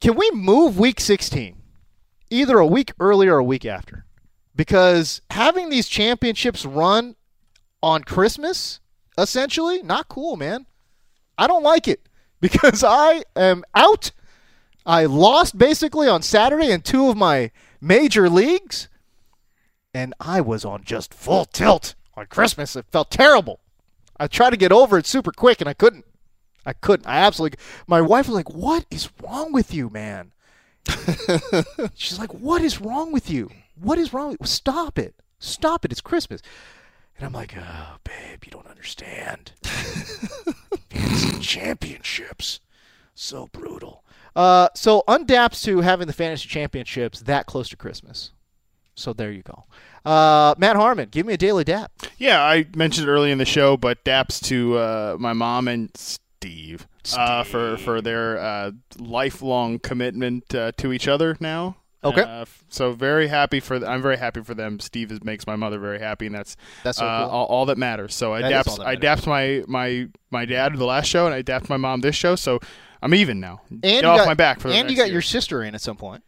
can 0.00 0.16
we 0.16 0.30
move 0.32 0.78
week 0.78 1.00
16 1.00 1.56
either 2.30 2.58
a 2.58 2.66
week 2.66 2.92
earlier 2.98 3.36
or 3.36 3.38
a 3.38 3.44
week 3.44 3.64
after? 3.64 4.04
Because 4.54 5.22
having 5.30 5.70
these 5.70 5.86
championships 5.86 6.66
run 6.66 7.14
on 7.80 8.02
Christmas, 8.02 8.80
essentially, 9.16 9.82
not 9.82 10.08
cool, 10.08 10.36
man. 10.36 10.66
I 11.36 11.46
don't 11.46 11.62
like 11.62 11.86
it 11.86 12.08
because 12.40 12.82
I 12.82 13.22
am 13.36 13.64
out. 13.74 14.10
I 14.84 15.04
lost 15.04 15.56
basically 15.56 16.08
on 16.08 16.22
Saturday 16.22 16.72
in 16.72 16.80
two 16.80 17.08
of 17.08 17.16
my 17.16 17.52
major 17.80 18.28
leagues, 18.28 18.88
and 19.94 20.14
I 20.18 20.40
was 20.40 20.64
on 20.64 20.82
just 20.82 21.14
full 21.14 21.44
tilt 21.44 21.94
on 22.18 22.26
Christmas. 22.26 22.76
It 22.76 22.86
felt 22.90 23.10
terrible. 23.10 23.60
I 24.18 24.26
tried 24.26 24.50
to 24.50 24.56
get 24.56 24.72
over 24.72 24.98
it 24.98 25.06
super 25.06 25.32
quick, 25.32 25.60
and 25.60 25.68
I 25.68 25.74
couldn't. 25.74 26.04
I 26.66 26.72
couldn't. 26.72 27.06
I 27.06 27.18
absolutely. 27.18 27.58
My 27.86 28.00
wife 28.00 28.26
was 28.26 28.34
like, 28.34 28.50
"What 28.50 28.84
is 28.90 29.08
wrong 29.22 29.52
with 29.52 29.72
you, 29.72 29.88
man?" 29.88 30.32
She's 31.94 32.18
like, 32.18 32.34
"What 32.34 32.62
is 32.62 32.80
wrong 32.80 33.12
with 33.12 33.30
you? 33.30 33.50
What 33.80 33.98
is 33.98 34.12
wrong? 34.12 34.36
With 34.38 34.48
Stop 34.48 34.98
it! 34.98 35.14
Stop 35.38 35.84
it! 35.84 35.92
It's 35.92 36.00
Christmas." 36.00 36.42
And 37.16 37.26
I'm 37.26 37.32
like, 37.32 37.56
"Oh, 37.56 37.96
babe, 38.04 38.44
you 38.44 38.50
don't 38.50 38.66
understand. 38.66 39.52
Fantasy 39.62 41.38
championships, 41.40 42.60
so 43.14 43.48
brutal." 43.52 44.04
Uh, 44.36 44.68
so 44.74 45.02
undaps 45.08 45.64
to 45.64 45.80
having 45.80 46.06
the 46.06 46.12
fantasy 46.12 46.48
championships 46.48 47.20
that 47.20 47.46
close 47.46 47.68
to 47.68 47.76
Christmas. 47.76 48.32
So 48.98 49.12
there 49.12 49.30
you 49.30 49.42
go. 49.42 49.64
Uh, 50.04 50.54
Matt 50.58 50.76
Harmon, 50.76 51.08
give 51.10 51.24
me 51.26 51.34
a 51.34 51.36
daily 51.36 51.64
dap. 51.64 51.92
Yeah, 52.18 52.42
I 52.42 52.66
mentioned 52.74 53.08
it 53.08 53.10
early 53.10 53.30
in 53.30 53.38
the 53.38 53.44
show, 53.44 53.76
but 53.76 54.04
daps 54.04 54.42
to 54.44 54.76
uh, 54.78 55.16
my 55.18 55.32
mom 55.32 55.68
and 55.68 55.90
Steve, 55.96 56.86
Uh, 57.16 57.42
for 57.44 57.76
for 57.78 58.00
their 58.00 58.38
uh, 58.38 58.70
lifelong 58.98 59.78
commitment 59.78 60.54
uh, 60.54 60.72
to 60.78 60.92
each 60.92 61.08
other 61.08 61.36
now. 61.40 61.76
Okay. 62.04 62.22
Uh, 62.22 62.44
so 62.68 62.92
very 62.92 63.26
happy 63.26 63.58
for 63.60 63.78
th- 63.78 63.88
I'm 63.90 64.00
very 64.00 64.16
happy 64.18 64.40
for 64.42 64.54
them. 64.54 64.78
Steve 64.78 65.10
is, 65.10 65.24
makes 65.24 65.46
my 65.46 65.56
mother 65.56 65.78
very 65.80 65.98
happy, 65.98 66.26
and 66.26 66.34
that's 66.34 66.56
That's 66.84 66.98
so 66.98 67.04
uh, 67.06 67.22
cool. 67.24 67.30
all, 67.30 67.46
all 67.46 67.66
that 67.66 67.76
matters. 67.78 68.14
So 68.14 68.34
I 68.34 68.42
That 68.42 68.66
daps 68.66 68.84
I 68.84 68.94
dapped 68.96 69.26
my 69.26 69.64
my 69.66 70.08
my 70.30 70.44
dad 70.44 70.76
the 70.76 70.84
last 70.84 71.06
show, 71.06 71.26
and 71.26 71.34
I 71.34 71.42
dapped 71.42 71.68
my 71.68 71.76
mom 71.76 72.00
this 72.00 72.14
show. 72.14 72.36
So 72.36 72.60
I'm 73.02 73.14
even 73.14 73.40
now. 73.40 73.62
And 73.70 73.82
Get 73.82 74.02
you 74.04 74.08
off 74.08 74.18
got, 74.18 74.26
my 74.26 74.34
back 74.34 74.60
for 74.60 74.68
and 74.68 74.88
you 74.90 74.96
got 74.96 75.06
year. 75.06 75.14
your 75.14 75.22
sister 75.22 75.62
in 75.62 75.74
at 75.74 75.80
some 75.80 75.96
point. 75.96 76.22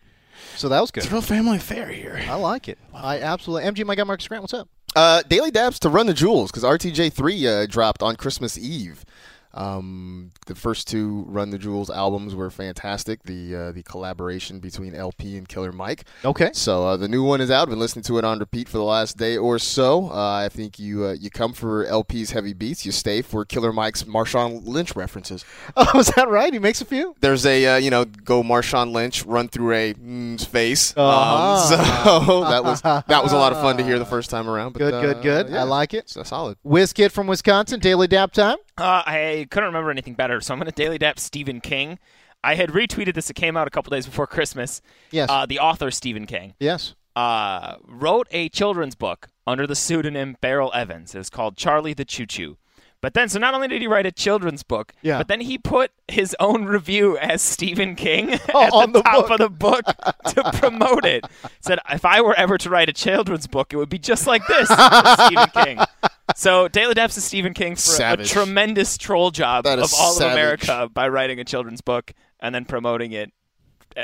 So 0.60 0.68
that 0.68 0.78
was 0.82 0.90
good. 0.90 1.04
It's 1.04 1.10
a 1.10 1.14
real 1.14 1.22
family 1.22 1.56
affair 1.56 1.88
here. 1.88 2.20
I 2.28 2.34
like 2.34 2.68
it. 2.68 2.76
I 2.92 3.18
absolutely. 3.20 3.66
MG, 3.70 3.82
my 3.86 3.94
guy 3.94 4.04
Marcus 4.04 4.28
Grant, 4.28 4.42
what's 4.42 4.52
up? 4.52 4.68
Uh, 4.94 5.22
Daily 5.26 5.50
Daps 5.50 5.78
to 5.78 5.88
Run 5.88 6.06
the 6.06 6.12
Jewels 6.12 6.50
because 6.50 6.64
RTJ3 6.64 7.46
uh, 7.46 7.66
dropped 7.66 8.02
on 8.02 8.14
Christmas 8.16 8.58
Eve. 8.58 9.06
Um, 9.52 10.32
the 10.46 10.54
first 10.54 10.86
two 10.88 11.24
Run 11.26 11.50
the 11.50 11.58
Jewels 11.58 11.90
albums 11.90 12.34
were 12.34 12.50
fantastic. 12.50 13.22
The 13.24 13.54
uh, 13.54 13.72
the 13.72 13.82
collaboration 13.82 14.60
between 14.60 14.94
LP 14.94 15.36
and 15.36 15.48
Killer 15.48 15.72
Mike. 15.72 16.04
Okay. 16.24 16.50
So 16.52 16.86
uh, 16.86 16.96
the 16.96 17.08
new 17.08 17.24
one 17.24 17.40
is 17.40 17.50
out. 17.50 17.62
I've 17.62 17.68
been 17.70 17.78
listening 17.78 18.04
to 18.04 18.18
it 18.18 18.24
on 18.24 18.38
repeat 18.38 18.68
for 18.68 18.78
the 18.78 18.84
last 18.84 19.16
day 19.16 19.36
or 19.36 19.58
so. 19.58 20.10
Uh, 20.10 20.44
I 20.44 20.48
think 20.48 20.78
you 20.78 21.04
uh, 21.04 21.12
you 21.12 21.30
come 21.30 21.52
for 21.52 21.84
LP's 21.86 22.30
heavy 22.30 22.52
beats. 22.52 22.86
You 22.86 22.92
stay 22.92 23.22
for 23.22 23.44
Killer 23.44 23.72
Mike's 23.72 24.04
Marshawn 24.04 24.66
Lynch 24.66 24.94
references. 24.96 25.44
Oh, 25.76 25.98
is 25.98 26.08
that 26.08 26.28
right? 26.28 26.52
He 26.52 26.58
makes 26.58 26.80
a 26.80 26.84
few. 26.84 27.14
There's 27.20 27.46
a 27.46 27.66
uh, 27.66 27.76
you 27.76 27.90
know 27.90 28.04
go 28.04 28.42
Marshawn 28.42 28.92
Lynch 28.92 29.24
run 29.24 29.48
through 29.48 29.72
a 29.72 29.94
mm, 29.94 30.46
face. 30.46 30.94
Uh-huh. 30.96 31.74
Um, 31.74 32.24
so 32.24 32.40
that 32.50 32.64
was 32.64 32.82
that 32.82 33.22
was 33.22 33.32
a 33.32 33.36
lot 33.36 33.52
of 33.52 33.60
fun 33.60 33.76
to 33.78 33.84
hear 33.84 33.98
the 33.98 34.04
first 34.04 34.30
time 34.30 34.48
around. 34.48 34.72
But, 34.72 34.78
Good, 34.80 34.90
good, 35.02 35.16
uh, 35.16 35.22
good. 35.22 35.48
yeah, 35.50 35.60
I 35.60 35.62
like 35.64 35.94
it. 35.94 36.08
So 36.08 36.22
solid. 36.22 36.58
Whiz 36.62 36.92
Kid 36.92 37.12
from 37.12 37.26
Wisconsin, 37.26 37.80
daily 37.80 38.06
dap 38.06 38.32
time. 38.32 38.58
Uh, 38.80 39.02
I 39.06 39.46
couldn't 39.50 39.66
remember 39.68 39.90
anything 39.90 40.14
better, 40.14 40.40
so 40.40 40.52
I'm 40.54 40.58
going 40.60 40.70
to 40.70 40.74
daily 40.74 40.98
dap 40.98 41.18
Stephen 41.18 41.60
King. 41.60 41.98
I 42.42 42.54
had 42.54 42.70
retweeted 42.70 43.14
this. 43.14 43.28
It 43.28 43.34
came 43.34 43.56
out 43.56 43.66
a 43.66 43.70
couple 43.70 43.90
days 43.90 44.06
before 44.06 44.26
Christmas. 44.26 44.80
Yes. 45.10 45.28
Uh, 45.30 45.44
the 45.46 45.58
author 45.58 45.90
Stephen 45.90 46.26
King 46.26 46.54
Yes. 46.58 46.94
uh, 47.14 47.76
wrote 47.86 48.26
a 48.30 48.48
children's 48.48 48.94
book 48.94 49.28
under 49.46 49.66
the 49.66 49.74
pseudonym 49.74 50.36
Beryl 50.40 50.70
Evans. 50.74 51.14
It 51.14 51.18
was 51.18 51.28
called 51.30 51.56
Charlie 51.56 51.92
the 51.94 52.04
Choo 52.06 52.24
Choo. 52.26 52.56
But 53.02 53.14
then, 53.14 53.30
so 53.30 53.38
not 53.38 53.54
only 53.54 53.66
did 53.68 53.80
he 53.80 53.88
write 53.88 54.04
a 54.04 54.12
children's 54.12 54.62
book, 54.62 54.92
Yeah. 55.00 55.16
but 55.18 55.28
then 55.28 55.40
he 55.40 55.56
put 55.56 55.90
his 56.08 56.36
own 56.38 56.66
review 56.66 57.16
as 57.16 57.40
Stephen 57.40 57.94
King 57.96 58.38
Oh, 58.54 58.62
at 58.62 58.72
on 58.74 58.92
the, 58.92 58.98
the 58.98 59.02
top 59.02 59.28
book. 59.28 59.30
of 59.30 59.38
the 59.38 59.48
book 59.48 59.84
to 60.34 60.52
promote 60.58 61.06
it. 61.06 61.24
Said, 61.60 61.78
if 61.90 62.04
I 62.04 62.20
were 62.20 62.34
ever 62.34 62.58
to 62.58 62.68
write 62.68 62.90
a 62.90 62.92
children's 62.92 63.46
book, 63.46 63.72
it 63.72 63.76
would 63.76 63.88
be 63.88 63.98
just 63.98 64.26
like 64.26 64.46
this, 64.46 64.68
Stephen 64.68 65.48
King. 65.64 65.78
So 66.36 66.68
Daily 66.68 66.94
Daps 66.94 67.16
is 67.16 67.24
Stephen 67.24 67.54
King 67.54 67.74
for 67.74 67.80
Savage. 67.80 68.30
a 68.30 68.32
tremendous 68.32 68.96
troll 68.98 69.30
job 69.30 69.66
of 69.66 69.78
all 69.80 70.12
savage. 70.12 70.26
of 70.26 70.32
America 70.32 70.90
by 70.92 71.08
writing 71.08 71.38
a 71.40 71.44
children's 71.44 71.80
book 71.80 72.12
and 72.40 72.54
then 72.54 72.64
promoting 72.64 73.12
it 73.12 73.32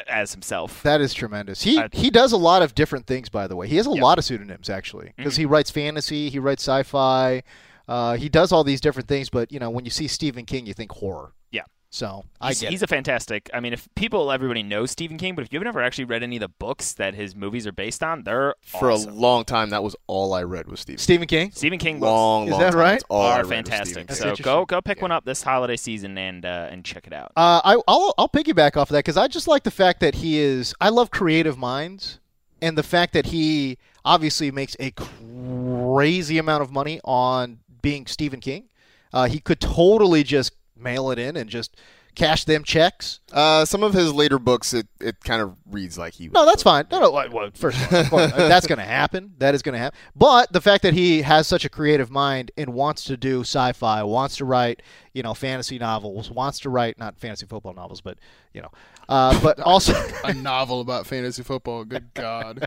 as 0.09 0.33
himself. 0.33 0.83
That 0.83 1.01
is 1.01 1.15
tremendous. 1.15 1.63
He 1.63 1.79
I- 1.79 1.89
he 1.93 2.11
does 2.11 2.33
a 2.33 2.37
lot 2.37 2.63
of 2.63 2.75
different 2.75 3.07
things, 3.07 3.29
by 3.29 3.47
the 3.47 3.55
way. 3.57 3.69
He 3.69 3.77
has 3.77 3.87
a 3.87 3.91
Yeah. 3.91 4.03
lot 4.03 4.19
of 4.19 4.25
pseudonyms 4.25 4.69
actually, 4.69 5.13
because 5.17 5.35
Mm-hmm. 5.35 5.41
he 5.43 5.47
writes 5.47 5.71
fantasy, 5.71 6.29
he 6.29 6.39
writes 6.39 6.63
sci-fi, 6.65 7.43
uh, 7.89 8.17
he 8.17 8.29
does 8.29 8.51
all 8.51 8.65
these 8.65 8.81
different 8.81 9.09
things. 9.09 9.31
But 9.31 9.53
you 9.53 9.61
know, 9.61 9.71
when 9.71 9.85
you 9.85 9.91
see 9.93 10.09
Stephen 10.09 10.45
King, 10.45 10.67
you 10.67 10.75
think 10.75 10.91
horror. 10.93 11.33
Yeah. 12.03 12.09
So 12.09 12.25
I 12.41 12.49
he's, 12.49 12.61
get 12.61 12.71
he's 12.71 12.83
it. 12.83 12.85
a 12.85 12.89
fantastic. 12.89 13.49
I 13.55 13.61
mean, 13.61 13.73
if 13.73 13.89
people, 13.95 14.31
everybody 14.31 14.63
knows 14.63 14.91
Stephen 14.91 15.17
King, 15.19 15.35
but 15.35 15.45
if 15.45 15.53
you've 15.53 15.63
never 15.63 15.83
actually 15.83 16.05
read 16.05 16.23
any 16.23 16.37
of 16.37 16.41
the 16.41 16.49
books 16.49 16.93
that 16.95 17.15
his 17.15 17.35
movies 17.35 17.67
are 17.67 17.73
based 17.73 18.03
on, 18.03 18.23
they're 18.25 18.55
For 18.61 18.91
awesome. 18.91 19.13
a 19.13 19.15
long 19.17 19.45
time, 19.45 19.71
that 19.71 19.83
was 19.83 19.97
all 20.07 20.35
I 20.35 20.43
read 20.43 20.69
was 20.69 20.81
Steve. 20.81 21.01
Stephen 21.01 21.27
King. 21.27 21.51
Stephen 21.53 21.79
King 21.79 21.99
books 22.01 22.11
Long, 22.11 22.45
Is 22.47 22.51
long 22.53 22.61
that 22.61 22.71
time. 22.73 22.79
right? 22.79 22.91
That's 22.93 23.05
all 23.09 23.23
are 23.23 23.45
fantastic. 23.45 24.13
So 24.13 24.35
go 24.37 24.65
go 24.67 24.81
pick 24.83 25.01
one 25.01 25.13
up 25.13 25.25
this 25.25 25.43
holiday 25.43 25.77
season 25.77 26.17
and 26.19 26.45
uh, 26.45 26.69
and 26.71 26.85
check 26.85 27.07
it 27.07 27.13
out. 27.13 27.33
Uh, 27.37 27.61
I, 27.65 27.81
I'll 27.89 28.15
I'll 28.19 28.29
piggyback 28.29 28.77
off 28.77 28.91
of 28.91 28.95
that 28.95 29.05
because 29.05 29.17
I 29.17 29.29
just 29.29 29.49
like 29.49 29.63
the 29.65 29.71
fact 29.71 30.01
that 30.01 30.17
he 30.17 30.39
is. 30.39 30.75
I 30.81 30.91
love 30.91 31.11
creative 31.11 31.57
minds, 31.59 32.21
and 32.61 32.77
the 32.77 32.83
fact 32.83 33.13
that 33.15 33.27
he 33.27 33.79
obviously 34.05 34.51
makes 34.51 34.77
a 34.79 34.93
crazy 34.93 36.39
amount 36.39 36.63
of 36.63 36.71
money 36.71 37.01
on 37.05 37.59
being 37.83 38.07
Stephen 38.07 38.41
King. 38.41 38.69
Uh, 39.13 39.27
he 39.29 39.39
could 39.41 39.61
totally 39.61 40.23
just 40.23 40.53
mail 40.77 41.11
it 41.11 41.19
in 41.19 41.37
and 41.37 41.49
just 41.49 41.77
cash 42.17 42.45
them 42.45 42.65
checks. 42.65 43.21
Uh, 43.31 43.65
some 43.65 43.85
of 43.85 43.93
his 43.93 44.13
later 44.13 44.41
books, 44.41 44.75
it, 44.75 44.89
it 45.01 45.21
kind 45.21 45.41
of 45.41 45.55
reads 45.71 45.97
like 45.97 46.15
he. 46.15 46.29
Was 46.29 46.35
No, 46.35 46.47
that's 46.47 46.63
fine. 46.65 46.87
No, 46.91 46.99
no. 46.99 47.11
Well, 47.13 47.31
well, 47.31 47.51
first 47.55 47.81
of 47.81 47.93
all, 47.93 48.01
of 48.01 48.11
course, 48.11 48.33
uh, 48.33 48.49
that's 48.49 48.67
going 48.67 48.79
to 48.81 48.85
happen. 48.85 49.35
That 49.39 49.55
is 49.55 49.63
going 49.63 49.75
to 49.75 49.79
happen. 49.79 49.97
But 50.17 50.53
the 50.53 50.61
fact 50.61 50.83
that 50.83 50.95
he 50.95 51.23
has 51.23 51.47
such 51.47 51.65
a 51.65 51.69
creative 51.69 52.11
mind 52.11 52.51
and 52.57 52.71
wants 52.71 53.05
to 53.05 53.17
do 53.17 53.43
sci-fi, 53.43 54.03
wants 54.03 54.39
to 54.39 54.45
write, 54.45 54.83
you 55.13 55.23
know, 55.23 55.35
fantasy 55.35 55.79
novels, 55.79 56.31
wants 56.31 56.59
to 56.61 56.71
write 56.71 56.99
not 56.99 57.19
fantasy 57.19 57.47
football 57.47 57.75
novels, 57.75 58.01
but 58.01 58.19
you 58.53 58.63
know, 58.63 58.71
uh, 59.09 59.39
but 59.43 59.61
also 59.61 59.93
a 60.25 60.35
novel 60.35 60.81
about 60.81 61.07
fantasy 61.07 61.43
football. 61.43 61.85
Good 61.85 62.13
God. 62.15 62.67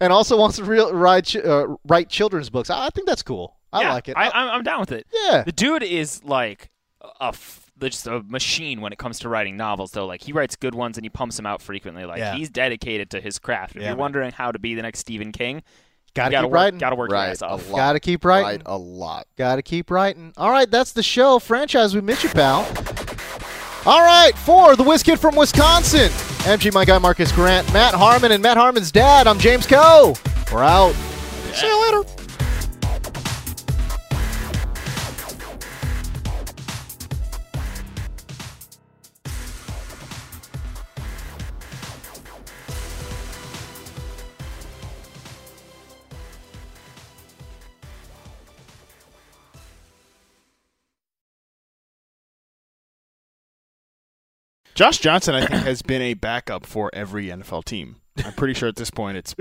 and 0.00 0.12
also 0.12 0.36
wants 0.36 0.56
to 0.56 0.64
real, 0.64 0.92
write 0.92 1.34
uh, 1.36 1.76
write 1.86 2.10
children's 2.10 2.50
books. 2.50 2.68
I, 2.68 2.86
I 2.86 2.90
think 2.90 3.06
that's 3.06 3.22
cool. 3.22 3.56
I 3.72 3.82
yeah, 3.82 3.94
like 3.94 4.08
it. 4.08 4.16
I, 4.18 4.28
I'm, 4.28 4.50
I'm 4.50 4.62
down 4.62 4.80
with 4.80 4.92
it. 4.92 5.06
Yeah. 5.10 5.44
The 5.46 5.52
dude 5.52 5.82
is 5.82 6.22
like 6.24 6.68
a 7.20 7.26
f- 7.28 7.70
just 7.80 8.06
a 8.06 8.22
machine 8.22 8.80
when 8.80 8.92
it 8.92 8.98
comes 8.98 9.18
to 9.20 9.28
writing 9.28 9.56
novels, 9.56 9.90
though. 9.92 10.06
Like 10.06 10.22
he 10.22 10.32
writes 10.32 10.56
good 10.56 10.74
ones 10.74 10.96
and 10.98 11.04
he 11.04 11.10
pumps 11.10 11.36
them 11.36 11.46
out 11.46 11.60
frequently. 11.62 12.04
Like 12.04 12.18
Yeah. 12.18 12.34
he's 12.34 12.48
dedicated 12.50 13.10
to 13.10 13.20
his 13.20 13.38
craft. 13.38 13.74
If 13.76 13.82
Yeah, 13.82 13.88
you're 13.88 13.96
man. 13.96 14.00
wondering 14.00 14.32
how 14.32 14.52
to 14.52 14.58
be 14.58 14.74
the 14.74 14.82
next 14.82 15.00
Stephen 15.00 15.32
King, 15.32 15.62
Gotta 16.14 16.28
you 16.30 16.32
gotta 16.32 16.46
keep 16.46 16.50
work, 16.52 16.54
writing. 16.56 16.78
Gotta 16.78 16.96
work 16.96 17.10
your 17.10 17.18
Right, 17.18 17.30
ass 17.30 17.40
off. 17.42 17.70
Got 17.70 17.94
to 17.94 18.00
keep 18.00 18.24
writing. 18.24 18.44
Right, 18.46 18.62
a 18.66 18.76
lot. 18.76 19.26
Got 19.38 19.56
to 19.56 19.62
keep 19.62 19.90
writing. 19.90 20.32
All 20.36 20.50
right, 20.50 20.70
that's 20.70 20.92
the 20.92 21.02
show. 21.02 21.38
Franchise, 21.38 21.94
we 21.94 22.02
miss 22.02 22.22
you, 22.22 22.28
pal. 22.28 22.66
All 23.86 24.00
right, 24.02 24.32
for 24.36 24.76
the 24.76 24.82
Whiz 24.84 25.02
Kid 25.02 25.18
from 25.18 25.34
Wisconsin, 25.34 26.10
MG, 26.44 26.72
my 26.72 26.84
guy 26.84 26.98
Marcus 26.98 27.32
Grant, 27.32 27.72
Matt 27.72 27.94
Harmon, 27.94 28.30
and 28.30 28.42
Matt 28.42 28.56
Harmon's 28.58 28.92
dad, 28.92 29.26
I'm 29.26 29.38
James 29.38 29.66
Koh. 29.66 30.14
We're 30.52 30.62
out. 30.62 30.92
See 31.54 31.66
you 31.66 31.82
later. 31.82 32.21
Josh 54.74 54.98
Johnson, 54.98 55.34
I 55.34 55.46
think, 55.46 55.62
has 55.64 55.82
been 55.82 56.02
a 56.02 56.14
backup 56.14 56.66
for 56.66 56.90
every 56.92 57.26
NFL 57.26 57.64
team. 57.64 57.96
I'm 58.24 58.32
pretty 58.34 58.54
sure 58.54 58.68
at 58.68 58.76
this 58.76 58.90
point 58.90 59.16
it's 59.16 59.34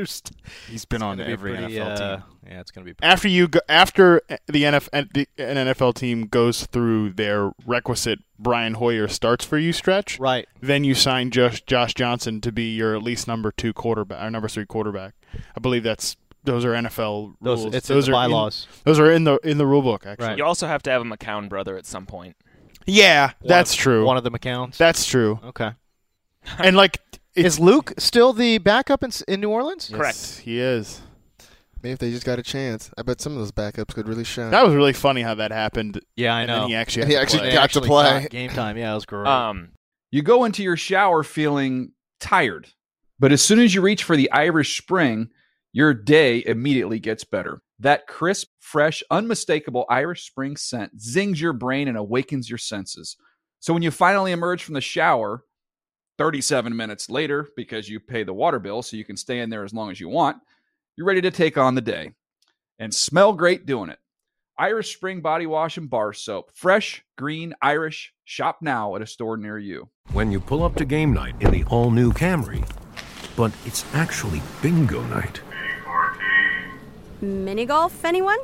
he's 0.70 0.86
been 0.86 1.02
on 1.02 1.18
Gonna 1.18 1.28
be 1.28 1.34
every 1.34 1.56
pretty, 1.58 1.76
NFL 1.76 1.86
uh, 1.88 2.16
team. 2.16 2.24
Yeah, 2.48 2.60
it's 2.62 2.72
going 2.72 2.86
to 2.88 2.94
be. 2.94 2.98
After 3.04 3.28
you 3.28 3.48
go, 3.48 3.60
after 3.68 4.22
the 4.48 4.64
NFL 4.64 5.14
the, 5.14 5.28
an 5.38 5.68
NFL 5.68 5.96
team 5.96 6.26
goes 6.26 6.66
through 6.66 7.12
their 7.12 7.52
requisite 7.66 8.20
Brian 8.40 8.76
Hoyer 8.76 9.08
starts 9.08 9.44
for 9.46 9.58
you 9.58 9.74
stretch, 9.74 10.20
Right. 10.20 10.48
Then 10.62 10.84
you 10.84 10.96
sign 10.96 11.32
Josh 11.32 11.62
Josh 11.62 11.94
Johnson 11.94 12.40
to 12.42 12.52
be 12.52 12.74
your 12.76 12.96
at 12.96 13.04
least 13.04 13.28
number 13.28 13.52
two 13.52 13.74
quarterback 13.74 14.24
or 14.24 14.32
number 14.32 14.48
three 14.48 14.66
quarterback. 14.66 15.16
I 15.56 15.60
believe 15.60 15.84
that's 15.84 16.16
those 16.44 16.64
are 16.66 16.72
NFL 16.72 17.36
Those- 17.42 17.64
rules. 17.64 17.76
it's 17.76 17.90
in 17.90 17.96
those 17.96 18.06
the 18.08 18.14
are 18.14 18.14
bylaws. 18.14 18.68
those 18.86 19.00
are 19.00 19.12
in 19.12 19.26
the 19.26 19.38
in 19.44 19.58
the 19.58 19.66
rule 19.68 19.82
book 19.82 20.06
actually. 20.06 20.28
Right. 20.30 20.38
You 20.38 20.46
also 20.46 20.68
have 20.68 20.82
to 20.84 20.92
have 20.92 21.02
a 21.02 21.06
McCown 21.06 21.50
brother 21.50 21.78
at 21.78 21.86
some 21.86 22.06
point. 22.06 22.36
Yeah, 22.86 23.28
One 23.42 23.48
that's 23.50 23.74
of- 23.74 23.80
true. 23.80 24.06
One 24.06 24.18
of 24.18 24.24
the 24.24 24.32
McCowns. 24.32 24.78
that's 24.78 25.06
true. 25.06 25.40
okay. 25.46 25.72
And 26.58 26.76
like 26.76 27.00
Is 27.36 27.60
Luke 27.60 27.94
still 27.98 28.34
the 28.34 28.58
backup 28.58 29.04
in, 29.04 29.08
S- 29.08 29.22
in 29.22 29.40
New 29.40 29.50
Orleans? 29.50 29.90
Yes, 29.90 30.38
he 30.40 30.60
is. 30.60 31.00
Maybe 31.82 31.94
if 31.94 32.00
they 32.00 32.12
just 32.12 32.26
got 32.26 32.40
a 32.40 32.44
chance, 32.44 32.92
I 32.98 33.04
bet 33.04 33.22
some 33.22 33.32
of 33.32 33.40
those 33.40 33.52
backups 33.54 33.94
could 33.94 34.08
really 34.08 34.26
shine. 34.26 34.52
That 34.52 34.66
was 34.66 34.76
really 34.76 34.92
funny 34.94 35.22
how 35.22 35.36
that 35.36 35.52
happened. 35.52 36.02
Yeah, 36.18 36.36
I 36.36 36.42
and 36.42 36.48
know. 36.50 36.60
Then 36.62 36.70
he 36.70 36.76
actually, 36.76 37.06
He 37.08 37.14
to 37.14 37.20
actually 37.22 37.40
play. 37.40 37.52
got 37.54 37.70
to 37.72 37.82
play. 37.82 38.22
got 38.24 38.30
game 38.32 38.50
time. 38.50 38.78
Yeah, 38.78 38.92
it 38.92 38.96
was 38.96 39.06
great. 39.06 39.28
Um, 39.28 39.70
You 40.12 40.22
go 40.24 40.44
into 40.44 40.62
your 40.62 40.76
shower 40.78 41.24
feeling 41.24 41.94
tired, 42.20 42.68
but 43.18 43.32
as 43.32 43.42
soon 43.42 43.60
as 43.60 43.74
you 43.74 43.82
reach 43.82 44.04
for 44.04 44.16
the 44.18 44.30
Irish 44.32 44.78
Spring, 44.78 45.30
your 45.74 45.94
day 45.94 46.44
immediately 46.46 47.00
gets 47.00 47.24
better. 47.24 47.62
That 47.80 48.08
crisp, 48.08 48.50
fresh, 48.60 49.02
unmistakable 49.10 49.86
Irish 49.90 50.26
Spring 50.26 50.56
scent 50.56 51.02
zings 51.02 51.42
your 51.42 51.54
brain 51.54 51.88
and 51.88 51.98
awakens 51.98 52.50
your 52.50 52.58
senses. 52.58 53.18
So 53.60 53.74
when 53.74 53.84
you 53.84 53.92
finally 53.92 54.32
emerge 54.32 54.64
from 54.64 54.74
the 54.74 54.82
shower, 54.82 55.44
37 56.18 56.76
minutes 56.76 57.10
later, 57.10 57.48
because 57.56 57.90
you 57.90 58.00
pay 58.00 58.24
the 58.24 58.34
water 58.34 58.60
bill 58.60 58.82
so 58.82 58.98
you 58.98 59.06
can 59.06 59.18
stay 59.18 59.40
in 59.40 59.50
there 59.50 59.64
as 59.64 59.74
long 59.74 59.90
as 59.90 60.00
you 60.00 60.10
want, 60.10 60.38
you're 60.96 61.08
ready 61.08 61.22
to 61.22 61.32
take 61.32 61.58
on 61.58 61.74
the 61.76 61.82
day 61.82 62.12
and 62.78 62.94
smell 62.94 63.34
great 63.34 63.66
doing 63.66 63.90
it. 63.90 64.00
Irish 64.58 64.96
Spring 64.96 65.22
Body 65.22 65.48
Wash 65.48 65.78
and 65.78 65.90
Bar 65.90 66.14
Soap. 66.14 66.52
Fresh, 66.54 67.04
green, 67.18 67.56
Irish. 67.62 68.14
Shop 68.26 68.60
now 68.62 68.96
at 68.96 69.02
a 69.02 69.08
store 69.08 69.38
near 69.38 69.58
you. 69.58 69.90
When 70.12 70.32
you 70.32 70.40
pull 70.40 70.64
up 70.64 70.76
to 70.76 70.86
game 70.86 71.14
night 71.14 71.36
in 71.40 71.50
the 71.50 71.64
all 71.64 71.90
new 71.90 72.12
Camry, 72.12 72.68
but 73.36 73.52
it's 73.66 73.86
actually 73.94 74.42
bingo 74.62 75.02
night. 75.04 75.42
Mini 77.22 77.66
golf, 77.66 78.04
anyone? 78.04 78.40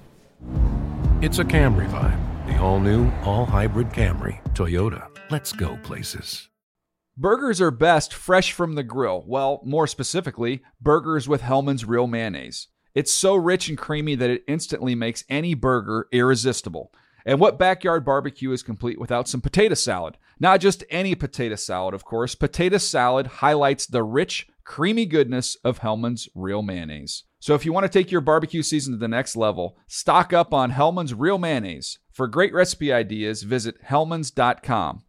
It's 1.22 1.40
a 1.40 1.44
Camry 1.44 1.90
vibe. 1.90 2.48
The 2.48 2.62
all 2.62 2.80
new, 2.80 3.12
all 3.24 3.46
hybrid 3.46 3.90
Camry. 3.90 4.40
Toyota. 4.54 5.08
Let's 5.32 5.52
go 5.52 5.78
places. 5.78 6.50
Burgers 7.18 7.60
are 7.60 7.72
best 7.72 8.14
fresh 8.14 8.52
from 8.52 8.76
the 8.76 8.84
grill. 8.84 9.24
Well, 9.26 9.62
more 9.66 9.88
specifically, 9.88 10.62
burgers 10.80 11.28
with 11.28 11.42
Hellmann's 11.42 11.86
Real 11.86 12.06
Mayonnaise. 12.06 12.68
It's 12.94 13.12
so 13.12 13.36
rich 13.36 13.68
and 13.68 13.78
creamy 13.78 14.14
that 14.14 14.30
it 14.30 14.44
instantly 14.48 14.94
makes 14.94 15.24
any 15.28 15.56
burger 15.56 16.08
irresistible. 16.12 16.94
And 17.26 17.40
what 17.40 17.58
backyard 17.58 18.06
barbecue 18.06 18.52
is 18.52 18.62
complete 18.62 19.00
without 19.00 19.28
some 19.28 19.42
potato 19.42 19.74
salad? 19.74 20.18
Not 20.40 20.62
just 20.62 20.84
any 20.92 21.16
potato 21.16 21.56
salad, 21.56 21.96
of 21.96 22.06
course. 22.06 22.36
Potato 22.36 22.78
salad 22.78 23.28
highlights 23.28 23.88
the 23.88 24.04
rich, 24.04 24.48
creamy 24.64 25.08
goodness 25.08 25.58
of 25.64 25.80
Hellmann's 25.80 26.30
Real 26.36 26.62
Mayonnaise. 26.62 27.24
So 27.40 27.54
if 27.54 27.66
you 27.66 27.74
want 27.74 27.86
to 27.86 27.90
take 27.90 28.12
your 28.12 28.22
barbecue 28.22 28.64
season 28.64 28.94
to 28.94 28.98
the 28.98 29.08
next 29.08 29.36
level, 29.36 29.78
stock 29.88 30.34
up 30.34 30.54
on 30.54 30.72
Hellmann's 30.72 31.14
Real 31.14 31.38
Mayonnaise. 31.38 32.00
For 32.12 32.28
great 32.28 32.54
recipe 32.54 32.92
ideas, 32.92 33.44
visit 33.44 33.84
hellmanns.com. 33.86 35.04